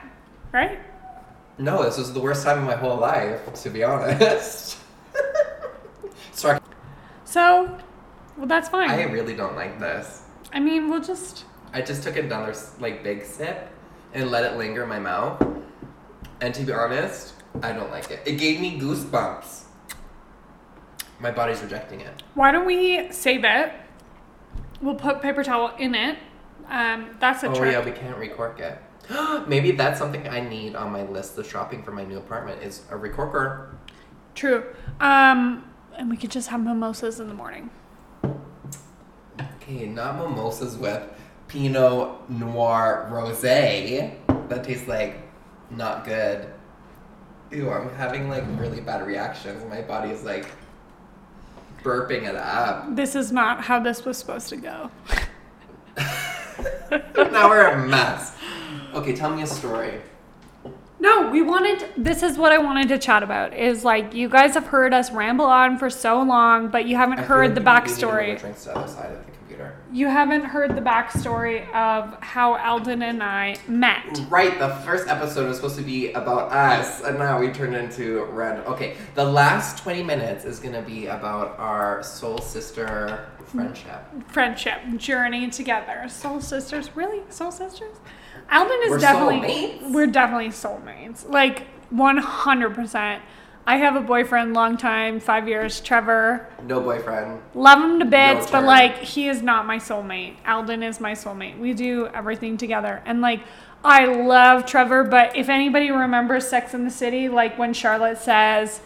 right? 0.53 0.79
No, 1.59 1.83
this 1.83 1.99
was 1.99 2.12
the 2.12 2.21
worst 2.21 2.45
time 2.45 2.59
of 2.59 2.64
my 2.64 2.77
whole 2.77 2.97
life, 2.99 3.53
to 3.62 3.71
be 3.71 3.83
honest. 3.85 4.79
Sorry, 6.33 6.59
So, 7.25 7.77
well, 8.37 8.47
that's 8.47 8.69
fine. 8.69 8.91
I 8.91 9.03
really 9.05 9.35
don't 9.35 9.57
like 9.57 9.79
this. 9.81 10.23
I 10.53 10.61
mean, 10.61 10.89
we'll 10.89 11.03
just. 11.03 11.45
I 11.73 11.83
just 11.83 12.03
took 12.03 12.16
another 12.16 12.55
like 12.81 13.03
big 13.03 13.25
sip 13.25 13.69
and 14.14 14.31
let 14.31 14.45
it 14.45 14.57
linger 14.57 14.85
in 14.85 14.89
my 14.89 14.99
mouth. 15.01 15.45
And 16.41 16.55
to 16.55 16.62
be 16.64 16.73
honest, 16.73 17.35
I 17.62 17.72
don't 17.72 17.90
like 17.90 18.11
it. 18.11 18.20
It 18.24 18.38
gave 18.38 18.61
me 18.61 18.78
goosebumps. 18.78 19.64
My 21.20 21.30
body's 21.30 21.61
rejecting 21.61 22.01
it. 22.01 22.22
Why 22.34 22.53
don't 22.53 22.66
we 22.66 23.11
save 23.11 23.44
it? 23.44 23.72
We'll 24.80 24.94
put 24.94 25.20
paper 25.20 25.42
towel 25.42 25.74
in 25.78 25.94
it. 25.94 26.18
Um, 26.68 27.16
that's 27.18 27.42
a 27.42 27.46
trick. 27.46 27.57
oh 27.57 27.61
trick. 27.61 27.72
yeah, 27.72 27.84
we 27.84 27.92
can't 27.92 28.16
recork 28.16 28.61
it. 28.61 28.78
Maybe 29.49 29.72
that's 29.72 29.99
something 29.99 30.28
I 30.28 30.40
need 30.40 30.76
on 30.76 30.92
my 30.92 31.03
list 31.03 31.38
of 31.38 31.49
shopping 31.49 31.82
for 31.82 31.92
my 31.92 32.05
new 32.05 32.18
apartment 32.18 32.62
is 32.62 32.82
a 32.90 32.94
recorker. 32.94 33.74
True. 34.34 34.64
Um, 35.01 35.64
and 35.96 36.11
we 36.11 36.16
could 36.16 36.30
just 36.30 36.49
have 36.49 36.62
mimosas 36.62 37.18
in 37.18 37.28
the 37.28 37.34
morning. 37.34 37.70
Okay, 39.62 39.86
not 39.86 40.16
mimosas 40.18 40.76
with 40.76 41.03
Pinot 41.49 42.30
Noir 42.30 43.09
Rosé. 43.11 44.14
That 44.49 44.64
tastes 44.64 44.86
like 44.86 45.16
not 45.70 46.05
good. 46.05 46.46
Ew, 47.51 47.70
I'm 47.70 47.94
having 47.94 48.28
like 48.28 48.44
really 48.57 48.80
bad 48.80 49.07
reactions. 49.07 49.64
My 49.70 49.80
body 49.80 50.11
is 50.11 50.22
like 50.22 50.46
burping 51.82 52.28
it 52.28 52.36
up. 52.36 52.94
This 52.94 53.14
is 53.14 53.32
not 53.32 53.64
how 53.64 53.80
this 53.80 54.05
was 54.05 54.18
supposed 54.18 54.49
to 54.51 54.57
go. 54.57 54.90
now 57.16 57.49
we're 57.49 57.68
a 57.68 57.86
mess. 57.86 58.34
Okay, 58.94 59.14
tell 59.14 59.34
me 59.34 59.42
a 59.42 59.46
story. 59.46 60.01
No, 61.01 61.30
we 61.30 61.42
wanted. 61.42 61.88
This 61.96 62.22
is 62.22 62.36
what 62.36 62.53
I 62.53 62.59
wanted 62.59 62.88
to 62.88 62.99
chat 62.99 63.22
about. 63.22 63.55
Is 63.55 63.84
like 63.84 64.12
you 64.14 64.28
guys 64.28 64.55
have 64.55 64.66
heard 64.66 64.92
us 64.92 65.12
ramble 65.12 65.46
on 65.46 65.78
for 65.78 65.88
so 65.88 66.20
long, 66.22 66.68
but 66.68 66.86
you 66.86 66.96
haven't 66.96 67.20
I 67.20 67.22
heard 67.22 67.55
like 67.57 67.64
the 67.64 67.70
we 67.70 67.76
need 67.76 67.99
to 67.99 68.07
move 68.07 68.34
backstory. 68.36 69.38
Our 69.61 69.67
drinks 69.67 69.83
to 69.83 69.89
the 69.89 69.89
other 69.89 69.89
side 69.89 69.89
of 69.89 69.89
the 69.89 69.93
computer. 69.93 69.93
You 69.93 70.09
haven't 70.09 70.45
heard 70.45 70.77
the 70.77 70.81
backstory 70.81 71.75
of 71.75 72.23
how 72.23 72.55
Alden 72.57 73.03
and 73.03 73.23
I 73.23 73.57
met. 73.67 74.21
Right, 74.29 74.59
the 74.59 74.69
first 74.85 75.09
episode 75.09 75.49
was 75.49 75.57
supposed 75.57 75.77
to 75.77 75.83
be 75.83 76.13
about 76.13 76.53
us, 76.53 77.03
and 77.03 77.19
now 77.19 77.39
we 77.41 77.51
turned 77.51 77.75
into 77.75 78.25
random. 78.27 78.65
Okay, 78.73 78.97
the 79.15 79.25
last 79.25 79.79
20 79.83 80.03
minutes 80.03 80.45
is 80.45 80.59
gonna 80.61 80.83
be 80.83 81.07
about 81.07 81.59
our 81.59 82.03
soul 82.03 82.39
sister 82.39 83.27
friendship. 83.47 84.01
Friendship 84.29 84.81
journey 84.97 85.49
together. 85.51 86.09
Soul 86.09 86.41
sisters, 86.41 86.95
really? 86.95 87.23
Soul 87.31 87.51
sisters? 87.51 87.97
Alden 88.51 88.79
is 88.85 88.91
We're 88.91 88.99
definitely. 88.99 89.49
soulmates? 89.49 89.93
We're 89.93 90.07
definitely 90.07 90.49
soulmates. 90.49 91.29
Like 91.29 91.67
one 91.91 92.19
hundred 92.19 92.75
percent. 92.75 93.23
I 93.69 93.77
have 93.77 93.97
a 93.97 94.01
boyfriend, 94.01 94.55
long 94.55 94.79
time, 94.79 95.21
five 95.21 95.47
years, 95.47 95.83
Trevor. 95.83 96.49
No 96.64 96.81
boyfriend. 96.81 97.43
Love 97.53 97.85
him 97.85 97.99
to 97.99 98.07
bits, 98.07 98.47
No 98.47 98.53
but 98.53 98.64
like 98.64 98.97
he 98.97 99.29
is 99.29 99.43
not 99.43 99.66
my 99.66 99.77
soulmate. 99.77 100.37
Alden 100.47 100.83
is 100.83 101.01
my 101.01 101.12
soulmate. 101.12 101.59
We 101.59 101.75
do 101.75 102.07
everything 102.14 102.57
together. 102.57 103.03
And 103.05 103.21
like 103.21 103.43
I 103.85 104.07
love 104.07 104.64
Trevor, 104.64 105.05
but 105.05 105.37
if 105.37 105.51
anybody 105.51 105.91
remembers 105.91 106.49
Sex 106.49 106.73
in 106.73 106.85
the 106.85 106.91
City, 106.91 107.29
like 107.29 107.59
when 107.59 107.75
Charlotte 107.75 108.16
says 108.16 108.81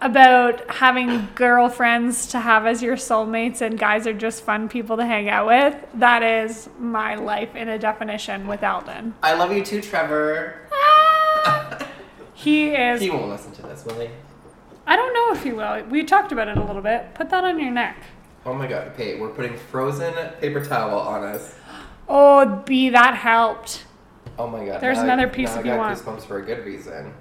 about 0.00 0.68
having 0.68 1.28
girlfriends 1.36 2.26
to 2.26 2.40
have 2.40 2.66
as 2.66 2.82
your 2.82 2.96
soulmates 2.96 3.60
and 3.60 3.78
guys 3.78 4.04
are 4.04 4.12
just 4.12 4.42
fun 4.42 4.68
people 4.68 4.96
to 4.96 5.06
hang 5.06 5.28
out 5.28 5.46
with, 5.46 5.76
that 5.94 6.24
is 6.24 6.68
my 6.80 7.14
life 7.14 7.54
in 7.54 7.68
a 7.68 7.78
definition 7.78 8.48
with 8.48 8.64
Alden. 8.64 9.14
I 9.22 9.34
love 9.34 9.52
you 9.52 9.64
too, 9.64 9.80
Trevor. 9.80 10.60
Ah! 10.72 11.78
He 12.34 12.70
is 12.74 13.00
He 13.00 13.08
won't 13.08 13.28
listen 13.28 13.52
to 13.52 13.62
this, 13.62 13.84
will 13.86 14.00
he? 14.00 14.08
I 14.86 14.96
don't 14.96 15.12
know 15.14 15.38
if 15.38 15.46
you 15.46 15.56
will. 15.56 15.82
We 15.84 16.04
talked 16.04 16.32
about 16.32 16.48
it 16.48 16.56
a 16.58 16.62
little 16.64 16.82
bit. 16.82 17.14
Put 17.14 17.30
that 17.30 17.44
on 17.44 17.58
your 17.58 17.70
neck. 17.70 17.96
Oh 18.46 18.52
my 18.52 18.66
god, 18.66 18.88
okay, 18.88 19.18
we're 19.18 19.30
putting 19.30 19.56
frozen 19.56 20.12
paper 20.40 20.62
towel 20.64 20.98
on 20.98 21.24
us. 21.24 21.54
Oh, 22.08 22.62
B, 22.66 22.90
that 22.90 23.14
helped. 23.14 23.84
Oh 24.38 24.46
my 24.48 24.66
god. 24.66 24.80
There's 24.82 24.96
now 24.98 25.02
I- 25.04 25.06
another 25.14 25.28
piece 25.28 25.54
now 25.54 25.60
if 25.60 25.66
I 25.66 25.68
you 25.70 25.74
got 25.74 25.78
want. 25.78 25.98
goosebumps 25.98 26.26
for 26.26 26.38
a 26.38 26.42
good 26.42 26.64
reason. 26.66 27.14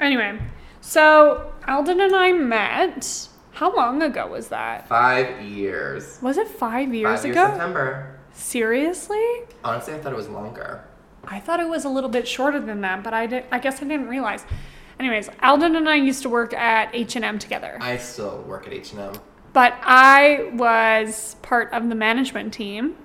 Anyway, 0.00 0.38
so 0.80 1.52
Alden 1.66 2.00
and 2.00 2.14
I 2.14 2.30
met. 2.32 3.28
How 3.52 3.74
long 3.74 4.00
ago 4.02 4.28
was 4.28 4.48
that? 4.48 4.86
Five 4.86 5.40
years. 5.42 6.20
Was 6.22 6.36
it 6.38 6.46
five 6.46 6.94
years 6.94 7.16
Five 7.22 7.26
years 7.26 7.36
ago? 7.36 7.48
September. 7.48 8.16
Seriously? 8.32 9.24
Honestly, 9.64 9.94
I 9.94 9.98
thought 9.98 10.12
it 10.12 10.16
was 10.16 10.28
longer. 10.28 10.84
I 11.24 11.40
thought 11.40 11.58
it 11.58 11.68
was 11.68 11.84
a 11.84 11.88
little 11.88 12.08
bit 12.10 12.28
shorter 12.28 12.60
than 12.60 12.80
that, 12.82 13.02
but 13.02 13.12
I 13.12 13.26
did. 13.26 13.44
I 13.50 13.58
guess 13.58 13.82
I 13.82 13.86
didn't 13.86 14.06
realize. 14.08 14.44
Anyways, 15.00 15.28
Alden 15.42 15.76
and 15.76 15.88
I 15.88 15.94
used 15.96 16.22
to 16.22 16.28
work 16.28 16.52
at 16.54 16.94
H 16.94 17.14
and 17.16 17.24
M 17.24 17.38
together, 17.38 17.78
I 17.80 17.96
still 17.98 18.38
work 18.42 18.66
at 18.66 18.72
H&M. 18.72 19.12
but 19.52 19.74
I 19.82 20.50
was 20.54 21.36
part 21.42 21.72
of 21.72 21.88
the 21.88 21.94
management 21.94 22.52
team, 22.52 22.96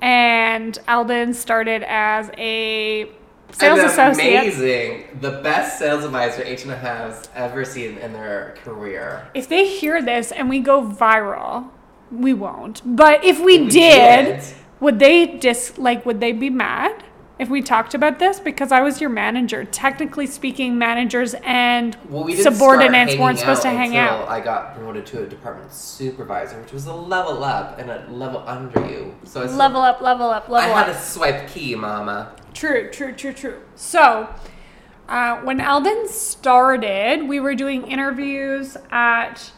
and 0.00 0.76
Alden 0.88 1.34
started 1.34 1.82
as 1.84 2.30
a 2.38 3.10
sales 3.52 3.78
associate. 3.80 4.34
Amazing. 4.42 5.18
The 5.20 5.40
best 5.42 5.78
sales 5.78 6.04
advisor 6.04 6.42
H&M 6.42 6.70
has 6.76 7.28
ever 7.34 7.64
seen 7.64 7.98
in 7.98 8.12
their 8.12 8.54
career. 8.64 9.28
If 9.34 9.48
they 9.48 9.66
hear 9.68 10.02
this 10.02 10.32
and 10.32 10.48
we 10.48 10.58
go 10.60 10.82
viral, 10.82 11.68
we 12.10 12.34
won't. 12.34 12.82
But 12.84 13.24
if 13.24 13.38
we, 13.38 13.58
We 13.62 13.68
did, 13.68 14.40
did. 14.40 14.44
would 14.80 14.98
they 14.98 15.26
dis 15.38 15.78
like 15.78 16.04
would 16.04 16.20
they 16.20 16.32
be 16.32 16.50
mad? 16.50 17.04
If 17.38 17.48
we 17.48 17.62
talked 17.62 17.94
about 17.94 18.18
this 18.18 18.40
because 18.40 18.72
I 18.72 18.80
was 18.80 19.00
your 19.00 19.10
manager. 19.10 19.64
Technically 19.64 20.26
speaking, 20.26 20.76
managers 20.76 21.34
and 21.44 21.96
Well, 22.08 22.24
we 22.24 22.34
subordinates 22.34 23.16
weren't 23.16 23.38
supposed 23.38 23.62
to 23.62 23.68
out 23.68 23.76
hang 23.76 23.96
until 23.96 24.22
out. 24.22 24.28
I 24.28 24.40
got 24.40 24.74
promoted 24.74 25.06
to 25.06 25.22
a 25.22 25.26
department 25.26 25.72
supervisor, 25.72 26.60
which 26.60 26.72
was 26.72 26.86
a 26.86 26.92
level 26.94 27.44
up 27.44 27.78
and 27.78 27.90
a 27.90 28.06
level 28.10 28.42
under 28.46 28.84
you. 28.88 29.14
So 29.24 29.42
I 29.42 29.44
up, 29.44 30.00
Level 30.00 30.28
up, 30.28 30.48
level 30.48 30.56
up, 30.56 30.76
I 30.76 30.84
had 30.84 30.88
a 30.88 31.00
swipe 31.00 31.48
key, 31.48 31.76
mama. 31.76 32.32
True, 32.54 32.90
true, 32.90 33.12
true, 33.12 33.32
true. 33.32 33.60
So, 33.76 34.28
uh, 35.08 35.36
when 35.42 35.60
Alden 35.60 36.08
started, 36.08 37.28
we 37.28 37.38
were 37.38 37.54
doing 37.54 37.86
interviews 37.86 38.76
at 38.90 39.52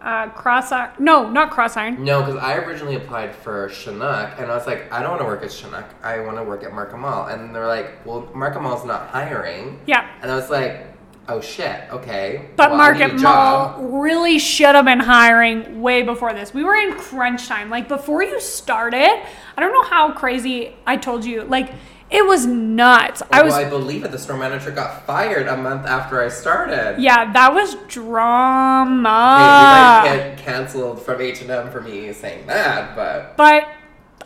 uh, 0.00 0.28
Cross 0.30 0.72
Iron. 0.72 0.90
No, 0.98 1.30
not 1.30 1.50
Cross 1.50 1.76
Iron. 1.76 2.04
No, 2.04 2.22
because 2.22 2.36
I 2.36 2.56
originally 2.56 2.96
applied 2.96 3.34
for 3.34 3.68
Chinook, 3.68 4.30
and 4.38 4.50
I 4.50 4.56
was 4.56 4.66
like, 4.66 4.90
I 4.92 5.00
don't 5.00 5.10
want 5.10 5.22
to 5.22 5.26
work 5.26 5.42
at 5.42 5.52
Chinook. 5.52 5.84
I 6.02 6.20
want 6.20 6.36
to 6.36 6.44
work 6.44 6.64
at 6.64 6.72
Market 6.72 6.98
Mall. 6.98 7.26
And 7.26 7.54
they're 7.54 7.66
like, 7.66 8.04
well, 8.06 8.28
Market 8.34 8.60
Mall's 8.60 8.84
not 8.84 9.08
hiring. 9.08 9.80
Yeah. 9.86 10.08
And 10.22 10.30
I 10.30 10.36
was 10.36 10.50
like, 10.50 10.86
oh 11.28 11.40
shit, 11.40 11.84
okay. 11.90 12.48
But 12.56 12.70
well, 12.70 12.78
Market. 12.78 13.20
Mall 13.20 13.82
really 13.82 14.38
should 14.38 14.74
have 14.74 14.84
been 14.84 15.00
hiring 15.00 15.80
way 15.80 16.02
before 16.02 16.32
this. 16.32 16.52
We 16.52 16.64
were 16.64 16.74
in 16.74 16.94
crunch 16.94 17.46
time. 17.46 17.70
Like 17.70 17.88
before 17.88 18.22
you 18.22 18.40
started, 18.40 19.22
I 19.56 19.60
don't 19.60 19.72
know 19.72 19.84
how 19.84 20.12
crazy 20.12 20.74
I 20.86 20.96
told 20.96 21.24
you. 21.24 21.42
Like 21.42 21.72
it 22.10 22.26
was 22.26 22.46
nuts. 22.46 23.22
I 23.30 23.42
was 23.42 23.54
I 23.54 23.68
believe 23.68 24.04
it. 24.04 24.10
The 24.10 24.18
store 24.18 24.36
manager 24.36 24.70
got 24.70 25.06
fired 25.06 25.46
a 25.46 25.56
month 25.56 25.86
after 25.86 26.20
I 26.20 26.28
started. 26.28 27.00
yeah, 27.00 27.32
that 27.32 27.54
was 27.54 27.76
drama. 27.86 30.02
You 30.08 30.10
might 30.10 30.16
get 30.16 30.38
canceled 30.38 31.02
from 31.02 31.20
H 31.20 31.42
and 31.42 31.50
M 31.50 31.70
for 31.70 31.80
me 31.80 32.12
saying 32.12 32.46
that, 32.46 32.96
but 32.96 33.36
But 33.36 33.68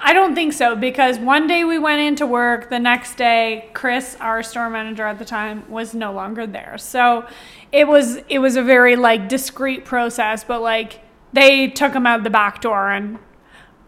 I 0.00 0.12
don't 0.12 0.34
think 0.34 0.52
so 0.52 0.74
because 0.74 1.18
one 1.18 1.46
day 1.46 1.64
we 1.64 1.78
went 1.78 2.00
into 2.00 2.26
work, 2.26 2.70
the 2.70 2.78
next 2.78 3.16
day 3.16 3.70
Chris, 3.74 4.16
our 4.20 4.42
store 4.42 4.70
manager 4.70 5.06
at 5.06 5.18
the 5.18 5.24
time, 5.24 5.70
was 5.70 5.94
no 5.94 6.12
longer 6.12 6.46
there. 6.46 6.76
So 6.78 7.26
it 7.70 7.86
was 7.86 8.16
it 8.28 8.38
was 8.38 8.56
a 8.56 8.62
very 8.62 8.96
like 8.96 9.28
discreet 9.28 9.84
process, 9.84 10.42
but 10.42 10.62
like 10.62 11.00
they 11.32 11.68
took 11.68 11.92
him 11.92 12.06
out 12.06 12.24
the 12.24 12.30
back 12.30 12.60
door 12.60 12.90
and 12.90 13.18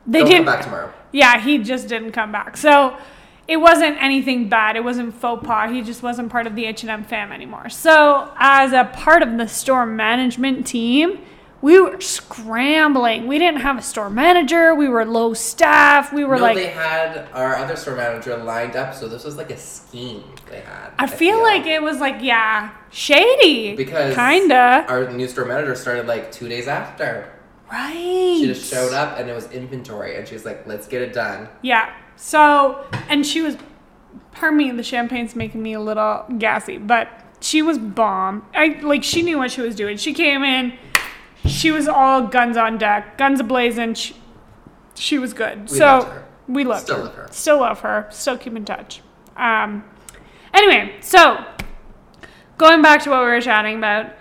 they 0.06 0.22
didn't 0.22 0.44
come 0.44 0.54
back 0.54 0.64
tomorrow. 0.64 0.92
Yeah, 1.12 1.40
he 1.40 1.58
just 1.58 1.88
didn't 1.88 2.12
come 2.12 2.30
back. 2.30 2.56
So 2.56 2.96
it 3.48 3.58
wasn't 3.58 3.96
anything 4.02 4.48
bad. 4.48 4.76
It 4.76 4.84
wasn't 4.84 5.14
faux 5.14 5.46
pas. 5.46 5.70
He 5.70 5.82
just 5.82 6.02
wasn't 6.02 6.30
part 6.30 6.46
of 6.46 6.56
the 6.56 6.64
H&M 6.66 7.04
fam 7.04 7.32
anymore. 7.32 7.68
So 7.68 8.32
as 8.36 8.72
a 8.72 8.84
part 8.84 9.22
of 9.22 9.36
the 9.36 9.46
store 9.46 9.86
management 9.86 10.66
team, 10.66 11.20
we 11.62 11.80
were 11.80 12.00
scrambling. 12.00 13.26
We 13.26 13.38
didn't 13.38 13.60
have 13.60 13.78
a 13.78 13.82
store 13.82 14.10
manager. 14.10 14.74
We 14.74 14.88
were 14.88 15.04
low 15.04 15.32
staff. 15.32 16.12
We 16.12 16.24
were 16.24 16.36
no, 16.36 16.42
like 16.42 16.56
they 16.56 16.66
had 16.66 17.28
our 17.32 17.56
other 17.56 17.76
store 17.76 17.96
manager 17.96 18.36
lined 18.36 18.76
up, 18.76 18.94
so 18.94 19.08
this 19.08 19.24
was 19.24 19.36
like 19.36 19.50
a 19.50 19.56
scheme 19.56 20.24
they 20.50 20.60
had. 20.60 20.90
I 20.98 21.06
feel 21.06 21.42
like 21.42 21.66
it 21.66 21.82
was 21.82 21.98
like 21.98 22.16
yeah, 22.20 22.72
shady. 22.90 23.74
because 23.74 24.14
kinda 24.14 24.84
our 24.88 25.10
new 25.10 25.26
store 25.28 25.46
manager 25.46 25.74
started 25.74 26.06
like 26.06 26.30
two 26.30 26.48
days 26.48 26.68
after. 26.68 27.32
right. 27.72 28.36
She 28.38 28.46
just 28.46 28.70
showed 28.70 28.92
up 28.92 29.18
and 29.18 29.28
it 29.30 29.34
was 29.34 29.50
inventory, 29.50 30.16
and 30.16 30.28
she 30.28 30.34
was 30.34 30.44
like, 30.44 30.66
"Let's 30.66 30.86
get 30.86 31.00
it 31.02 31.12
done." 31.14 31.48
Yeah. 31.62 31.92
So, 32.16 32.84
and 33.08 33.26
she 33.26 33.42
was, 33.42 33.56
pardon 34.32 34.58
me, 34.58 34.70
the 34.70 34.82
champagne's 34.82 35.36
making 35.36 35.62
me 35.62 35.74
a 35.74 35.80
little 35.80 36.24
gassy, 36.38 36.78
but 36.78 37.08
she 37.40 37.62
was 37.62 37.78
bomb. 37.78 38.46
I 38.54 38.80
like 38.82 39.04
she 39.04 39.22
knew 39.22 39.38
what 39.38 39.50
she 39.50 39.60
was 39.60 39.74
doing. 39.74 39.96
She 39.96 40.12
came 40.14 40.42
in, 40.42 40.78
she 41.44 41.70
was 41.70 41.86
all 41.86 42.22
guns 42.22 42.56
on 42.56 42.78
deck, 42.78 43.18
guns 43.18 43.40
ablazing. 43.40 43.96
She, 43.96 44.16
she 44.94 45.18
was 45.18 45.32
good. 45.34 45.70
We 45.70 45.76
so 45.76 46.22
we 46.48 46.64
loved 46.64 46.84
Still 46.84 46.96
her. 46.96 47.02
love 47.04 47.14
her. 47.14 47.28
Still 47.30 47.60
love 47.60 47.80
her. 47.80 48.08
Still 48.10 48.38
keep 48.38 48.56
in 48.56 48.64
touch. 48.64 49.02
Um. 49.36 49.84
Anyway, 50.54 50.94
so 51.00 51.44
going 52.56 52.80
back 52.80 53.02
to 53.02 53.10
what 53.10 53.20
we 53.20 53.26
were 53.26 53.40
chatting 53.40 53.76
about. 53.76 54.12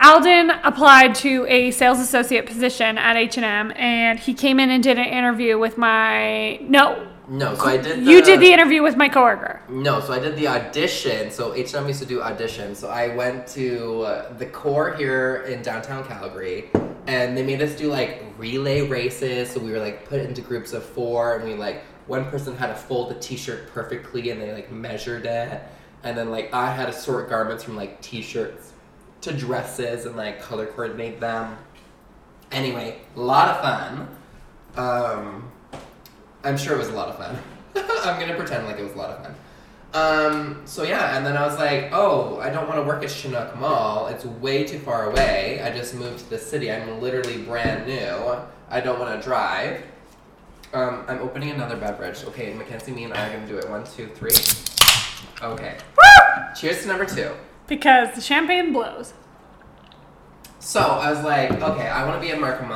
Alden 0.00 0.50
applied 0.50 1.14
to 1.16 1.46
a 1.48 1.70
sales 1.70 1.98
associate 2.00 2.46
position 2.46 2.98
at 2.98 3.16
H&M 3.16 3.72
and 3.76 4.18
he 4.18 4.34
came 4.34 4.60
in 4.60 4.70
and 4.70 4.82
did 4.82 4.98
an 4.98 5.06
interview 5.06 5.58
with 5.58 5.78
my 5.78 6.56
no 6.56 7.08
No, 7.28 7.54
so 7.54 7.64
I 7.64 7.78
did. 7.78 8.04
The, 8.04 8.10
you 8.10 8.22
did 8.22 8.40
the 8.40 8.52
interview 8.52 8.82
with 8.82 8.96
my 8.96 9.08
coworker. 9.08 9.62
No, 9.68 10.00
so 10.00 10.12
I 10.12 10.18
did 10.18 10.36
the 10.36 10.48
audition. 10.48 11.30
So 11.30 11.54
H&M 11.54 11.88
used 11.88 12.00
to 12.00 12.06
do 12.06 12.20
auditions. 12.20 12.76
So 12.76 12.88
I 12.88 13.16
went 13.16 13.46
to 13.48 14.02
uh, 14.02 14.32
the 14.34 14.46
core 14.46 14.94
here 14.94 15.44
in 15.48 15.62
downtown 15.62 16.04
Calgary, 16.04 16.70
and 17.06 17.36
they 17.36 17.42
made 17.42 17.62
us 17.62 17.74
do 17.74 17.90
like 17.90 18.22
relay 18.38 18.82
races. 18.82 19.50
So 19.50 19.60
we 19.60 19.72
were 19.72 19.80
like 19.80 20.08
put 20.08 20.20
into 20.20 20.42
groups 20.42 20.72
of 20.72 20.84
four, 20.84 21.36
and 21.36 21.44
we 21.48 21.54
like 21.54 21.82
one 22.06 22.26
person 22.26 22.54
had 22.56 22.68
to 22.68 22.76
fold 22.76 23.10
the 23.10 23.18
t-shirt 23.18 23.72
perfectly, 23.72 24.30
and 24.30 24.40
they 24.40 24.52
like 24.52 24.70
measured 24.70 25.26
it, 25.26 25.62
and 26.04 26.16
then 26.16 26.30
like 26.30 26.54
I 26.54 26.70
had 26.70 26.86
to 26.86 26.92
sort 26.92 27.28
garments 27.28 27.64
from 27.64 27.74
like 27.74 28.00
t-shirts 28.02 28.74
to 29.22 29.32
dresses 29.32 30.06
and 30.06 30.16
like 30.16 30.40
color 30.40 30.66
coordinate 30.66 31.20
them. 31.20 31.56
Anyway, 32.52 32.98
a 33.16 33.20
lot 33.20 33.48
of 33.48 33.60
fun. 33.60 34.08
Um, 34.76 35.50
I'm 36.44 36.56
sure 36.56 36.74
it 36.74 36.78
was 36.78 36.88
a 36.88 36.92
lot 36.92 37.08
of 37.08 37.16
fun. 37.16 37.36
I'm 38.04 38.20
gonna 38.20 38.36
pretend 38.36 38.66
like 38.66 38.78
it 38.78 38.84
was 38.84 38.92
a 38.92 38.98
lot 38.98 39.10
of 39.10 39.24
fun. 39.24 39.34
Um, 39.94 40.62
so 40.66 40.82
yeah, 40.82 41.16
and 41.16 41.24
then 41.24 41.36
I 41.36 41.46
was 41.46 41.58
like, 41.58 41.90
oh, 41.92 42.38
I 42.40 42.50
don't 42.50 42.68
want 42.68 42.78
to 42.80 42.86
work 42.86 43.02
at 43.02 43.10
Chinook 43.10 43.58
Mall. 43.58 44.08
It's 44.08 44.26
way 44.26 44.64
too 44.64 44.78
far 44.78 45.10
away. 45.10 45.60
I 45.62 45.70
just 45.70 45.94
moved 45.94 46.18
to 46.18 46.30
the 46.30 46.38
city. 46.38 46.70
I'm 46.70 47.00
literally 47.00 47.38
brand 47.38 47.86
new. 47.86 48.36
I 48.68 48.80
don't 48.80 48.98
want 48.98 49.18
to 49.18 49.26
drive. 49.26 49.82
Um, 50.74 51.04
I'm 51.08 51.20
opening 51.20 51.50
another 51.50 51.76
beverage. 51.76 52.24
Okay, 52.24 52.52
Mackenzie, 52.52 52.92
me 52.92 53.04
and 53.04 53.14
I 53.14 53.28
are 53.28 53.32
gonna 53.32 53.46
do 53.46 53.56
it. 53.56 53.68
One, 53.70 53.84
two, 53.84 54.08
three. 54.08 54.32
Okay. 55.42 55.76
Cheers 56.54 56.82
to 56.82 56.88
number 56.88 57.06
two. 57.06 57.30
Because 57.66 58.14
the 58.14 58.20
champagne 58.20 58.72
blows. 58.72 59.14
So 60.60 60.80
I 60.80 61.10
was 61.10 61.22
like, 61.22 61.52
okay, 61.52 61.88
I 61.88 62.04
want 62.04 62.20
to 62.20 62.26
be 62.26 62.32
a 62.32 62.38
Market 62.38 62.68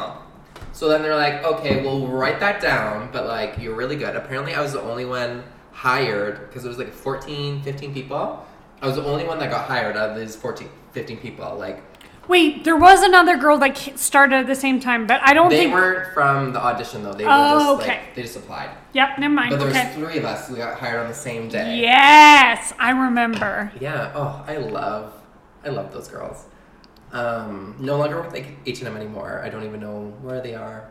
So 0.72 0.88
then 0.88 1.02
they're 1.02 1.16
like, 1.16 1.44
okay, 1.44 1.82
we'll 1.82 2.06
write 2.06 2.40
that 2.40 2.60
down, 2.60 3.10
but 3.12 3.26
like, 3.26 3.58
you're 3.58 3.74
really 3.74 3.96
good. 3.96 4.16
Apparently, 4.16 4.54
I 4.54 4.60
was 4.60 4.72
the 4.72 4.80
only 4.80 5.04
one 5.04 5.42
hired 5.72 6.48
because 6.48 6.64
it 6.64 6.68
was 6.68 6.78
like 6.78 6.92
14, 6.92 7.62
15 7.62 7.92
people. 7.92 8.46
I 8.80 8.86
was 8.86 8.96
the 8.96 9.04
only 9.04 9.24
one 9.24 9.38
that 9.40 9.50
got 9.50 9.66
hired 9.66 9.96
out 9.96 10.10
of 10.10 10.16
these 10.16 10.36
14, 10.36 10.68
15 10.92 11.18
people. 11.18 11.56
Like, 11.56 11.82
Wait, 12.28 12.62
there 12.64 12.76
was 12.76 13.02
another 13.02 13.36
girl 13.36 13.58
that 13.58 13.76
started 13.98 14.36
at 14.36 14.46
the 14.46 14.54
same 14.54 14.78
time, 14.78 15.06
but 15.06 15.20
I 15.24 15.34
don't 15.34 15.48
think 15.50 15.58
they 15.58 15.64
think. 15.64 15.74
weren't 15.74 16.14
from 16.14 16.52
the 16.52 16.60
audition 16.62 17.02
though. 17.02 17.12
They 17.12 17.24
were 17.24 17.30
Oh, 17.32 17.76
just 17.78 17.82
okay. 17.82 17.98
like, 17.98 18.14
they 18.14 18.22
just 18.22 18.36
applied. 18.36 18.70
Yep, 18.92 19.18
never 19.18 19.34
mind. 19.34 19.50
But 19.50 19.58
there 19.58 19.68
okay. 19.68 19.86
was 19.86 19.94
three 19.96 20.18
of 20.18 20.24
us 20.24 20.48
We 20.48 20.56
got 20.58 20.78
hired 20.78 21.00
on 21.00 21.08
the 21.08 21.14
same 21.14 21.48
day. 21.48 21.80
Yes, 21.80 22.72
I 22.78 22.90
remember. 22.90 23.72
Yeah. 23.80 24.12
Oh, 24.14 24.44
I 24.46 24.58
love, 24.58 25.12
I 25.64 25.70
love 25.70 25.92
those 25.92 26.06
girls. 26.08 26.44
Um, 27.12 27.74
no 27.80 27.96
longer 27.96 28.20
with 28.22 28.32
like 28.32 28.46
H 28.64 28.78
and 28.78 28.88
M 28.88 28.96
anymore. 28.96 29.42
I 29.44 29.48
don't 29.48 29.64
even 29.64 29.80
know 29.80 30.14
where 30.22 30.40
they 30.40 30.54
are. 30.54 30.88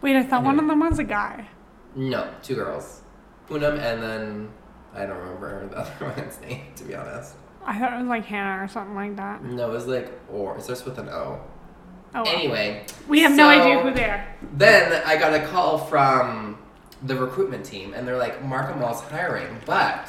Wait, 0.00 0.16
I 0.16 0.22
thought 0.22 0.44
one 0.44 0.58
of 0.58 0.66
them 0.66 0.80
was 0.80 0.98
a 0.98 1.04
guy. 1.04 1.46
No, 1.94 2.32
two 2.42 2.54
girls. 2.54 3.02
Poonam 3.50 3.78
and 3.78 4.02
then 4.02 4.48
I 4.94 5.04
don't 5.04 5.18
remember 5.18 5.68
the 5.68 5.78
other 5.78 6.14
one's 6.16 6.40
name 6.40 6.62
to 6.76 6.84
be 6.84 6.94
honest. 6.94 7.34
I 7.68 7.78
thought 7.78 7.92
it 7.92 7.98
was 7.98 8.08
like 8.08 8.24
Hannah 8.24 8.64
or 8.64 8.68
something 8.68 8.94
like 8.94 9.16
that. 9.16 9.44
No, 9.44 9.70
it 9.70 9.74
was 9.74 9.86
like 9.86 10.10
or 10.32 10.56
it 10.56 10.62
starts 10.62 10.84
with 10.86 10.98
an 10.98 11.08
O. 11.10 11.40
Oh. 12.14 12.22
Anyway, 12.22 12.86
we 13.06 13.20
have 13.20 13.32
no 13.32 13.46
idea 13.48 13.80
who 13.80 13.92
they 13.92 14.04
are. 14.04 14.26
Then 14.54 15.02
I 15.04 15.16
got 15.16 15.34
a 15.34 15.46
call 15.46 15.76
from 15.76 16.58
the 17.02 17.14
recruitment 17.14 17.66
team 17.66 17.92
and 17.92 18.08
they're 18.08 18.16
like, 18.16 18.42
Market 18.42 18.78
Mall's 18.78 19.02
hiring, 19.02 19.60
but 19.66 20.08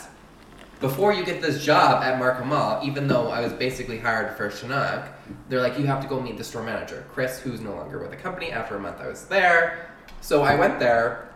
before 0.80 1.12
you 1.12 1.26
get 1.26 1.41
this 1.41 1.64
job 1.64 2.01
at 2.01 2.18
Market 2.18 2.45
Mall, 2.45 2.80
even 2.82 3.10
though 3.10 3.28
I 3.28 3.41
was 3.41 3.51
basically 3.51 3.99
hired 3.99 4.38
for 4.38 4.49
Chinook, 4.49 5.07
they're 5.49 5.62
like, 5.62 5.78
you 5.78 5.86
have 5.88 6.01
to 6.01 6.07
go 6.07 6.22
meet 6.22 6.38
the 6.38 6.43
store 6.45 6.64
manager, 6.64 7.05
Chris, 7.12 7.39
who's 7.39 7.60
no 7.60 7.76
longer 7.76 7.99
with 7.99 8.12
the 8.12 8.18
company. 8.18 8.51
After 8.51 8.78
a 8.78 8.80
month 8.80 9.01
I 9.01 9.07
was 9.07 9.26
there. 9.26 9.91
So 10.22 10.43
I 10.43 10.55
went 10.55 10.80
there 10.80 11.30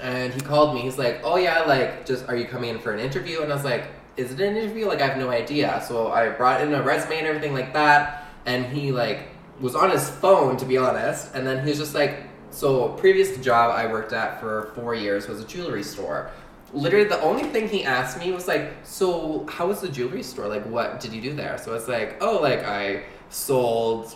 and 0.00 0.32
he 0.32 0.40
called 0.40 0.76
me. 0.76 0.82
He's 0.82 0.98
like, 0.98 1.22
oh 1.24 1.36
yeah, 1.36 1.62
like, 1.62 2.06
just 2.06 2.28
are 2.28 2.36
you 2.36 2.46
coming 2.46 2.70
in 2.70 2.78
for 2.78 2.92
an 2.92 3.00
interview? 3.00 3.42
And 3.42 3.52
I 3.52 3.56
was 3.56 3.64
like, 3.64 3.88
is 4.16 4.32
it 4.32 4.40
an 4.40 4.56
interview? 4.56 4.86
Like, 4.86 5.00
I 5.00 5.06
have 5.08 5.18
no 5.18 5.30
idea. 5.30 5.82
So 5.86 6.10
I 6.12 6.28
brought 6.30 6.60
in 6.60 6.74
a 6.74 6.82
resume 6.82 7.18
and 7.18 7.26
everything 7.26 7.54
like 7.54 7.72
that. 7.72 8.26
And 8.46 8.66
he, 8.66 8.92
like, 8.92 9.28
was 9.60 9.74
on 9.74 9.90
his 9.90 10.08
phone, 10.08 10.56
to 10.58 10.64
be 10.64 10.76
honest. 10.76 11.34
And 11.34 11.46
then 11.46 11.62
he 11.64 11.70
was 11.70 11.78
just 11.78 11.94
like, 11.94 12.24
so 12.50 12.88
previous 12.90 13.36
job 13.38 13.70
I 13.76 13.86
worked 13.86 14.12
at 14.12 14.40
for 14.40 14.72
four 14.74 14.94
years 14.94 15.28
was 15.28 15.40
a 15.40 15.46
jewelry 15.46 15.82
store. 15.84 16.30
Literally, 16.72 17.08
the 17.08 17.20
only 17.20 17.44
thing 17.44 17.68
he 17.68 17.84
asked 17.84 18.18
me 18.18 18.30
was 18.32 18.46
like, 18.46 18.72
"So, 18.84 19.46
how 19.48 19.66
was 19.68 19.80
the 19.80 19.88
jewelry 19.88 20.22
store? 20.22 20.46
Like, 20.48 20.64
what 20.66 21.00
did 21.00 21.12
you 21.12 21.20
do 21.20 21.32
there?" 21.34 21.58
So 21.58 21.74
it's 21.74 21.88
like, 21.88 22.16
"Oh, 22.20 22.38
like 22.40 22.64
I 22.64 23.04
sold 23.28 24.14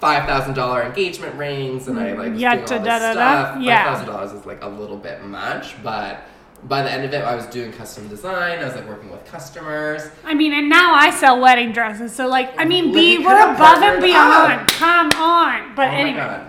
five 0.00 0.26
thousand 0.26 0.54
dollar 0.54 0.82
engagement 0.82 1.34
rings, 1.36 1.88
and 1.88 1.98
I 1.98 2.12
like 2.12 2.32
Yeah, 2.36 2.52
all 2.52 2.56
this 2.58 2.70
da-da-da-da. 2.70 3.12
stuff. 3.12 3.62
Yeah. 3.62 3.84
Five 3.84 3.92
thousand 3.98 4.14
dollars 4.14 4.32
is 4.32 4.46
like 4.46 4.62
a 4.62 4.68
little 4.68 4.96
bit 4.96 5.24
much, 5.24 5.80
but 5.82 6.22
by 6.64 6.82
the 6.82 6.90
end 6.90 7.04
of 7.04 7.12
it, 7.12 7.22
I 7.22 7.34
was 7.34 7.46
doing 7.46 7.72
custom 7.72 8.08
design. 8.08 8.58
I 8.58 8.64
was 8.64 8.74
like 8.74 8.88
working 8.88 9.10
with 9.10 9.24
customers. 9.26 10.02
I 10.24 10.34
mean, 10.34 10.52
and 10.52 10.68
now 10.68 10.94
I 10.94 11.10
sell 11.10 11.40
wedding 11.40 11.72
dresses, 11.72 12.14
so 12.14 12.26
like, 12.28 12.52
I 12.58 12.64
mean, 12.64 12.90
you 12.90 13.22
we're 13.24 13.54
above 13.54 13.82
and 13.82 14.02
beyond. 14.02 14.52
up. 14.52 14.68
Come 14.68 15.10
on. 15.12 15.74
But 15.74 15.88
oh 15.88 15.92
anyway! 15.92 16.46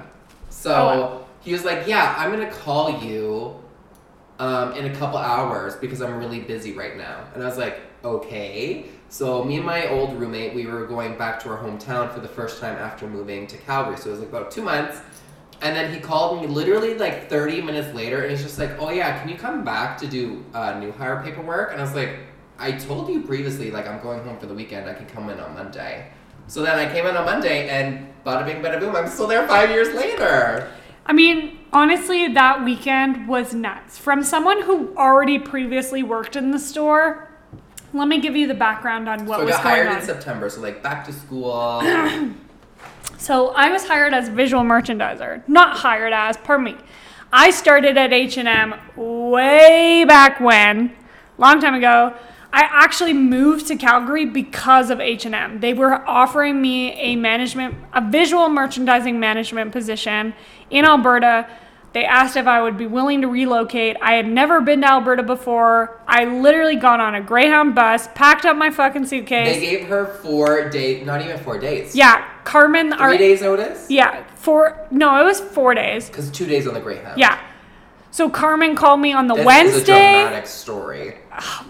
So 0.50 0.74
Oh, 0.74 1.28
he 1.42 1.52
was 1.54 1.64
like, 1.64 1.88
"Yeah, 1.88 2.16
I'm 2.18 2.32
gonna 2.32 2.52
call 2.52 3.04
you 3.04 3.56
um, 4.40 4.74
in 4.74 4.86
a 4.86 4.96
couple 4.96 5.18
hours 5.18 5.76
because 5.76 6.02
I'm 6.02 6.18
really 6.18 6.42
busy 6.42 6.74
right 6.74 6.98
now. 6.98 7.26
And 7.34 7.44
I 7.44 7.46
was 7.46 7.58
like, 7.58 7.80
okay. 8.04 8.86
So 9.10 9.44
me 9.44 9.58
and 9.58 9.66
my 9.66 9.88
old 9.90 10.20
roommate, 10.20 10.54
we 10.54 10.66
were 10.66 10.86
going 10.86 11.18
back 11.18 11.42
to 11.44 11.50
our 11.50 11.58
hometown 11.58 12.14
for 12.14 12.20
the 12.20 12.28
first 12.28 12.60
time 12.60 12.76
after 12.78 13.08
moving 13.08 13.48
to 13.48 13.58
Calgary. 13.58 13.98
So 13.98 14.10
it 14.10 14.12
was 14.12 14.20
like 14.22 14.30
about 14.30 14.52
two 14.52 14.62
months. 14.62 15.00
And 15.62 15.76
then 15.76 15.94
he 15.94 16.00
called 16.00 16.42
me 16.42 16.48
literally 16.48 16.96
like 16.96 17.30
30 17.30 17.62
minutes 17.62 17.94
later 17.96 18.22
and 18.22 18.32
he's 18.32 18.44
just 18.44 18.60
like, 18.60 18.72
oh 18.80 18.90
yeah, 18.90 19.20
can 19.20 19.30
you 19.30 19.36
come 19.36 19.64
back 19.64 19.98
to 20.00 20.08
do 20.08 20.44
uh, 20.54 20.78
new 20.80 20.92
hire 20.92 21.22
paperwork? 21.24 21.72
And 21.72 21.80
I 21.80 21.84
was 21.84 21.96
like, 21.96 22.20
I 22.58 22.74
told 22.74 23.10
you 23.10 23.22
previously, 23.22 23.72
like 23.72 23.88
I'm 23.88 24.02
going 24.02 24.24
home 24.24 24.38
for 24.38 24.46
the 24.46 24.54
weekend. 24.54 24.90
I 24.90 24.94
can 24.94 25.06
come 25.08 25.30
in 25.30 25.40
on 25.40 25.54
Monday. 25.54 26.12
So 26.48 26.62
then 26.62 26.78
I 26.78 26.92
came 26.92 27.06
in 27.06 27.16
on 27.18 27.26
Monday 27.26 27.70
and 27.70 28.14
bada 28.26 28.46
bing 28.46 28.62
bada 28.62 28.80
boom, 28.80 28.96
I'm 28.96 29.08
still 29.08 29.28
there 29.28 29.48
five 29.48 29.70
years 29.70 29.94
later. 29.96 30.72
I 31.06 31.14
mean, 31.14 31.60
honestly, 31.72 32.28
that 32.34 32.64
weekend 32.64 33.28
was 33.28 33.54
nuts. 33.54 33.98
From 33.98 34.24
someone 34.24 34.62
who 34.64 34.96
already 34.98 35.38
previously 35.40 36.04
worked 36.04 36.36
in 36.36 36.52
the 36.52 36.60
store, 36.60 37.30
let 37.94 38.08
me 38.08 38.20
give 38.20 38.36
you 38.36 38.48
the 38.48 38.54
background 38.54 39.08
on 39.08 39.26
what 39.26 39.38
so 39.38 39.42
I 39.42 39.46
was 39.46 39.56
got 39.56 39.64
going 39.64 39.76
hired 39.76 39.88
on. 39.88 40.00
in 40.00 40.06
September, 40.06 40.50
so 40.50 40.62
like 40.62 40.82
back 40.84 41.06
to 41.06 41.14
school. 41.14 41.82
So 43.26 43.48
I 43.56 43.72
was 43.72 43.88
hired 43.88 44.14
as 44.14 44.30
visual 44.30 44.62
merchandiser. 44.62 45.42
Not 45.48 45.78
hired 45.78 46.14
as, 46.14 46.38
pardon 46.38 46.66
me. 46.66 46.76
I 47.34 47.50
started 47.50 47.98
at 47.98 48.14
H&M 48.14 48.76
way 48.96 50.06
back 50.06 50.40
when, 50.40 50.96
long 51.40 51.60
time 51.60 51.74
ago. 51.74 52.14
I 52.54 52.70
actually 52.70 53.14
moved 53.14 53.66
to 53.70 53.78
Calgary 53.78 54.26
because 54.28 54.92
of 54.92 55.00
H&M. 55.00 55.60
They 55.60 55.74
were 55.74 56.08
offering 56.08 56.62
me 56.62 56.92
a 57.02 57.16
management 57.16 57.74
a 57.94 58.02
visual 58.12 58.48
merchandising 58.48 59.20
management 59.20 59.72
position 59.72 60.36
in 60.70 60.86
Alberta. 60.86 61.48
They 61.96 62.04
asked 62.04 62.36
if 62.36 62.46
I 62.46 62.62
would 62.62 62.78
be 62.78 62.88
willing 62.88 63.22
to 63.22 63.30
relocate. 63.30 63.96
I 64.02 64.16
had 64.16 64.28
never 64.28 64.60
been 64.60 64.82
to 64.82 64.88
Alberta 64.88 65.24
before. 65.24 65.98
I 66.06 66.26
literally 66.26 66.76
got 66.76 67.00
on 67.00 67.16
a 67.16 67.22
Greyhound 67.22 67.74
bus, 67.74 68.10
packed 68.14 68.44
up 68.44 68.58
my 68.58 68.70
fucking 68.70 69.06
suitcase. 69.06 69.56
they 69.56 69.62
gave 69.62 69.88
her 69.88 70.06
four 70.06 70.70
days, 70.70 71.06
not 71.06 71.22
even 71.22 71.38
four 71.38 71.58
days. 71.58 71.96
yeah, 71.96 72.30
Carmen 72.44 72.90
Three 72.92 73.00
our 73.00 73.18
days 73.18 73.42
notice? 73.42 73.90
yeah, 73.90 74.26
four. 74.36 74.86
No, 74.92 75.22
it 75.22 75.24
was 75.24 75.40
four 75.40 75.74
days. 75.74 76.10
Because 76.10 76.30
two 76.30 76.46
days 76.46 76.68
on 76.68 76.74
the 76.74 76.82
Greyhound. 76.82 77.18
Yeah. 77.18 77.40
So 78.12 78.30
Carmen 78.30 78.76
called 78.76 79.00
me 79.00 79.14
on 79.14 79.28
the 79.28 79.36
This 79.36 79.40
is 79.40 79.46
a 79.46 79.48
Wednesday, 79.48 80.22
dramatic 80.24 80.48
story. 80.48 81.16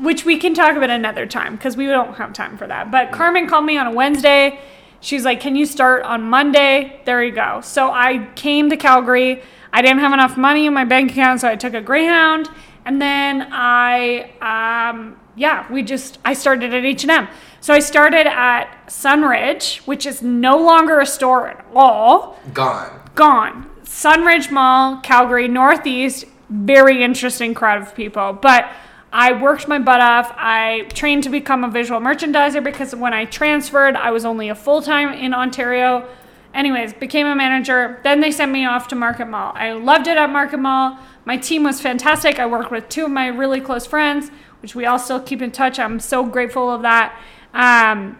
which 0.01 0.26
we 0.26 0.38
can 0.39 0.55
talk 0.55 0.76
about 0.76 0.89
another 0.89 1.28
time 1.28 1.55
because 1.55 1.78
we 1.78 1.86
don't 1.86 2.15
have 2.15 2.34
time 2.34 2.57
for 2.57 2.65
that. 2.65 2.89
But 2.89 3.11
Carmen 3.11 3.45
called 3.47 3.65
me 3.65 3.78
on 3.78 3.86
a 3.86 3.91
Wednesday. 3.91 4.59
She's 5.01 5.23
like, 5.23 5.39
"Can 5.39 5.55
you 5.55 5.67
start 5.67 6.01
on 6.01 6.23
Monday?" 6.23 6.99
There 7.05 7.23
you 7.23 7.32
go. 7.32 7.61
So 7.61 7.91
I 7.91 8.28
came 8.34 8.71
to 8.71 8.76
Calgary. 8.78 9.43
I 9.76 9.82
didn't 9.82 9.99
have 9.99 10.13
enough 10.13 10.38
money 10.38 10.67
in 10.67 10.73
my 10.73 10.86
bank 10.86 11.11
account, 11.11 11.41
so 11.41 11.49
I 11.49 11.57
took 11.57 11.73
a 11.73 11.82
Greyhound, 11.82 12.49
and 12.86 13.01
then 13.01 13.45
I, 13.51 14.32
um, 14.39 15.19
yeah, 15.36 15.69
we 15.69 15.84
just 15.84 16.17
I 16.23 16.34
started 16.34 16.73
at 16.73 16.86
H 16.86 17.03
and 17.03 17.11
M. 17.11 17.28
So 17.59 17.73
I 17.73 17.80
started 17.80 18.26
at 18.26 18.69
Sunridge, 18.88 19.80
which 19.80 20.05
is 20.05 20.21
no 20.21 20.57
longer 20.57 21.01
a 21.01 21.05
store 21.05 21.49
at 21.49 21.65
all 21.76 22.39
Gone. 22.53 23.01
gone. 23.15 23.69
Sunridge 23.84 24.49
Mall, 24.49 25.01
Calgary, 25.01 25.49
Northeast, 25.49 26.23
very 26.49 27.03
interesting 27.03 27.53
crowd 27.53 27.82
of 27.82 27.93
people. 27.93 28.32
But 28.32 28.71
I 29.11 29.34
worked 29.34 29.67
my 29.67 29.80
butt 29.80 29.99
off. 29.99 30.32
I 30.38 30.88
trained 30.93 31.23
to 31.23 31.30
become 31.30 31.65
a 31.65 31.69
visual 31.69 31.99
merchandiser 31.99 32.63
because 32.63 32.95
when 32.95 33.13
I 33.13 33.26
transferred, 33.26 33.97
I 33.97 34.11
was 34.11 34.23
only 34.23 34.47
a 34.47 34.55
full 34.55 34.82
time 34.82 35.11
in 35.11 35.34
Ontario. 35.34 36.07
Anyways, 36.56 36.93
became 36.93 37.28
a 37.28 37.36
manager. 37.36 37.99
Then 38.03 38.22
they 38.22 38.32
sent 38.32 38.49
me 38.49 38.66
off 38.66 38.88
to 38.88 38.95
Market 38.95 39.26
Mall. 39.26 39.51
I 39.56 39.74
loved 39.74 40.08
it 40.08 40.18
at 40.18 40.30
Market 40.30 40.58
Mall. 40.58 40.97
My 41.26 41.36
team 41.36 41.64
was 41.64 41.82
fantastic. 41.82 42.39
I 42.39 42.45
worked 42.45 42.72
with 42.72 42.88
two 42.88 43.06
of 43.06 43.12
my 43.12 43.28
really 43.28 43.60
close 43.60 43.86
friends, 43.86 44.30
which 44.62 44.74
we 44.74 44.86
all 44.86 44.97
still 44.97 45.20
keep 45.20 45.41
in 45.41 45.51
touch. 45.51 45.80
I'm 45.80 45.99
so 45.99 46.26
grateful 46.26 46.72
of 46.72 46.82
that. 46.84 47.20
Um, 47.53 48.18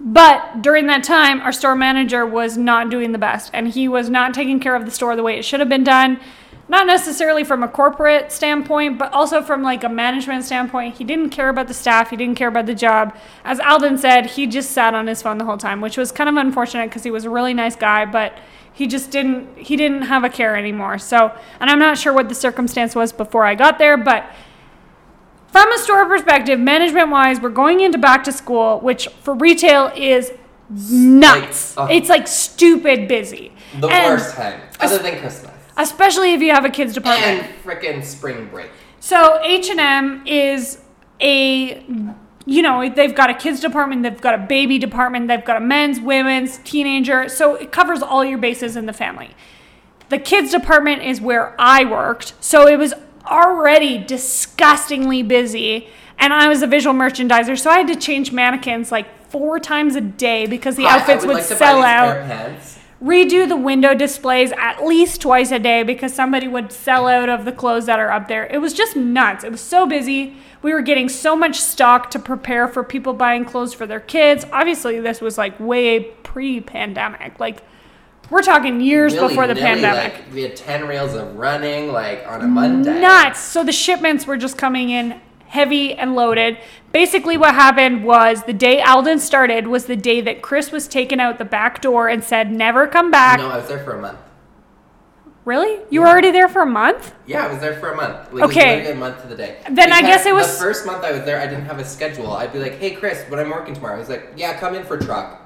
but 0.00 0.62
during 0.62 0.88
that 0.88 1.04
time, 1.04 1.40
our 1.42 1.52
store 1.52 1.76
manager 1.76 2.26
was 2.26 2.56
not 2.56 2.90
doing 2.90 3.12
the 3.12 3.18
best, 3.18 3.50
and 3.54 3.68
he 3.68 3.86
was 3.86 4.10
not 4.10 4.34
taking 4.34 4.58
care 4.58 4.74
of 4.74 4.84
the 4.84 4.90
store 4.90 5.14
the 5.14 5.22
way 5.22 5.38
it 5.38 5.44
should 5.44 5.60
have 5.60 5.68
been 5.68 5.84
done. 5.84 6.18
Not 6.70 6.86
necessarily 6.86 7.42
from 7.42 7.64
a 7.64 7.68
corporate 7.68 8.30
standpoint, 8.30 8.96
but 8.96 9.12
also 9.12 9.42
from 9.42 9.60
like 9.60 9.82
a 9.82 9.88
management 9.88 10.44
standpoint. 10.44 10.94
He 10.94 11.02
didn't 11.02 11.30
care 11.30 11.48
about 11.48 11.66
the 11.66 11.74
staff. 11.74 12.10
He 12.10 12.16
didn't 12.16 12.36
care 12.36 12.46
about 12.46 12.66
the 12.66 12.76
job. 12.76 13.12
As 13.44 13.58
Alden 13.58 13.98
said, 13.98 14.26
he 14.26 14.46
just 14.46 14.70
sat 14.70 14.94
on 14.94 15.08
his 15.08 15.20
phone 15.20 15.38
the 15.38 15.44
whole 15.44 15.56
time, 15.56 15.80
which 15.80 15.96
was 15.96 16.12
kind 16.12 16.30
of 16.30 16.36
unfortunate 16.36 16.88
because 16.88 17.02
he 17.02 17.10
was 17.10 17.24
a 17.24 17.30
really 17.30 17.54
nice 17.54 17.74
guy, 17.74 18.04
but 18.04 18.38
he 18.72 18.86
just 18.86 19.10
didn't 19.10 19.58
he 19.58 19.76
didn't 19.76 20.02
have 20.02 20.22
a 20.22 20.28
care 20.28 20.54
anymore. 20.54 20.96
So, 20.98 21.36
and 21.58 21.68
I'm 21.68 21.80
not 21.80 21.98
sure 21.98 22.12
what 22.12 22.28
the 22.28 22.36
circumstance 22.36 22.94
was 22.94 23.12
before 23.12 23.44
I 23.44 23.56
got 23.56 23.78
there, 23.80 23.96
but 23.96 24.30
from 25.48 25.72
a 25.72 25.78
store 25.78 26.06
perspective, 26.06 26.60
management 26.60 27.10
wise, 27.10 27.40
we're 27.40 27.48
going 27.48 27.80
into 27.80 27.98
back 27.98 28.22
to 28.24 28.32
school, 28.32 28.78
which 28.78 29.08
for 29.22 29.34
retail 29.34 29.90
is 29.96 30.30
nuts. 30.70 31.76
Like, 31.76 31.90
uh, 31.90 31.92
it's 31.92 32.08
like 32.08 32.28
stupid 32.28 33.08
busy. 33.08 33.50
The 33.80 33.88
And 33.88 34.20
worst 34.20 34.36
time. 34.36 34.60
Other 34.78 34.98
than 34.98 35.18
Christmas. 35.18 35.49
Especially 35.82 36.34
if 36.34 36.40
you 36.40 36.52
have 36.52 36.64
a 36.64 36.70
kids 36.70 36.94
department. 36.94 37.42
And 37.42 37.64
frickin' 37.64 38.04
spring 38.04 38.48
break. 38.48 38.70
So 39.00 39.40
H&M 39.42 40.26
is 40.26 40.80
a 41.20 41.84
you 42.46 42.62
know, 42.62 42.88
they've 42.88 43.14
got 43.14 43.30
a 43.30 43.34
kids 43.34 43.60
department, 43.60 44.02
they've 44.02 44.20
got 44.20 44.34
a 44.34 44.38
baby 44.38 44.78
department, 44.78 45.28
they've 45.28 45.44
got 45.44 45.58
a 45.58 45.60
men's, 45.60 46.00
women's, 46.00 46.58
teenager. 46.58 47.28
So 47.28 47.54
it 47.54 47.70
covers 47.70 48.02
all 48.02 48.24
your 48.24 48.38
bases 48.38 48.76
in 48.76 48.86
the 48.86 48.92
family. 48.92 49.30
The 50.08 50.18
kids 50.18 50.50
department 50.50 51.02
is 51.02 51.20
where 51.20 51.54
I 51.60 51.84
worked. 51.84 52.32
So 52.40 52.66
it 52.66 52.78
was 52.78 52.92
already 53.26 53.98
disgustingly 53.98 55.22
busy 55.22 55.88
and 56.20 56.32
I 56.34 56.48
was 56.48 56.62
a 56.62 56.66
visual 56.66 56.94
merchandiser, 56.94 57.58
so 57.58 57.70
I 57.70 57.78
had 57.78 57.88
to 57.88 57.96
change 57.96 58.30
mannequins 58.30 58.92
like 58.92 59.06
four 59.30 59.58
times 59.58 59.96
a 59.96 60.02
day 60.02 60.46
because 60.46 60.76
the 60.76 60.84
Hi, 60.84 60.98
outfits 60.98 61.24
would, 61.24 61.28
would, 61.28 61.36
like 61.38 61.44
sell 61.44 61.82
out 61.82 62.12
pair 62.12 62.20
of 62.20 62.28
pants. 62.28 62.78
Redo 63.02 63.48
the 63.48 63.56
window 63.56 63.94
displays 63.94 64.52
at 64.58 64.84
least 64.84 65.22
twice 65.22 65.50
a 65.50 65.58
day 65.58 65.82
because 65.82 66.14
somebody 66.14 66.46
would 66.46 66.70
sell 66.70 67.08
out 67.08 67.28
of 67.28 67.44
the 67.44 67.52
clothes 67.52 67.86
that 67.86 67.98
are 67.98 68.10
up 68.10 68.28
there. 68.28 68.46
It 68.46 68.58
was 68.58 68.74
just 68.74 68.94
nuts. 68.94 69.42
It 69.42 69.50
was 69.50 69.60
so 69.60 69.86
busy. 69.86 70.36
We 70.62 70.74
were 70.74 70.82
getting 70.82 71.08
so 71.08 71.34
much 71.34 71.58
stock 71.58 72.10
to 72.10 72.18
prepare 72.18 72.68
for 72.68 72.84
people 72.84 73.14
buying 73.14 73.44
clothes 73.46 73.72
for 73.72 73.86
their 73.86 74.00
kids. 74.00 74.44
Obviously, 74.52 75.00
this 75.00 75.20
was 75.20 75.38
like 75.38 75.58
way 75.58 76.00
pre 76.22 76.60
pandemic. 76.60 77.40
Like, 77.40 77.62
we're 78.28 78.42
talking 78.42 78.80
years 78.80 79.14
before 79.14 79.48
the 79.48 79.54
Willy-nilly, 79.54 79.60
pandemic. 79.60 80.14
Like, 80.14 80.32
we 80.32 80.42
had 80.42 80.54
10 80.54 80.86
reels 80.86 81.14
of 81.14 81.34
running, 81.36 81.90
like, 81.90 82.24
on 82.28 82.42
a 82.42 82.46
Monday. 82.46 83.00
Nuts. 83.00 83.40
So 83.40 83.64
the 83.64 83.72
shipments 83.72 84.24
were 84.24 84.36
just 84.36 84.56
coming 84.56 84.90
in 84.90 85.20
heavy 85.50 85.94
and 85.94 86.14
loaded. 86.14 86.56
Basically, 86.92 87.36
what 87.36 87.54
happened 87.54 88.04
was 88.04 88.44
the 88.44 88.52
day 88.52 88.80
Alden 88.80 89.18
started 89.18 89.66
was 89.66 89.86
the 89.86 89.96
day 89.96 90.20
that 90.20 90.42
Chris 90.42 90.70
was 90.70 90.86
taken 90.88 91.18
out 91.20 91.38
the 91.38 91.44
back 91.44 91.80
door 91.82 92.08
and 92.08 92.22
said, 92.22 92.50
never 92.52 92.86
come 92.86 93.10
back. 93.10 93.38
No, 93.40 93.48
I 93.50 93.56
was 93.56 93.68
there 93.68 93.82
for 93.84 93.96
a 93.96 94.00
month. 94.00 94.18
Really? 95.44 95.80
You 95.90 96.00
were 96.00 96.06
Yeah. 96.06 96.12
already 96.12 96.30
there 96.30 96.48
for 96.48 96.62
a 96.62 96.66
month? 96.66 97.12
Yeah, 97.26 97.44
I 97.46 97.48
was 97.48 97.58
there 97.58 97.74
for 97.74 97.90
a 97.90 97.96
month. 97.96 98.32
Like, 98.32 98.44
Okay. 98.44 98.60
It 98.60 98.76
was 98.78 98.86
literally 98.86 98.92
a 98.92 98.94
month 98.94 99.22
to 99.22 99.28
the 99.28 99.34
day. 99.34 99.56
Then 99.70 99.92
I 99.92 100.02
guess 100.02 100.24
it 100.26 100.34
was- 100.34 100.56
The 100.58 100.62
first 100.64 100.86
month 100.86 101.02
I 101.04 101.10
was 101.12 101.22
there, 101.22 101.40
I 101.40 101.46
didn't 101.46 101.64
have 101.66 101.78
a 101.80 101.84
schedule. 101.84 102.32
I'd 102.36 102.52
be 102.52 102.60
like, 102.60 102.78
hey, 102.78 102.92
Chris, 102.92 103.24
when 103.28 103.40
I'm 103.40 103.50
working 103.50 103.74
tomorrow, 103.74 103.98
he's 103.98 104.08
like, 104.08 104.32
yeah, 104.36 104.54
come 104.54 104.74
in 104.74 104.84
for 104.84 104.96
truck. 104.98 105.40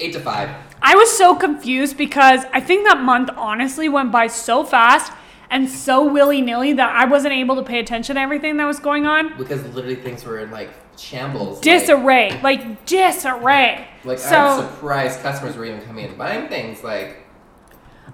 8 0.00 0.12
to 0.12 0.20
5. 0.20 0.48
I 0.82 0.94
was 0.94 1.10
so 1.16 1.34
confused 1.34 1.96
because 1.96 2.44
I 2.52 2.60
think 2.60 2.86
that 2.86 3.00
month 3.00 3.30
honestly 3.36 3.88
went 3.88 4.12
by 4.12 4.26
so 4.28 4.64
fast 4.64 5.12
and 5.52 5.68
so 5.68 6.10
willy 6.10 6.40
nilly 6.40 6.72
that 6.72 6.96
I 6.96 7.04
wasn't 7.04 7.34
able 7.34 7.54
to 7.56 7.62
pay 7.62 7.78
attention 7.78 8.16
to 8.16 8.20
everything 8.20 8.56
that 8.56 8.64
was 8.64 8.80
going 8.80 9.06
on. 9.06 9.36
Because 9.38 9.62
literally 9.74 9.94
things 9.94 10.24
were 10.24 10.40
in, 10.40 10.50
like, 10.50 10.70
shambles. 10.98 11.60
Disarray, 11.60 12.40
like 12.42 12.86
disarray. 12.86 13.86
Like, 14.02 14.18
so, 14.18 14.36
I'm 14.36 14.62
surprised 14.62 15.20
customers 15.20 15.54
were 15.56 15.64
even 15.64 15.82
coming 15.82 16.04
in 16.04 16.10
and 16.10 16.18
buying 16.18 16.48
things. 16.48 16.82
Like, 16.82 17.18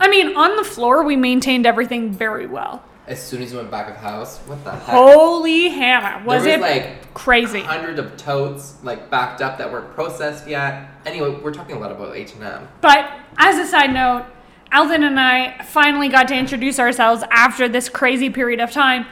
I 0.01 0.09
mean, 0.09 0.36
on 0.36 0.57
the 0.57 0.64
floor, 0.64 1.05
we 1.05 1.16
maintained 1.16 1.64
everything 1.64 2.11
very 2.12 2.47
well. 2.47 2.82
as 3.09 3.22
soon 3.22 3.43
as 3.43 3.51
you 3.51 3.57
went 3.57 3.70
back 3.70 3.89
of 3.89 3.97
house, 3.97 4.39
what 4.41 4.62
the 4.64 4.70
heck? 4.70 4.82
Holy 4.82 5.70
hammer! 5.70 6.24
was, 6.26 6.45
there 6.45 6.59
it 6.59 6.61
like, 6.61 7.14
crazy? 7.14 7.61
Hundreds 7.61 7.99
of 7.99 8.16
totes, 8.18 8.74
like, 8.82 9.11
backed 9.11 9.41
up 9.41 9.59
that 9.59 9.72
weren't 9.72 9.91
processed 9.95 10.47
yet. 10.47 10.91
Anyway, 11.07 11.30
we're 11.43 11.53
talking 11.53 11.76
a 11.76 11.78
lot 11.78 11.91
about 11.91 12.14
H&M. 12.14 12.68
But 12.82 13.11
as 13.39 13.59
a 13.59 13.66
side 13.66 13.95
note, 13.95 14.26
Alden 14.72 15.02
and 15.02 15.18
I 15.18 15.62
finally 15.64 16.08
got 16.08 16.28
to 16.28 16.36
introduce 16.36 16.78
ourselves 16.78 17.24
after 17.30 17.68
this 17.68 17.88
crazy 17.88 18.30
period 18.30 18.60
of 18.60 18.70
time. 18.70 19.06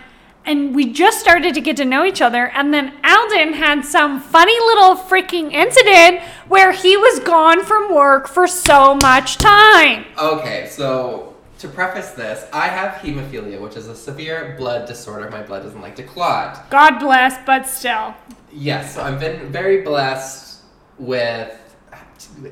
And 0.44 0.76
we 0.76 0.92
just 0.92 1.18
started 1.18 1.54
to 1.54 1.61
get 1.61 1.76
to 1.78 1.84
know 1.84 2.04
each 2.04 2.22
other. 2.22 2.48
And 2.50 2.72
then 2.72 2.92
Alden 3.02 3.54
had 3.54 3.84
some 3.84 4.20
funny 4.20 4.57
little 4.61 4.94
freaking 4.94 5.52
incident 5.52 6.20
where 6.46 6.70
he 6.70 6.96
was 6.96 7.18
gone 7.20 7.64
from 7.64 7.92
work 7.92 8.28
for 8.28 8.46
so 8.46 8.94
much 9.02 9.38
time. 9.38 10.04
Okay, 10.16 10.68
so 10.70 11.34
to 11.59 11.68
preface 11.68 12.11
this, 12.11 12.46
I 12.52 12.68
have 12.68 12.92
hemophilia, 12.94 13.61
which 13.61 13.76
is 13.76 13.88
a 13.88 13.96
severe 13.96 14.54
blood 14.57 14.86
disorder. 14.86 15.28
My 15.30 15.42
blood 15.42 15.64
doesn't 15.64 15.80
like 15.80 15.96
to 15.96 16.04
clot. 16.04 16.70
God 16.70 16.98
bless, 16.98 17.44
but 17.44 17.66
still. 17.66 18.14
Yes, 18.52 18.94
so 18.94 19.02
I've 19.02 19.18
been 19.18 19.50
very 19.50 19.82
blessed 19.82 20.62
with 20.98 21.66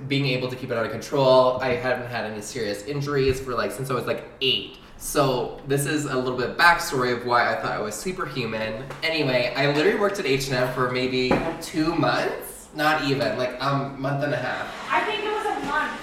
being 0.09 0.27
able 0.27 0.49
to 0.49 0.57
keep 0.57 0.70
it 0.70 0.77
under 0.77 0.91
control. 0.91 1.59
I 1.61 1.75
haven't 1.75 2.09
had 2.09 2.25
any 2.31 2.41
serious 2.41 2.83
injuries 2.85 3.41
for 3.41 3.55
like 3.55 3.72
since 3.72 3.91
I 3.91 3.95
was 3.95 4.07
like 4.07 4.25
eight. 4.41 4.79
So 4.97 5.61
this 5.66 5.87
is 5.87 6.07
a 6.07 6.16
little 6.16 6.39
bit 6.39 6.57
backstory 6.57 7.12
of 7.12 7.27
why 7.27 7.53
I 7.53 7.61
thought 7.61 7.72
I 7.72 7.81
was 7.81 7.95
superhuman. 7.95 8.85
Anyway, 9.03 9.53
I 9.55 9.72
literally 9.72 9.99
worked 9.99 10.18
at 10.18 10.27
H 10.27 10.47
and 10.47 10.57
M 10.57 10.72
for 10.72 10.91
maybe 10.91 11.33
two 11.61 11.95
months, 11.95 12.68
not 12.75 13.05
even 13.05 13.37
like 13.37 13.51
a 13.51 13.66
um, 13.66 14.01
month 14.01 14.25
and 14.25 14.33
a 14.33 14.37
half. 14.37 14.66
I 14.91 15.01
think 15.05 15.25
it 15.25 15.31
was 15.31 15.45
a 15.45 15.66
month. 15.66 16.01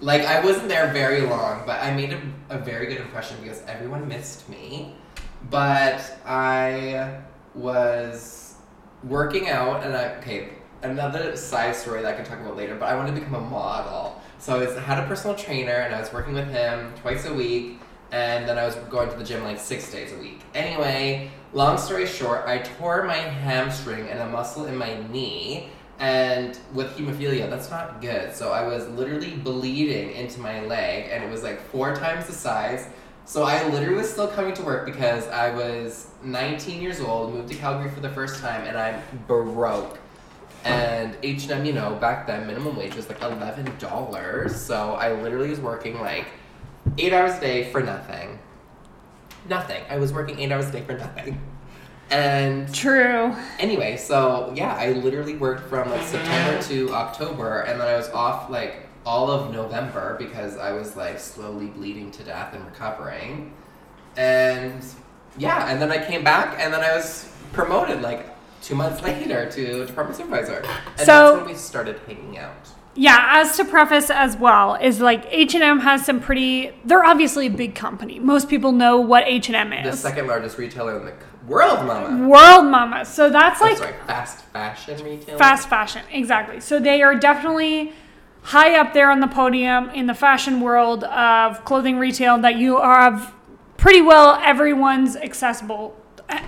Like 0.00 0.22
I 0.22 0.44
wasn't 0.44 0.68
there 0.68 0.92
very 0.92 1.22
long, 1.22 1.64
but 1.66 1.82
I 1.82 1.94
made 1.94 2.12
a, 2.12 2.20
a 2.50 2.58
very 2.58 2.86
good 2.86 2.98
impression 2.98 3.36
because 3.42 3.62
everyone 3.66 4.06
missed 4.06 4.48
me. 4.48 4.94
But 5.50 6.18
I 6.24 7.20
was 7.54 8.54
working 9.02 9.48
out, 9.48 9.84
and 9.84 9.96
I 9.96 10.16
okay. 10.16 10.50
Another 10.82 11.36
side 11.36 11.74
story 11.74 12.02
that 12.02 12.14
I 12.14 12.16
can 12.16 12.24
talk 12.24 12.40
about 12.40 12.56
later, 12.56 12.74
but 12.74 12.88
I 12.88 12.96
wanted 12.96 13.14
to 13.14 13.20
become 13.20 13.34
a 13.34 13.40
model. 13.40 14.20
So 14.38 14.54
I 14.54 14.66
was 14.66 14.76
had 14.76 15.02
a 15.02 15.06
personal 15.06 15.36
trainer, 15.36 15.72
and 15.72 15.94
I 15.94 16.00
was 16.00 16.12
working 16.12 16.34
with 16.34 16.48
him 16.48 16.92
twice 17.02 17.24
a 17.24 17.34
week 17.34 17.80
and 18.12 18.48
then 18.48 18.56
I 18.56 18.64
was 18.64 18.76
going 18.76 19.10
to 19.10 19.16
the 19.16 19.24
gym 19.24 19.42
like 19.42 19.58
six 19.58 19.90
days 19.90 20.12
a 20.12 20.18
week. 20.18 20.40
Anyway, 20.54 21.30
long 21.52 21.76
story 21.76 22.06
short, 22.06 22.46
I 22.46 22.58
tore 22.58 23.04
my 23.04 23.16
hamstring 23.16 24.08
and 24.08 24.20
a 24.20 24.28
muscle 24.28 24.66
in 24.66 24.76
my 24.76 24.96
knee, 25.08 25.68
and 25.98 26.58
with 26.72 26.96
hemophilia, 26.96 27.48
that's 27.50 27.70
not 27.70 28.00
good. 28.00 28.34
So 28.34 28.52
I 28.52 28.66
was 28.66 28.86
literally 28.88 29.30
bleeding 29.30 30.12
into 30.12 30.40
my 30.40 30.64
leg, 30.66 31.08
and 31.10 31.24
it 31.24 31.30
was 31.30 31.42
like 31.42 31.60
four 31.70 31.96
times 31.96 32.26
the 32.26 32.32
size. 32.32 32.86
So 33.24 33.42
I 33.42 33.68
literally 33.70 33.96
was 33.96 34.10
still 34.10 34.28
coming 34.28 34.54
to 34.54 34.62
work 34.62 34.86
because 34.86 35.26
I 35.28 35.52
was 35.52 36.08
19 36.22 36.80
years 36.80 37.00
old, 37.00 37.34
moved 37.34 37.48
to 37.48 37.56
Calgary 37.56 37.90
for 37.90 38.00
the 38.00 38.10
first 38.10 38.40
time, 38.40 38.62
and 38.64 38.78
I'm 38.78 39.02
broke. 39.26 39.98
And 40.66 41.16
H&M, 41.22 41.64
you 41.64 41.72
know, 41.72 41.94
back 41.94 42.26
then 42.26 42.46
minimum 42.46 42.76
wage 42.76 42.94
was 42.96 43.08
like 43.08 43.20
$11. 43.20 44.50
So 44.50 44.94
I 44.94 45.12
literally 45.12 45.50
was 45.50 45.60
working 45.60 46.00
like 46.00 46.26
eight 46.98 47.12
hours 47.12 47.36
a 47.38 47.40
day 47.40 47.70
for 47.70 47.82
nothing. 47.82 48.38
Nothing. 49.48 49.82
I 49.88 49.98
was 49.98 50.12
working 50.12 50.40
eight 50.40 50.50
hours 50.50 50.68
a 50.68 50.72
day 50.72 50.82
for 50.82 50.98
nothing. 50.98 51.40
And 52.10 52.72
true. 52.72 53.34
Anyway, 53.58 53.96
so 53.96 54.52
yeah, 54.56 54.74
I 54.76 54.92
literally 54.92 55.36
worked 55.36 55.68
from 55.68 55.90
like 55.90 56.02
September 56.02 56.62
to 56.64 56.92
October, 56.92 57.60
and 57.60 57.80
then 57.80 57.88
I 57.88 57.96
was 57.96 58.08
off 58.10 58.48
like 58.48 58.86
all 59.04 59.30
of 59.30 59.52
November 59.52 60.16
because 60.18 60.56
I 60.56 60.72
was 60.72 60.96
like 60.96 61.18
slowly 61.18 61.66
bleeding 61.66 62.10
to 62.12 62.22
death 62.22 62.54
and 62.54 62.64
recovering. 62.64 63.52
And 64.16 64.84
yeah, 65.36 65.70
and 65.70 65.82
then 65.82 65.90
I 65.90 66.04
came 66.04 66.22
back, 66.22 66.56
and 66.60 66.72
then 66.72 66.80
I 66.80 66.94
was 66.94 67.28
promoted 67.52 68.02
like 68.02 68.35
two 68.66 68.74
months 68.74 69.00
later 69.02 69.48
to 69.50 69.86
department 69.86 70.16
supervisor, 70.16 70.62
and 70.98 71.00
so, 71.00 71.06
that's 71.06 71.36
when 71.38 71.46
we 71.46 71.54
started 71.54 72.00
hanging 72.06 72.36
out. 72.38 72.68
Yeah 72.96 73.18
as 73.28 73.56
to 73.58 73.64
preface 73.64 74.08
as 74.08 74.38
well 74.38 74.74
is 74.74 75.00
like 75.00 75.26
h&m 75.28 75.80
has 75.80 76.06
some 76.06 76.18
pretty 76.18 76.72
they're 76.84 77.04
obviously 77.04 77.46
a 77.46 77.50
big 77.50 77.74
company. 77.74 78.18
Most 78.18 78.48
people 78.48 78.72
know 78.72 78.98
what 78.98 79.24
h&m 79.26 79.72
is 79.72 80.02
the 80.02 80.08
second 80.08 80.26
largest 80.26 80.56
retailer 80.56 80.98
in 80.98 81.04
the 81.04 81.12
world 81.46 81.86
mama. 81.86 82.26
World 82.26 82.64
mama. 82.64 83.04
So 83.04 83.28
that's 83.28 83.60
like 83.60 83.74
oh, 83.74 83.80
sorry, 83.80 83.94
fast 84.06 84.44
fashion 84.46 85.04
retailer. 85.04 85.38
fast 85.38 85.68
fashion 85.68 86.04
exactly. 86.10 86.60
So 86.60 86.80
they 86.80 87.02
are 87.02 87.14
definitely 87.14 87.92
high 88.42 88.78
up 88.78 88.94
there 88.94 89.10
on 89.10 89.20
the 89.20 89.28
podium 89.28 89.90
in 89.90 90.06
the 90.06 90.14
fashion 90.14 90.60
world 90.60 91.04
of 91.04 91.64
clothing 91.64 91.98
retail 91.98 92.38
that 92.38 92.56
you 92.56 92.80
have 92.80 93.34
pretty 93.76 94.00
well 94.00 94.40
everyone's 94.42 95.16
accessible 95.16 95.94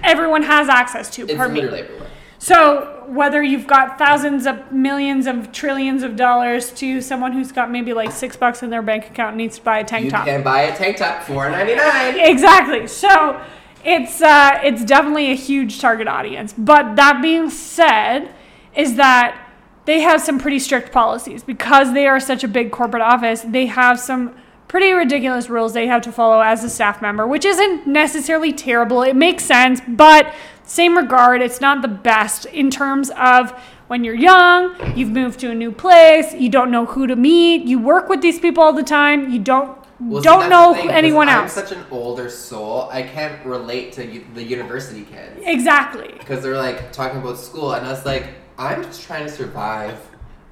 everyone 0.02 0.42
has 0.42 0.68
access 0.68 1.10
to 1.10 1.22
it's 1.22 1.32
literally 1.32 1.80
everywhere 1.80 2.07
so 2.38 3.04
whether 3.08 3.42
you've 3.42 3.66
got 3.66 3.98
thousands 3.98 4.46
of 4.46 4.70
millions 4.70 5.26
of 5.26 5.50
trillions 5.52 6.02
of 6.02 6.16
dollars 6.16 6.70
to 6.72 7.00
someone 7.00 7.32
who's 7.32 7.52
got 7.52 7.70
maybe 7.70 7.92
like 7.92 8.12
six 8.12 8.36
bucks 8.36 8.62
in 8.62 8.70
their 8.70 8.82
bank 8.82 9.06
account 9.06 9.30
and 9.30 9.38
needs 9.38 9.56
to 9.58 9.64
buy 9.64 9.78
a 9.78 9.84
tank 9.84 10.04
you 10.04 10.10
top. 10.10 10.26
You 10.26 10.32
can 10.32 10.42
buy 10.42 10.62
a 10.62 10.76
tank 10.76 10.98
top 10.98 11.22
four 11.22 11.50
ninety 11.50 11.74
nine. 11.74 12.18
Exactly. 12.20 12.86
So 12.86 13.40
it's 13.84 14.20
uh, 14.20 14.60
it's 14.62 14.84
definitely 14.84 15.30
a 15.30 15.36
huge 15.36 15.80
target 15.80 16.06
audience. 16.08 16.52
But 16.56 16.96
that 16.96 17.20
being 17.22 17.50
said, 17.50 18.34
is 18.78 18.94
that 18.96 19.50
they 19.84 20.00
have 20.00 20.20
some 20.20 20.38
pretty 20.38 20.58
strict 20.58 20.92
policies 20.92 21.42
because 21.42 21.92
they 21.92 22.06
are 22.06 22.20
such 22.20 22.44
a 22.44 22.48
big 22.48 22.70
corporate 22.70 23.02
office. 23.02 23.42
They 23.42 23.66
have 23.66 23.98
some 23.98 24.36
pretty 24.68 24.92
ridiculous 24.92 25.48
rules 25.48 25.72
they 25.72 25.86
have 25.86 26.02
to 26.02 26.12
follow 26.12 26.40
as 26.40 26.62
a 26.62 26.70
staff 26.70 27.00
member, 27.00 27.26
which 27.26 27.44
isn't 27.44 27.86
necessarily 27.86 28.52
terrible. 28.52 29.02
It 29.02 29.16
makes 29.16 29.44
sense, 29.44 29.80
but 29.88 30.32
same 30.68 30.96
regard, 30.96 31.40
it's 31.40 31.60
not 31.60 31.82
the 31.82 31.88
best 31.88 32.44
in 32.46 32.70
terms 32.70 33.10
of 33.16 33.52
when 33.88 34.04
you're 34.04 34.14
young, 34.14 34.76
you've 34.96 35.10
moved 35.10 35.40
to 35.40 35.50
a 35.50 35.54
new 35.54 35.72
place, 35.72 36.34
you 36.34 36.50
don't 36.50 36.70
know 36.70 36.84
who 36.84 37.06
to 37.06 37.16
meet, 37.16 37.64
you 37.64 37.78
work 37.78 38.10
with 38.10 38.20
these 38.20 38.38
people 38.38 38.62
all 38.62 38.74
the 38.74 38.82
time, 38.82 39.30
you 39.32 39.38
don't 39.38 39.78
well, 39.98 40.22
don't 40.22 40.50
know 40.50 40.74
thing, 40.74 40.90
anyone 40.90 41.28
else. 41.28 41.56
I'm 41.56 41.66
such 41.66 41.76
an 41.76 41.84
older 41.90 42.28
soul. 42.30 42.88
I 42.92 43.02
can't 43.02 43.44
relate 43.44 43.92
to 43.94 44.22
the 44.34 44.42
university 44.42 45.02
kids. 45.02 45.40
Exactly. 45.42 46.14
Because 46.18 46.42
they're 46.42 46.56
like 46.56 46.92
talking 46.92 47.18
about 47.18 47.38
school, 47.38 47.72
and 47.72 47.84
I 47.84 47.90
was 47.90 48.04
like, 48.04 48.28
I'm 48.58 48.82
just 48.84 49.02
trying 49.02 49.24
to 49.24 49.32
survive 49.32 49.98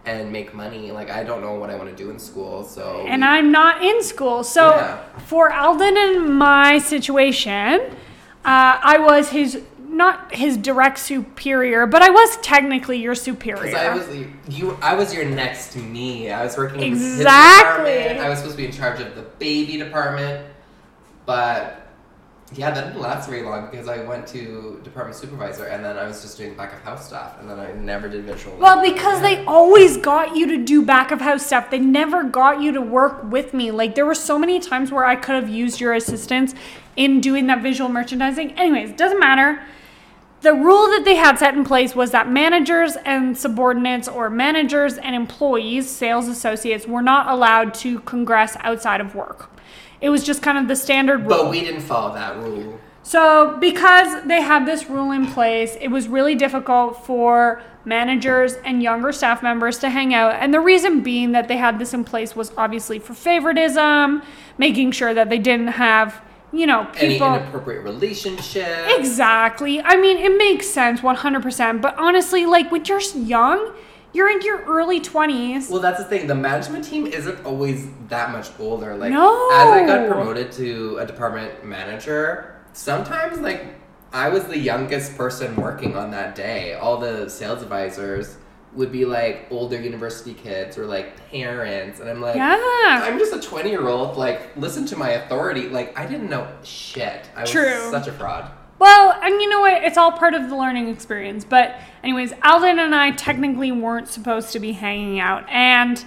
and 0.07 0.33
make 0.33 0.55
money. 0.55 0.91
Like 0.91 1.11
I 1.11 1.23
don't 1.23 1.43
know 1.43 1.55
what 1.55 1.71
I 1.71 1.77
want 1.77 1.91
to 1.91 1.97
do 1.97 2.11
in 2.11 2.19
school, 2.19 2.65
so. 2.65 3.05
And 3.07 3.25
I'm 3.25 3.53
not 3.53 3.85
in 3.85 4.03
school, 4.03 4.43
so 4.43 4.71
yeah. 4.71 5.19
for 5.19 5.53
Alden 5.53 5.97
and 5.97 6.39
my 6.39 6.79
situation, 6.79 7.83
uh, 8.45 8.81
I 8.83 8.99
was 8.99 9.29
his 9.29 9.63
not 9.97 10.35
his 10.35 10.57
direct 10.57 10.99
superior, 10.99 11.87
but 11.87 12.03
I 12.03 12.11
was 12.11 12.37
technically 12.39 12.99
your 12.99 13.15
superior. 13.15 13.77
I 13.77 13.95
was 13.95 14.09
you. 14.49 14.79
I 14.83 14.95
was 14.95 15.15
your 15.15 15.25
next 15.25 15.75
me. 15.77 16.31
I 16.31 16.45
was 16.45 16.57
working 16.57 16.81
exactly. 16.81 18.19
I 18.19 18.29
was 18.29 18.39
supposed 18.39 18.57
to 18.57 18.63
be 18.63 18.67
in 18.67 18.73
charge 18.73 19.01
of 19.01 19.15
the 19.15 19.23
baby 19.23 19.77
department, 19.79 20.47
but 21.25 21.87
yeah, 22.55 22.71
that 22.71 22.87
didn't 22.87 23.01
last 23.01 23.29
very 23.29 23.43
long 23.43 23.69
because 23.71 23.89
I 23.89 24.05
went 24.05 24.27
to 24.29 24.81
department 24.85 25.17
supervisor 25.17 25.65
and 25.65 25.85
then 25.85 25.99
I 25.99 26.07
was 26.07 26.23
just 26.23 26.39
doing 26.39 26.55
back 26.55 26.73
of 26.73 26.81
house 26.83 27.09
stuff 27.09 27.41
and 27.41 27.51
then 27.51 27.59
I 27.59 27.73
never 27.73 28.09
did 28.09 28.25
visual. 28.25 28.57
Well, 28.57 28.81
because 28.81 29.21
they 29.21 29.45
always 29.47 29.97
got 29.97 30.37
you 30.37 30.47
to 30.49 30.65
do 30.65 30.85
back 30.85 31.11
of 31.11 31.21
house 31.21 31.45
stuff. 31.45 31.71
They 31.71 31.81
never 31.81 32.23
got 32.23 32.63
you 32.63 32.71
to 32.73 32.81
work 32.81 33.25
with 33.25 33.53
me. 33.53 33.73
Like 33.73 33.97
there 33.97 34.07
were 34.07 34.15
so 34.15 34.39
many 34.39 34.61
times 34.61 34.93
where 34.93 35.05
I 35.05 35.17
could 35.17 35.35
have 35.35 35.49
used 35.49 35.81
your 35.81 35.93
assistance 35.93 36.55
in 36.95 37.21
doing 37.21 37.49
that 37.49 37.63
visual 37.63 37.91
merchandising. 37.91 38.53
Anyways, 38.53 38.93
doesn't 38.93 39.19
matter 39.19 39.61
the 40.43 40.53
rule 40.53 40.89
that 40.91 41.03
they 41.05 41.17
had 41.17 41.39
set 41.39 41.55
in 41.55 41.65
place 41.65 41.95
was 41.95 42.11
that 42.11 42.31
managers 42.31 42.97
and 43.05 43.37
subordinates 43.37 44.07
or 44.07 44.31
managers 44.31 44.99
and 44.99 45.15
employees, 45.15 45.89
sales 45.91 46.29
associates, 46.29 46.87
were 46.87 47.03
not 47.03 47.29
allowed 47.29 47.75
to 47.75 48.01
congress 48.01 48.57
outside 48.61 49.01
of 49.01 49.15
work. 49.15 49.51
It 50.01 50.11
was 50.11 50.23
just 50.25 50.43
kind 50.43 50.59
of 50.59 50.69
the 50.69 50.77
standard 50.77 51.21
rule. 51.21 51.45
But 51.45 51.51
we 51.51 51.61
didn't 51.61 51.81
follow 51.81 52.15
that 52.15 52.37
rule. 52.37 52.79
So, 53.03 53.57
because 53.59 54.25
they 54.25 54.43
had 54.43 54.67
this 54.67 54.91
rule 54.91 55.13
in 55.13 55.27
place, 55.27 55.77
it 55.81 55.89
was 55.89 56.09
really 56.09 56.35
difficult 56.35 57.05
for 57.07 57.63
managers 57.85 58.55
and 58.65 58.83
younger 58.83 59.13
staff 59.13 59.45
members 59.45 59.79
to 59.79 59.91
hang 59.91 60.13
out. 60.13 60.35
And 60.35 60.53
the 60.53 60.61
reason 60.61 61.03
being 61.03 61.31
that 61.33 61.47
they 61.47 61.57
had 61.57 61.79
this 61.79 61.95
in 61.95 62.03
place 62.03 62.35
was 62.35 62.53
obviously 62.57 62.99
for 62.99 63.15
favoritism, 63.15 64.23
making 64.59 64.91
sure 64.91 65.15
that 65.15 65.31
they 65.31 65.39
didn't 65.39 65.69
have 65.69 66.21
you 66.59 66.67
know, 66.67 66.85
people. 66.93 67.27
Any 67.27 67.43
inappropriate 67.43 67.85
relationship. 67.85 68.89
Exactly. 68.99 69.81
I 69.81 69.97
mean, 69.97 70.19
it 70.19 70.37
makes 70.37 70.69
sense 70.69 71.01
100%. 71.01 71.83
But 71.83 71.99
honestly, 71.99 72.47
like 72.47 72.71
when 72.71 72.85
you're 72.85 73.01
young, 73.01 73.75
you're 74.13 74.31
in 74.31 74.41
your 74.41 74.63
early 74.65 75.01
20s. 75.01 75.71
Well, 75.71 75.81
that's 75.81 75.99
the 75.99 76.05
thing. 76.05 76.27
The 76.27 76.35
management 76.35 76.85
team 76.85 77.07
isn't 77.07 77.45
always 77.45 77.87
that 78.09 78.33
much 78.33 78.49
older. 78.59 78.97
Like, 78.97 79.13
no. 79.13 79.51
as 79.53 79.69
I 79.69 79.87
got 79.87 80.09
promoted 80.09 80.53
to 80.53 80.99
a 80.99 81.07
department 81.07 81.65
manager, 81.65 82.57
sometimes, 82.73 83.39
like, 83.41 83.65
I 84.13 84.29
was 84.31 84.45
the 84.45 84.59
youngest 84.59 85.17
person 85.17 85.55
working 85.57 85.97
on 85.97 86.11
that 86.13 86.35
day. 86.35 86.75
All 86.75 86.97
the 86.97 87.29
sales 87.29 87.63
advisors 87.63 88.39
would 88.77 88.93
be 88.93 89.05
like 89.05 89.47
older 89.51 89.81
university 89.81 90.35
kids 90.35 90.77
or 90.77 90.87
like 90.87 91.17
parents 91.31 92.01
and 92.01 92.09
i'm 92.09 92.21
like 92.21 92.37
yeah. 92.37 93.01
i'm 93.05 93.19
just 93.19 93.33
a 93.33 93.41
20 93.41 93.71
year 93.71 93.89
old 93.89 94.17
like 94.17 94.55
listen 94.57 94.87
to 94.87 94.97
my 94.97 95.11
authority. 95.11 95.69
Like 95.69 95.99
i 95.99 96.07
didn't 96.07 96.31
know 96.31 96.47
shit. 96.63 97.29
I 97.35 97.45
True. 97.45 97.65
was 97.65 97.91
such 97.91 98.07
a 98.07 98.13
fraud. 98.13 98.51
Well 98.79 99.19
and 99.23 99.41
you 99.41 99.49
know 99.49 99.61
what? 99.61 99.83
It's 99.85 99.97
all 99.97 100.13
part 100.13 100.35
of 100.35 100.49
the 100.49 100.57
learning 100.57 100.89
experience. 100.89 101.45
But 101.45 101.81
anyways 102.03 102.33
alden 102.43 102.79
and 102.79 102.95
i 102.95 103.11
technically 103.13 103.73
weren't 103.73 104.09
supposed 104.09 104.53
to 104.53 104.61
be 104.61 104.73
hanging 104.73 105.19
out. 105.19 105.49
And 105.49 106.05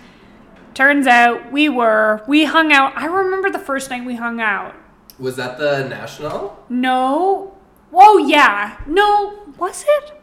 turns 0.73 1.07
out 1.07 1.51
we 1.51 1.69
were. 1.69 2.23
We 2.27 2.45
hung 2.45 2.71
out. 2.71 2.95
I 2.95 3.05
remember 3.05 3.49
the 3.49 3.59
first 3.59 3.89
night 3.89 4.05
we 4.05 4.15
hung 4.15 4.39
out. 4.39 4.75
Was 5.17 5.35
that 5.35 5.57
the 5.57 5.87
national? 5.89 6.63
No. 6.69 7.57
Oh 7.91 8.17
yeah. 8.17 8.79
No 8.85 9.39
was 9.57 9.83
it? 9.87 10.13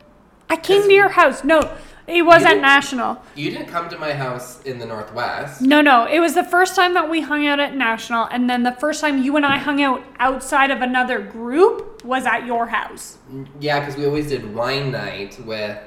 I 0.48 0.56
came 0.56 0.82
to 0.82 0.92
your 0.92 1.10
house. 1.10 1.44
No, 1.44 1.76
it 2.06 2.22
was 2.22 2.44
at 2.44 2.60
National. 2.60 3.20
You 3.34 3.50
didn't 3.50 3.66
come 3.66 3.88
to 3.88 3.98
my 3.98 4.12
house 4.12 4.62
in 4.62 4.78
the 4.78 4.86
Northwest. 4.86 5.60
No, 5.60 5.80
no. 5.80 6.06
It 6.06 6.20
was 6.20 6.34
the 6.34 6.44
first 6.44 6.76
time 6.76 6.94
that 6.94 7.10
we 7.10 7.20
hung 7.20 7.46
out 7.46 7.58
at 7.58 7.74
National, 7.74 8.24
and 8.26 8.48
then 8.48 8.62
the 8.62 8.72
first 8.72 9.00
time 9.00 9.22
you 9.22 9.36
and 9.36 9.44
I 9.44 9.58
hung 9.58 9.82
out 9.82 10.04
outside 10.18 10.70
of 10.70 10.82
another 10.82 11.20
group 11.20 12.04
was 12.04 12.24
at 12.24 12.46
your 12.46 12.66
house. 12.66 13.18
Yeah, 13.60 13.80
because 13.80 13.96
we 13.96 14.06
always 14.06 14.28
did 14.28 14.54
wine 14.54 14.92
night 14.92 15.38
with 15.44 15.78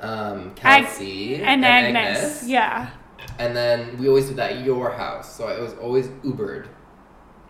um, 0.00 0.54
Kelsey 0.54 1.36
Ag- 1.36 1.40
and, 1.42 1.64
and 1.64 1.96
Agnes. 1.96 2.18
Agnes. 2.18 2.48
Yeah. 2.48 2.90
And 3.38 3.54
then 3.56 3.98
we 3.98 4.08
always 4.08 4.26
did 4.28 4.36
that 4.36 4.52
at 4.52 4.64
your 4.64 4.90
house, 4.90 5.36
so 5.36 5.48
it 5.48 5.60
was 5.60 5.74
always 5.74 6.08
Ubered. 6.24 6.68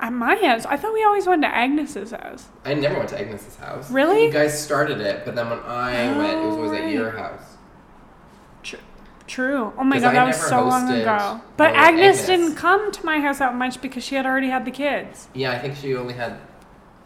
At 0.01 0.13
my 0.13 0.35
house, 0.35 0.67
I 0.67 0.77
thought 0.77 0.93
we 0.93 1.05
always 1.05 1.27
went 1.29 1.43
to 1.43 1.49
Agnes's 1.49 2.11
house. 2.11 2.49
I 2.65 2.75
never 2.75 2.97
went 2.97 3.11
to 3.11 3.21
Agnes's 3.21 3.55
house. 3.55 3.89
Really? 3.89 4.25
You 4.25 4.33
guys 4.33 4.61
started 4.61 5.01
it, 5.01 5.25
but 5.25 5.37
then 5.37 5.49
when 5.49 5.61
I 5.61 6.17
went, 6.19 6.41
it 6.41 6.45
was 6.45 6.57
always 6.57 6.73
right. 6.73 6.85
at 6.85 6.93
your 6.93 7.13
house. 7.13 7.52
Tr- 9.33 9.43
True. 9.43 9.73
Oh 9.79 9.85
my 9.85 9.99
god, 9.99 10.11
I 10.11 10.13
that 10.15 10.27
was 10.27 10.37
so 10.37 10.63
long 10.67 10.91
ago. 10.91 11.41
But 11.57 11.75
Agnes, 11.75 12.21
Agnes. 12.21 12.27
didn't 12.27 12.57
come 12.57 12.93
to 12.93 13.07
my 13.07 13.19
house 13.19 13.39
that 13.39 13.55
much 13.55 13.81
because 13.81 14.05
she 14.05 14.15
had 14.15 14.27
already 14.27 14.49
had 14.49 14.67
the 14.67 14.71
kids. 14.71 15.29
Yeah, 15.35 15.53
I 15.53 15.59
think 15.59 15.77
she 15.77 15.97
only 15.97 16.13
had 16.13 16.39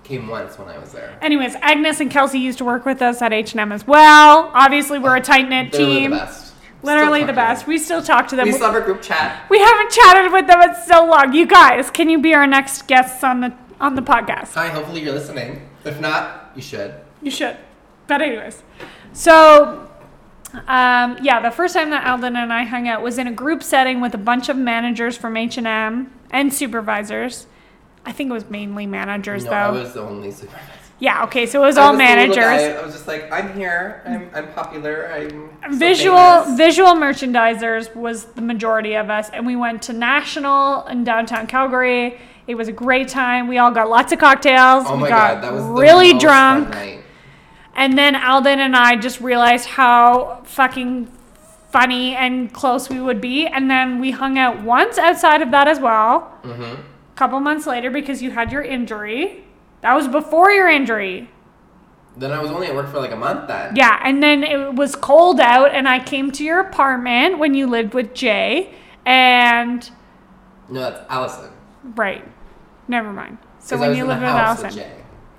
came 0.03 0.27
once 0.27 0.59
when 0.59 0.69
I 0.69 0.79
was 0.79 0.91
there. 0.93 1.17
Anyways, 1.23 1.55
Agnes 1.57 2.01
and 2.01 2.11
Kelsey 2.11 2.41
used 2.41 2.59
to 2.59 2.65
work 2.65 2.85
with 2.85 3.01
us 3.01 3.23
at 3.23 3.33
H&M 3.33 3.71
as 3.71 3.87
well. 3.87 4.51
Obviously, 4.55 4.99
we're 4.99 5.17
a 5.17 5.21
tight 5.21 5.49
knit 5.49 5.73
team. 5.73 6.11
the 6.11 6.17
best. 6.17 6.55
Literally 6.83 7.23
the 7.23 7.33
best. 7.33 7.67
We 7.69 7.79
still 7.79 8.03
talk 8.03 8.27
to 8.29 8.37
them. 8.37 8.47
We 8.47 8.53
still 8.53 8.73
have 8.73 8.81
a 8.81 8.85
group 8.85 9.03
chat. 9.03 9.49
We 9.49 9.61
haven't 9.61 9.91
chatted 9.91 10.33
with 10.33 10.47
them 10.49 10.63
in 10.63 10.75
so 10.87 11.07
long. 11.07 11.33
You 11.33 11.47
guys, 11.47 11.91
can 11.91 12.09
you 12.09 12.21
be 12.21 12.35
our 12.35 12.47
next 12.47 12.87
guests 12.89 13.23
on 13.23 13.41
the 13.41 13.55
on 13.81 13.95
the 13.95 14.03
podcast? 14.03 14.55
Hi, 14.55 14.69
hopefully 14.69 15.03
you're 15.03 15.15
listening. 15.15 15.69
If 15.85 16.01
not, 16.01 16.53
you 16.55 16.63
should. 16.63 16.95
You 17.23 17.31
should. 17.31 17.57
But 18.07 18.23
anyways, 18.23 18.63
so 19.13 19.86
um, 20.55 21.19
yeah, 21.23 21.41
the 21.41 21.51
first 21.51 21.75
time 21.75 21.91
that 21.91 22.07
Alden 22.07 22.37
and 22.37 22.53
I 22.53 22.65
hung 22.65 22.89
out 22.89 23.03
was 23.03 23.19
in 23.19 23.27
a 23.27 23.33
group 23.33 23.63
setting 23.63 24.01
with 24.01 24.15
a 24.15 24.19
bunch 24.19 24.49
of 24.49 24.57
managers 24.57 25.17
from 25.17 25.37
H 25.37 25.59
and 25.59 25.67
M 25.67 26.13
and 26.31 26.53
supervisors. 26.53 27.47
I 28.05 28.13
think 28.13 28.31
it 28.31 28.33
was 28.33 28.49
mainly 28.49 28.87
managers 28.87 29.45
no, 29.45 29.51
though. 29.51 29.57
I 29.57 29.71
was 29.71 29.93
the 29.93 30.03
only 30.03 30.31
supervisor. 30.31 30.73
yeah, 31.01 31.25
okay, 31.25 31.45
so 31.47 31.63
it 31.63 31.67
was 31.67 31.77
I 31.77 31.83
all 31.83 31.91
was 31.93 31.99
managers. 31.99 32.39
I 32.39 32.81
was 32.83 32.95
just 32.95 33.09
like, 33.09 33.31
I'm 33.33 33.53
here. 33.55 34.03
I'm, 34.07 34.31
I'm 34.33 34.53
popular. 34.53 35.13
I'm 35.13 35.77
visual 35.77 36.17
famous." 36.43 36.57
visual 36.57 36.93
merchandisers 36.95 37.95
was 37.97 38.27
the 38.27 38.43
majority 38.43 38.95
of 38.95 39.11
us 39.11 39.29
and 39.31 39.45
we 39.45 39.57
went 39.57 39.83
to 39.83 39.93
national 39.93 40.87
in 40.87 41.03
downtown 41.03 41.47
calgary 41.49 42.21
it 42.47 42.55
was 42.55 42.69
a 42.69 42.73
great 42.73 43.09
time 43.09 43.49
we 43.49 43.59
all 43.59 43.73
got 43.73 43.89
lots 43.89 44.13
of 44.13 44.21
cocktails 44.21 44.85
Oh 44.87 44.95
we 44.95 45.03
my 45.03 45.09
got 45.09 45.35
god, 45.35 45.43
that 45.43 45.53
was 45.53 45.65
really 45.65 46.17
drunk. 46.17 46.73
And 47.77 47.97
then 47.97 48.15
alden 48.17 48.59
and 48.59 48.75
i 48.77 48.97
just 48.97 49.21
realized 49.21 49.67
how 49.67 50.41
fucking 50.45 51.07
funny 51.71 52.15
and 52.17 52.53
close 52.53 52.89
we 52.89 52.99
would 53.01 53.21
be 53.21 53.47
and 53.47 53.71
then 53.71 54.01
we 54.01 54.11
hung 54.11 54.39
out 54.39 54.61
once 54.63 54.99
outside 54.99 55.43
of 55.43 55.51
that 55.51 55.69
as 55.69 55.79
well 55.79 56.33
Mm-hmm. 56.43 56.63
a 56.63 57.17
couple 57.17 57.39
months 57.41 57.67
later 57.67 57.91
because 57.91 58.23
you 58.23 58.31
had 58.31 58.51
your 58.53 58.63
injury 58.63 59.45
that 59.83 59.95
was 59.95 60.09
before 60.09 60.51
your 60.51 60.69
injury 60.69 61.29
Then 62.17 62.33
I 62.33 62.41
was 62.41 62.51
only 62.51 62.67
at 62.69 62.75
work 62.75 62.89
for 62.91 62.99
like 62.99 63.13
a 63.13 63.17
month 63.17 63.47
then. 63.49 63.77
Yeah, 63.77 64.01
and 64.03 64.23
then 64.23 64.43
it 64.43 64.75
was 64.75 64.97
cold 64.97 65.39
out, 65.39 65.75
and 65.77 65.87
I 65.87 65.99
came 66.03 66.31
to 66.39 66.43
your 66.43 66.61
apartment 66.61 67.39
when 67.39 67.53
you 67.53 67.67
lived 67.67 67.93
with 67.93 68.15
Jay, 68.15 68.73
and 69.05 69.91
No, 70.71 70.81
that's 70.81 71.01
Allison. 71.11 71.51
right, 71.95 72.25
never 72.89 73.13
mind. 73.13 73.37
So 73.59 73.77
when 73.77 73.95
you 73.95 74.07
lived 74.07 74.23
with 74.23 74.31
Allison, 74.31 74.71
Jay. 74.71 74.93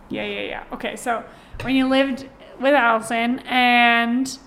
yeah, 0.09 0.23
yeah, 0.25 0.41
yeah. 0.53 0.63
Okay, 0.75 0.95
so 0.95 1.23
when 1.61 1.75
you 1.75 1.87
lived 1.87 2.27
with 2.59 2.73
Allison, 2.73 3.39
and 3.39 4.37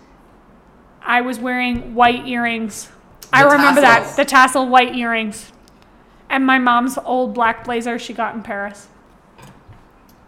I 1.03 1.21
was 1.21 1.39
wearing 1.39 1.95
white 1.95 2.27
earrings. 2.27 2.91
I 3.33 3.43
remember 3.43 3.81
tassels. 3.81 4.17
that 4.17 4.23
the 4.23 4.29
tassel 4.29 4.69
white 4.69 4.95
earrings, 4.95 5.53
and 6.29 6.45
my 6.45 6.59
mom's 6.59 6.99
old 6.99 7.35
black 7.35 7.65
blazer 7.65 7.99
she 7.99 8.13
got 8.13 8.35
in 8.35 8.43
Paris. 8.43 8.89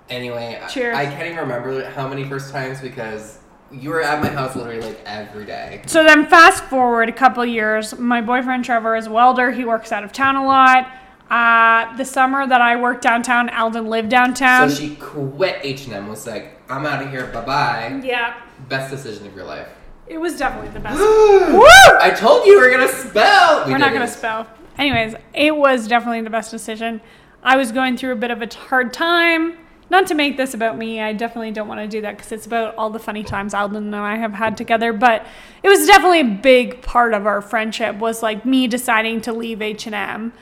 Anyway, 0.09 0.61
I- 0.63 0.69
Cheers. 0.69 0.97
I 0.97 1.07
can't 1.07 1.27
even 1.27 1.39
remember 1.39 1.85
how 1.91 2.07
many 2.09 2.25
first 2.25 2.53
times 2.53 2.81
because 2.81 3.39
you 3.71 3.89
were 3.91 4.03
at 4.03 4.21
my 4.23 4.29
house 4.29 4.55
literally 4.55 4.83
like 4.83 5.01
every 5.07 5.47
day. 5.47 5.83
So 5.87 6.05
then, 6.05 6.27
fast 6.27 6.65
forward 6.65 7.09
a 7.09 7.13
couple 7.13 7.45
years, 7.47 7.99
my 7.99 8.21
boyfriend 8.21 8.65
Trevor 8.65 8.95
is 8.97 9.07
a 9.07 9.11
welder. 9.11 9.51
He 9.51 9.65
works 9.65 9.91
out 9.91 10.05
of 10.05 10.13
town 10.13 10.37
a 10.37 10.45
lot. 10.45 10.87
Uh, 11.33 11.97
the 11.97 12.05
summer 12.05 12.47
that 12.47 12.61
I 12.61 12.77
worked 12.77 13.01
downtown, 13.03 13.49
Alden 13.49 13.87
lived 13.87 14.11
downtown. 14.11 14.69
so 14.69 14.77
she 14.77 14.97
quit 14.97 15.61
H 15.63 15.87
and 15.87 15.95
M. 15.95 16.09
Was 16.09 16.27
like, 16.27 16.61
I'm 16.71 16.85
out 16.85 17.03
of 17.03 17.09
here. 17.11 17.27
Bye 17.29 17.45
bye. 17.45 18.01
yeah, 18.05 18.35
Best 18.69 18.91
decision 18.91 19.27
of 19.27 19.35
your 19.35 19.45
life. 19.47 19.67
it 20.07 20.19
was 20.19 20.39
definitely 20.39 20.69
the 20.73 20.81
best. 20.81 20.99
Woo! 21.01 21.63
I 22.01 22.13
told 22.15 22.47
you 22.47 22.61
we 22.61 22.67
were 22.67 22.71
gonna 22.71 22.93
spell. 22.93 23.65
We 23.65 23.73
We're 23.73 23.79
not 23.79 23.95
gonna 23.95 24.07
spell. 24.07 24.47
Anyways, 24.77 25.15
it 25.33 25.57
was 25.57 25.89
definitely 25.89 26.21
the 26.21 26.29
best 26.29 26.51
decision. 26.51 27.01
I 27.43 27.57
was 27.57 27.73
going 27.73 27.97
through 27.97 28.13
a 28.13 28.17
bit 28.17 28.31
of 28.31 28.43
a 28.43 28.55
hard 28.55 28.93
time. 28.93 29.57
Not 29.89 30.07
to 30.09 30.15
make 30.15 30.37
this 30.37 30.53
about 30.53 30.77
me, 30.79 31.01
I 31.01 31.13
definitely 31.15 31.51
don't 31.51 31.69
want 31.69 31.81
to 31.81 31.89
do 31.89 32.01
that 32.03 32.17
because 32.17 32.31
it's 32.33 32.47
about 32.47 32.75
all 32.77 32.89
the 32.91 32.99
funny 32.99 33.23
times 33.25 33.53
Alden 33.55 33.77
and 33.77 33.97
I 33.97 34.17
have 34.17 34.35
had 34.35 34.57
together. 34.59 34.93
But 34.93 35.27
it 35.63 35.69
was 35.69 35.87
definitely 35.87 36.21
a 36.21 36.25
big 36.43 36.83
part 36.83 37.15
of 37.15 37.27
our 37.27 37.41
friendship. 37.41 37.97
Was 37.97 38.23
like 38.23 38.45
me 38.45 38.67
deciding 38.67 39.23
to 39.23 39.33
leave 39.33 39.63
H 39.63 39.87
and 39.87 39.95
M. 39.95 40.33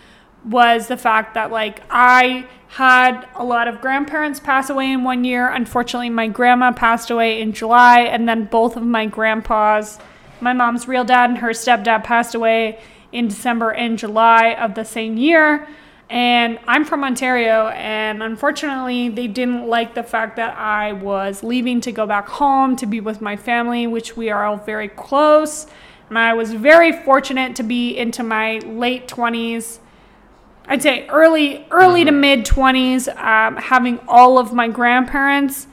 Was 0.44 0.88
the 0.88 0.96
fact 0.96 1.34
that 1.34 1.50
like 1.50 1.82
I 1.90 2.46
had 2.70 3.26
a 3.34 3.44
lot 3.44 3.66
of 3.66 3.80
grandparents 3.80 4.38
pass 4.38 4.70
away 4.70 4.92
in 4.92 5.02
one 5.02 5.24
year. 5.24 5.48
Unfortunately, 5.48 6.08
my 6.08 6.28
grandma 6.28 6.70
passed 6.70 7.10
away 7.10 7.40
in 7.40 7.52
July, 7.52 8.02
and 8.02 8.28
then 8.28 8.44
both 8.44 8.76
of 8.76 8.84
my 8.84 9.06
grandpas, 9.06 9.98
my 10.40 10.52
mom's 10.52 10.86
real 10.86 11.02
dad 11.02 11.30
and 11.30 11.38
her 11.40 11.48
stepdad, 11.48 12.04
passed 12.04 12.34
away 12.34 12.80
in 13.10 13.26
December 13.26 13.70
and 13.70 13.98
July 13.98 14.54
of 14.54 14.76
the 14.76 14.84
same 14.84 15.16
year. 15.18 15.66
And 16.08 16.60
I'm 16.68 16.84
from 16.84 17.02
Ontario, 17.02 17.68
and 17.68 18.22
unfortunately, 18.22 19.08
they 19.08 19.26
didn't 19.26 19.66
like 19.66 19.94
the 19.94 20.04
fact 20.04 20.36
that 20.36 20.56
I 20.56 20.92
was 20.92 21.42
leaving 21.42 21.80
to 21.82 21.92
go 21.92 22.06
back 22.06 22.28
home 22.28 22.76
to 22.76 22.86
be 22.86 23.00
with 23.00 23.20
my 23.20 23.36
family, 23.36 23.88
which 23.88 24.16
we 24.16 24.30
are 24.30 24.44
all 24.44 24.56
very 24.56 24.88
close. 24.88 25.66
And 26.08 26.16
I 26.18 26.34
was 26.34 26.52
very 26.52 26.92
fortunate 26.92 27.56
to 27.56 27.64
be 27.64 27.96
into 27.96 28.22
my 28.22 28.58
late 28.58 29.08
20s. 29.08 29.78
I'd 30.66 30.82
say 30.82 31.06
early, 31.08 31.66
early 31.70 32.04
to 32.04 32.12
mid 32.12 32.44
20s, 32.44 33.08
um, 33.16 33.56
having 33.56 33.98
all 34.06 34.38
of 34.38 34.52
my 34.52 34.68
grandparents 34.68 35.66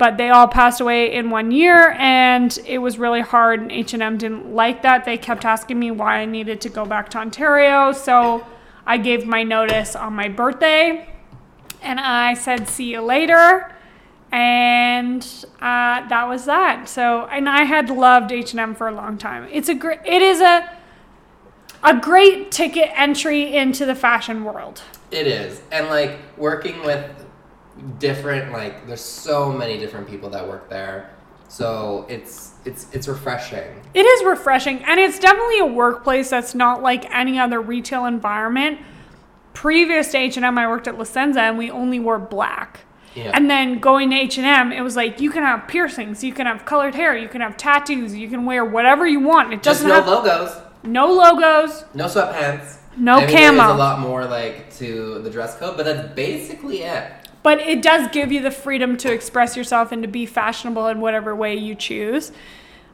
but 0.00 0.16
they 0.16 0.30
all 0.30 0.48
passed 0.48 0.80
away 0.80 1.12
in 1.12 1.28
one 1.28 1.50
year 1.50 1.90
and 1.98 2.58
it 2.64 2.78
was 2.78 2.98
really 2.98 3.20
hard 3.20 3.60
and 3.60 3.70
h&m 3.70 4.16
didn't 4.16 4.50
like 4.54 4.80
that. 4.80 5.04
They 5.04 5.18
kept 5.18 5.44
asking 5.44 5.78
me 5.78 5.90
why 5.90 6.20
i 6.20 6.24
needed 6.24 6.58
to 6.62 6.70
go 6.70 6.86
back 6.86 7.10
to 7.10 7.18
ontario 7.18 7.92
so 7.92 8.46
i 8.86 8.96
gave 8.96 9.26
my 9.26 9.42
notice 9.42 9.94
on 9.94 10.14
my 10.14 10.26
birthday 10.26 11.06
and 11.82 12.00
i 12.00 12.32
said 12.32 12.66
see 12.66 12.92
you 12.92 13.02
later 13.02 13.74
and 14.32 15.44
uh, 15.60 16.08
that 16.08 16.26
was 16.28 16.46
that. 16.46 16.88
So 16.88 17.26
and 17.26 17.46
i 17.46 17.64
had 17.64 17.90
loved 17.90 18.32
h&m 18.32 18.74
for 18.74 18.88
a 18.88 18.92
long 18.92 19.18
time. 19.18 19.48
It's 19.52 19.68
a 19.68 19.74
great 19.74 20.00
it 20.06 20.22
is 20.22 20.40
a 20.40 20.79
a 21.82 21.98
great 21.98 22.50
ticket 22.50 22.90
entry 22.94 23.56
into 23.56 23.84
the 23.86 23.94
fashion 23.94 24.44
world 24.44 24.82
It 25.10 25.26
is, 25.26 25.62
and 25.72 25.88
like 25.88 26.18
working 26.36 26.84
with 26.84 27.04
different 27.98 28.52
like 28.52 28.86
there's 28.86 29.00
so 29.00 29.52
many 29.52 29.78
different 29.78 30.08
people 30.08 30.30
that 30.30 30.46
work 30.46 30.68
there, 30.68 31.10
so 31.48 32.06
it's 32.08 32.52
it's 32.64 32.86
it's 32.92 33.08
refreshing. 33.08 33.80
It 33.94 34.04
is 34.04 34.24
refreshing, 34.24 34.84
and 34.84 35.00
it's 35.00 35.18
definitely 35.18 35.60
a 35.60 35.66
workplace 35.66 36.30
that's 36.30 36.54
not 36.54 36.82
like 36.82 37.04
any 37.14 37.38
other 37.38 37.60
retail 37.60 38.04
environment. 38.04 38.80
Previous 39.54 40.12
to 40.12 40.18
H 40.18 40.36
and 40.36 40.46
M, 40.46 40.58
I 40.58 40.68
worked 40.68 40.86
at 40.86 40.96
La 40.96 41.04
Senza, 41.04 41.40
and 41.40 41.58
we 41.58 41.70
only 41.70 41.98
wore 41.98 42.18
black. 42.18 42.80
Yeah. 43.14 43.32
And 43.34 43.50
then 43.50 43.80
going 43.80 44.10
to 44.10 44.16
H 44.16 44.38
and 44.38 44.46
M, 44.46 44.72
it 44.72 44.82
was 44.82 44.94
like 44.94 45.20
you 45.20 45.30
can 45.30 45.42
have 45.42 45.66
piercings, 45.66 46.22
you 46.22 46.32
can 46.32 46.46
have 46.46 46.64
colored 46.64 46.94
hair, 46.94 47.16
you 47.16 47.28
can 47.28 47.40
have 47.40 47.56
tattoos, 47.56 48.14
you 48.14 48.28
can 48.28 48.44
wear 48.44 48.64
whatever 48.64 49.06
you 49.06 49.18
want. 49.18 49.52
It 49.52 49.62
Just 49.62 49.82
doesn't 49.82 49.88
no 49.88 49.94
have 49.94 50.06
logos, 50.06 50.56
no 50.82 51.12
logos, 51.12 51.84
no 51.94 52.06
sweatpants, 52.06 52.76
no 52.96 53.14
I 53.16 53.26
mean, 53.26 53.34
There 53.34 53.52
is 53.54 53.58
a 53.60 53.74
lot 53.74 54.00
more 54.00 54.24
like 54.24 54.74
to 54.76 55.20
the 55.22 55.30
dress 55.30 55.56
code, 55.58 55.76
but 55.76 55.84
that's 55.84 56.14
basically 56.14 56.82
it. 56.82 57.12
but 57.42 57.58
it 57.60 57.82
does 57.82 58.08
give 58.12 58.30
you 58.32 58.40
the 58.42 58.50
freedom 58.50 58.96
to 58.98 59.12
express 59.12 59.56
yourself 59.56 59.92
and 59.92 60.02
to 60.02 60.08
be 60.08 60.26
fashionable 60.26 60.86
in 60.88 61.00
whatever 61.00 61.34
way 61.34 61.54
you 61.56 61.74
choose 61.74 62.32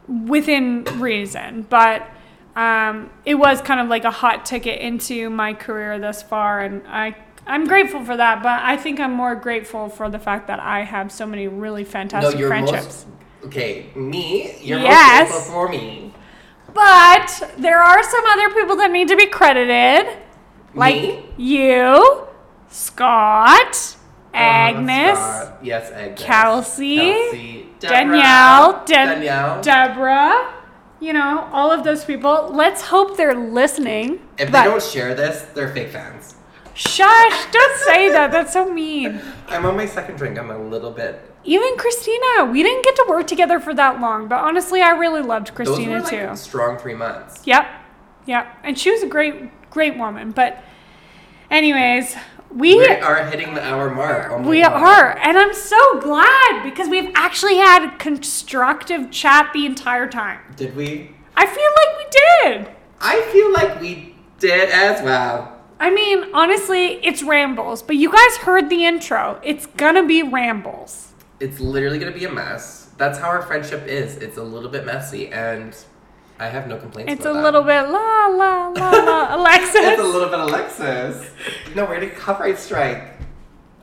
within 0.09 0.85
reason 1.01 1.67
but 1.69 2.09
um, 2.55 3.11
it 3.27 3.35
was 3.35 3.61
kind 3.61 3.81
of 3.81 3.89
like 3.89 4.05
a 4.05 4.11
hot 4.11 4.47
ticket 4.47 4.81
into 4.81 5.29
my 5.31 5.53
career 5.53 5.99
thus 5.99 6.23
far 6.23 6.61
and 6.61 6.87
i 6.87 7.15
i'm 7.47 7.65
grateful 7.67 8.05
for 8.05 8.17
that 8.17 8.41
but 8.43 8.61
i 8.63 8.77
think 8.77 9.01
i'm 9.01 9.13
more 9.13 9.35
grateful 9.35 9.89
for 9.89 10.09
the 10.09 10.19
fact 10.19 10.47
that 10.47 10.61
i 10.61 10.83
have 10.85 11.11
so 11.11 11.27
many 11.27 11.49
really 11.49 11.83
fantastic 11.85 12.39
you're 12.39 12.49
friendships 12.49 13.05
most 13.05 13.07
okay. 13.47 13.87
Me, 13.97 14.57
you're 14.61 14.79
Yes. 14.79 15.29
most 15.29 15.33
grateful 15.49 15.53
for 15.55 15.69
me. 15.69 16.13
But 16.77 17.51
there 17.59 17.83
are 17.83 18.03
some 18.03 18.25
other 18.27 18.51
people 18.55 18.77
that 18.77 18.91
need 18.93 19.09
to 19.09 19.17
be 19.17 19.27
credited 19.27 20.07
like 20.75 20.95
Me? 21.03 21.25
you 21.39 22.27
scott 22.69 23.97
Uh, 24.35 24.37
agnes 24.37 25.19
Scott. 25.19 25.59
yes, 25.63 25.91
Agnes. 25.91 26.21
Kelsey, 26.23 26.97
Kelsey, 26.99 27.69
Danielle, 27.81 28.83
Dan- 28.85 29.09
Danielle. 29.09 29.63
Deborah, 29.63 30.53
you 31.01 31.13
know, 31.15 31.49
all 31.53 31.71
of 31.73 31.85
those 31.85 32.05
people. 32.05 32.51
Let's 32.53 32.83
hope 32.83 33.17
they're 33.17 33.35
listening. 33.61 34.21
if 34.39 34.51
they 34.53 34.65
don't 34.65 34.83
share 34.83 35.15
this, 35.15 35.43
they're 35.55 35.73
fake 35.73 35.89
fans. 35.91 36.35
shush, 36.75 37.39
don't 37.53 37.77
say 37.89 38.11
that. 38.11 38.31
That's 38.31 38.53
so 38.53 38.69
mean. 38.71 39.21
I'm 39.49 39.65
on 39.65 39.75
my 39.77 39.87
second 39.87 40.17
drink. 40.17 40.39
I'm 40.39 40.51
a 40.51 40.59
little 40.59 40.91
bit. 40.91 41.15
Even 41.47 41.77
Christina, 41.79 42.45
we 42.51 42.63
didn't 42.63 42.85
get 42.85 42.97
to 42.97 43.07
work 43.09 43.27
together 43.27 43.61
for 43.61 43.73
that 43.75 44.01
long, 44.01 44.27
but 44.29 44.41
honestly, 44.41 44.83
I 44.83 44.91
really 44.91 45.23
loved 45.23 45.55
Christina 45.55 46.01
Those 46.01 46.11
were 46.13 46.19
like 46.19 46.31
too. 46.31 46.37
strong 46.37 46.77
three 46.77 46.95
months. 46.95 47.41
Yep, 47.45 47.67
yep, 48.27 48.47
and 48.65 48.77
she 48.79 48.91
was 48.91 49.03
a 49.03 49.07
great, 49.07 49.71
great 49.71 49.97
woman. 49.97 50.33
But, 50.33 50.63
anyways, 51.51 52.17
We 52.51 52.77
We 52.77 52.89
are 52.89 53.25
hitting 53.27 53.55
the 53.55 53.63
hour 53.63 53.91
mark. 53.95 54.31
Oh 54.33 54.41
we 54.41 54.63
God. 54.63 54.73
are, 54.73 55.19
and 55.19 55.37
I'm 55.39 55.53
so 55.55 56.01
glad 56.01 56.63
because 56.63 56.89
we've 56.89 57.11
actually 57.15 57.57
had 57.57 57.99
constructive 57.99 59.11
chat 59.11 59.51
the 59.53 59.67
entire 59.67 60.09
time. 60.09 60.41
Did 60.57 60.75
we? 60.77 61.11
I 61.37 61.47
feel 61.47 61.71
like 61.77 61.99
we 61.99 62.07
did. 62.65 62.75
I 63.01 63.21
feel 63.33 63.53
like 63.53 63.81
we 63.81 64.15
did 64.39 64.71
as 64.71 65.03
well. 65.03 65.53
I 65.79 65.91
mean, 65.91 66.25
honestly, 66.33 67.05
it's 67.05 67.23
rambles, 67.23 67.83
but 67.83 67.97
you 67.97 68.11
guys 68.11 68.37
heard 68.39 68.71
the 68.71 68.85
intro. 68.87 69.39
It's 69.43 69.67
gonna 69.67 70.05
be 70.07 70.23
rambles. 70.23 71.13
It's 71.41 71.61
literally 71.61 71.99
gonna 71.99 72.13
be 72.13 72.25
a 72.25 72.33
mess. 72.33 72.91
That's 72.97 73.19
how 73.19 73.29
our 73.29 73.43
friendship 73.43 73.87
is. 73.87 74.17
It's 74.17 74.39
a 74.39 74.43
little 74.43 74.71
bit 74.71 74.87
messy, 74.87 75.29
and 75.29 75.77
I 76.39 76.47
have 76.49 76.67
no 76.67 76.77
complaints. 76.79 77.13
It's 77.13 77.27
a 77.27 77.33
that. 77.33 77.43
little 77.43 77.63
bit 77.63 77.83
la 77.89 78.27
la 78.29 78.69
la 78.69 78.91
la 78.91 79.35
Alexis. 79.37 79.75
It's 79.77 80.01
a 80.01 80.05
little 80.05 80.29
bit 80.29 80.39
Alexis. 80.41 81.31
No, 81.75 81.85
we're 81.85 82.01
gonna 82.01 82.11
copyright 82.11 82.59
strike. 82.59 83.13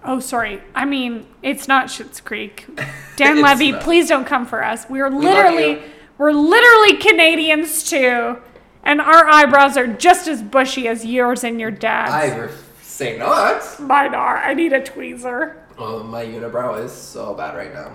oh, 0.04 0.20
sorry. 0.20 0.62
I 0.76 0.86
mean, 0.86 1.26
it's 1.43 1.68
not 1.68 1.88
Schitt's 1.88 2.20
Creek. 2.22 2.66
Dan 3.16 3.41
Levy, 3.41 3.72
not. 3.74 3.82
please 3.84 4.10
don't 4.10 4.26
come 4.26 4.45
for 4.45 4.64
us. 4.64 4.88
We're 4.89 5.10
literally, 5.10 5.72
you. 5.74 5.82
we're 6.18 6.32
literally 6.32 6.97
Canadians 6.97 7.84
too, 7.88 8.38
and 8.84 8.99
our 8.99 9.28
eyebrows 9.28 9.78
are 9.78 9.88
just 9.88 10.28
as 10.28 10.41
bushy 10.41 10.88
as 10.88 11.06
yours 11.06 11.43
and 11.43 11.60
your 11.60 11.72
dad's. 11.72 12.12
I 12.12 12.49
say 12.82 13.18
not. 13.18 13.80
Mine 13.80 14.14
are. 14.16 14.38
I 14.38 14.54
need 14.56 14.74
a 14.74 14.82
tweezer. 14.82 15.56
Oh, 15.78 16.03
my 16.03 16.24
unibrow 16.26 16.84
is 16.84 16.91
so 16.91 17.34
bad 17.34 17.55
right 17.55 17.74
now. 17.74 17.93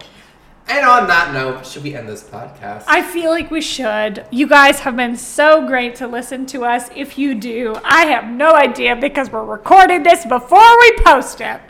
And 0.70 0.84
on 0.86 1.06
that 1.06 1.32
note, 1.32 1.64
should 1.66 1.82
we 1.82 1.94
end 1.94 2.08
this 2.08 2.22
podcast? 2.22 2.84
I 2.86 3.02
feel 3.02 3.30
like 3.30 3.50
we 3.50 3.62
should. 3.62 4.26
You 4.30 4.46
guys 4.46 4.80
have 4.80 4.96
been 4.96 5.16
so 5.16 5.66
great 5.66 5.94
to 5.96 6.06
listen 6.06 6.44
to 6.46 6.64
us. 6.64 6.90
If 6.94 7.16
you 7.16 7.34
do, 7.34 7.74
I 7.84 8.04
have 8.06 8.28
no 8.28 8.54
idea 8.54 8.94
because 8.94 9.30
we're 9.30 9.44
recording 9.46 10.02
this 10.02 10.26
before 10.26 10.78
we 10.80 10.92
post 10.98 11.40
it. 11.40 11.60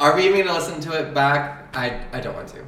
Are 0.00 0.16
we 0.16 0.26
even 0.28 0.46
gonna 0.46 0.58
listen 0.58 0.80
to 0.80 0.92
it 0.98 1.12
back? 1.12 1.76
I 1.76 2.00
I 2.12 2.20
don't 2.20 2.34
want 2.34 2.48
to. 2.48 2.64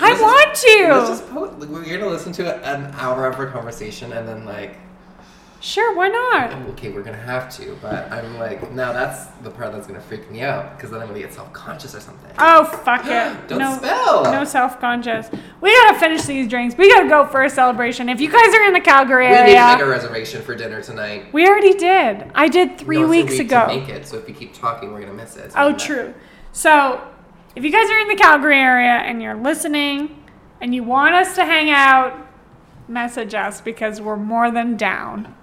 I 0.00 0.08
Let's 0.10 0.20
want 0.22 0.50
just- 0.50 0.66
to. 0.66 0.88
Let's 0.94 1.08
just 1.10 1.30
post. 1.30 1.52
We're 1.68 1.98
gonna 1.98 2.10
listen 2.10 2.32
to 2.32 2.56
an 2.66 2.92
hour 2.96 3.26
of 3.26 3.38
our 3.38 3.46
conversation 3.46 4.12
and 4.12 4.26
then 4.26 4.46
like, 4.46 4.78
Sure, 5.60 5.94
why 5.94 6.08
not? 6.08 6.52
okay, 6.70 6.88
we're 6.88 7.02
gonna 7.02 7.16
have 7.18 7.54
to. 7.56 7.76
But 7.82 8.10
I'm 8.10 8.38
like, 8.38 8.72
now 8.72 8.92
that's 8.92 9.26
the 9.42 9.50
part 9.50 9.72
that's 9.72 9.86
gonna 9.86 10.00
freak 10.00 10.30
me 10.30 10.40
out 10.40 10.74
because 10.76 10.90
then 10.90 11.02
I'm 11.02 11.08
gonna 11.08 11.20
get 11.20 11.34
self 11.34 11.52
conscious 11.52 11.94
or 11.94 12.00
something. 12.00 12.30
Oh, 12.38 12.64
fuck 12.64 13.04
it. 13.04 13.36
Don't 13.48 13.58
no, 13.58 13.76
spell. 13.76 14.24
No 14.24 14.44
self 14.44 14.80
conscious. 14.80 15.28
We 15.60 15.70
gotta 15.70 16.00
finish 16.00 16.22
these 16.22 16.48
drinks. 16.48 16.76
We 16.78 16.90
gotta 16.90 17.08
go 17.08 17.26
for 17.26 17.42
a 17.42 17.50
celebration. 17.50 18.08
If 18.08 18.20
you 18.22 18.30
guys 18.30 18.54
are 18.54 18.64
in 18.64 18.72
the 18.72 18.80
Calgary 18.80 19.26
area. 19.26 19.42
we 19.44 19.52
need 19.52 19.58
to 19.58 19.72
make 19.76 19.80
a 19.80 19.88
reservation 19.88 20.40
for 20.40 20.54
dinner 20.54 20.82
tonight. 20.82 21.32
we 21.32 21.46
already 21.46 21.74
did. 21.74 22.30
I 22.34 22.48
did 22.48 22.78
three 22.78 23.00
No, 23.02 23.08
weeks 23.08 23.32
week 23.32 23.40
ago. 23.42 23.66
To 23.68 23.80
make 23.80 23.88
it, 23.90 24.06
so 24.06 24.16
if 24.16 24.26
we 24.26 24.32
keep 24.32 24.54
talking, 24.54 24.92
we're 24.92 25.00
gonna 25.02 25.12
miss 25.12 25.36
it. 25.36 25.52
So 25.52 25.58
Oh, 25.58 25.72
true. 25.76 26.14
So, 26.52 27.06
if 27.54 27.64
you 27.64 27.70
guys 27.70 27.88
are 27.90 27.98
in 27.98 28.08
the 28.08 28.16
Calgary 28.16 28.56
area 28.56 28.92
and 28.92 29.22
you're 29.22 29.36
listening 29.36 30.24
and 30.60 30.74
you 30.74 30.82
want 30.84 31.14
us 31.14 31.34
to 31.34 31.44
hang 31.44 31.70
out, 31.70 32.16
message 32.88 33.34
us 33.34 33.60
because 33.60 34.00
we're 34.00 34.16
more 34.16 34.50
than 34.50 34.76
down. 34.76 35.34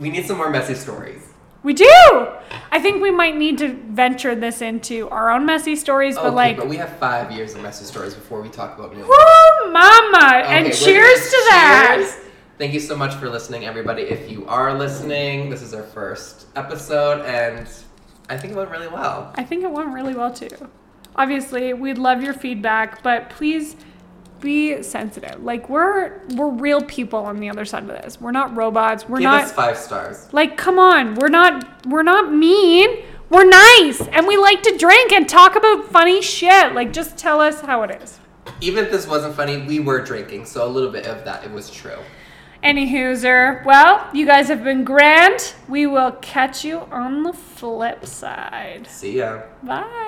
We 0.00 0.08
need 0.08 0.26
some 0.26 0.38
more 0.38 0.50
messy 0.50 0.74
stories. 0.74 1.22
We 1.62 1.74
do! 1.74 1.86
I 2.72 2.80
think 2.80 3.02
we 3.02 3.10
might 3.10 3.36
need 3.36 3.58
to 3.58 3.68
venture 3.68 4.34
this 4.34 4.62
into 4.62 5.10
our 5.10 5.30
own 5.30 5.44
messy 5.44 5.76
stories, 5.76 6.16
but 6.16 6.28
okay, 6.28 6.34
like, 6.34 6.56
but 6.56 6.68
we 6.68 6.76
have 6.78 6.96
five 6.96 7.30
years 7.30 7.54
of 7.54 7.60
messy 7.60 7.84
stories 7.84 8.14
before 8.14 8.40
we 8.40 8.48
talk 8.48 8.78
about 8.78 8.96
new. 8.96 9.02
woo, 9.02 9.70
mama! 9.70 10.40
Okay, 10.42 10.46
and 10.46 10.72
cheers 10.72 11.20
to 11.30 11.36
that! 11.50 12.18
Thank 12.56 12.72
you 12.72 12.80
so 12.80 12.96
much 12.96 13.14
for 13.14 13.28
listening, 13.28 13.66
everybody. 13.66 14.02
If 14.02 14.30
you 14.30 14.46
are 14.46 14.72
listening, 14.72 15.50
this 15.50 15.60
is 15.60 15.74
our 15.74 15.82
first 15.82 16.46
episode, 16.56 17.26
and 17.26 17.68
I 18.30 18.38
think 18.38 18.54
it 18.54 18.56
went 18.56 18.70
really 18.70 18.88
well. 18.88 19.30
I 19.34 19.44
think 19.44 19.62
it 19.62 19.70
went 19.70 19.92
really 19.92 20.14
well 20.14 20.32
too. 20.32 20.48
Obviously, 21.16 21.74
we'd 21.74 21.98
love 21.98 22.22
your 22.22 22.32
feedback, 22.32 23.02
but 23.02 23.28
please 23.28 23.76
be 24.40 24.82
sensitive. 24.82 25.42
Like 25.42 25.68
we're 25.68 26.20
we're 26.36 26.50
real 26.50 26.82
people 26.82 27.20
on 27.20 27.40
the 27.40 27.50
other 27.50 27.64
side 27.64 27.82
of 27.82 27.88
this. 27.88 28.20
We're 28.20 28.32
not 28.32 28.56
robots. 28.56 29.08
We're 29.08 29.18
Give 29.18 29.24
not 29.24 29.44
us 29.44 29.52
five 29.52 29.76
stars. 29.76 30.28
Like, 30.32 30.56
come 30.56 30.78
on, 30.78 31.14
we're 31.16 31.28
not 31.28 31.86
we're 31.86 32.02
not 32.02 32.32
mean. 32.32 33.04
We're 33.28 33.48
nice, 33.48 34.00
and 34.08 34.26
we 34.26 34.36
like 34.36 34.60
to 34.64 34.76
drink 34.76 35.12
and 35.12 35.28
talk 35.28 35.54
about 35.54 35.84
funny 35.84 36.20
shit. 36.20 36.74
Like, 36.74 36.92
just 36.92 37.16
tell 37.16 37.40
us 37.40 37.60
how 37.60 37.84
it 37.84 38.02
is. 38.02 38.18
Even 38.60 38.84
if 38.84 38.90
this 38.90 39.06
wasn't 39.06 39.36
funny, 39.36 39.58
we 39.58 39.78
were 39.78 40.00
drinking, 40.00 40.46
so 40.46 40.66
a 40.66 40.68
little 40.68 40.90
bit 40.90 41.06
of 41.06 41.24
that 41.24 41.44
it 41.44 41.50
was 41.52 41.70
true. 41.70 41.98
Anywho'ser, 42.64 43.64
well, 43.64 44.10
you 44.12 44.26
guys 44.26 44.48
have 44.48 44.64
been 44.64 44.84
grand. 44.84 45.54
We 45.68 45.86
will 45.86 46.12
catch 46.20 46.64
you 46.64 46.80
on 46.90 47.22
the 47.22 47.32
flip 47.32 48.04
side. 48.04 48.86
See 48.88 49.18
ya. 49.18 49.42
Bye. 49.62 50.00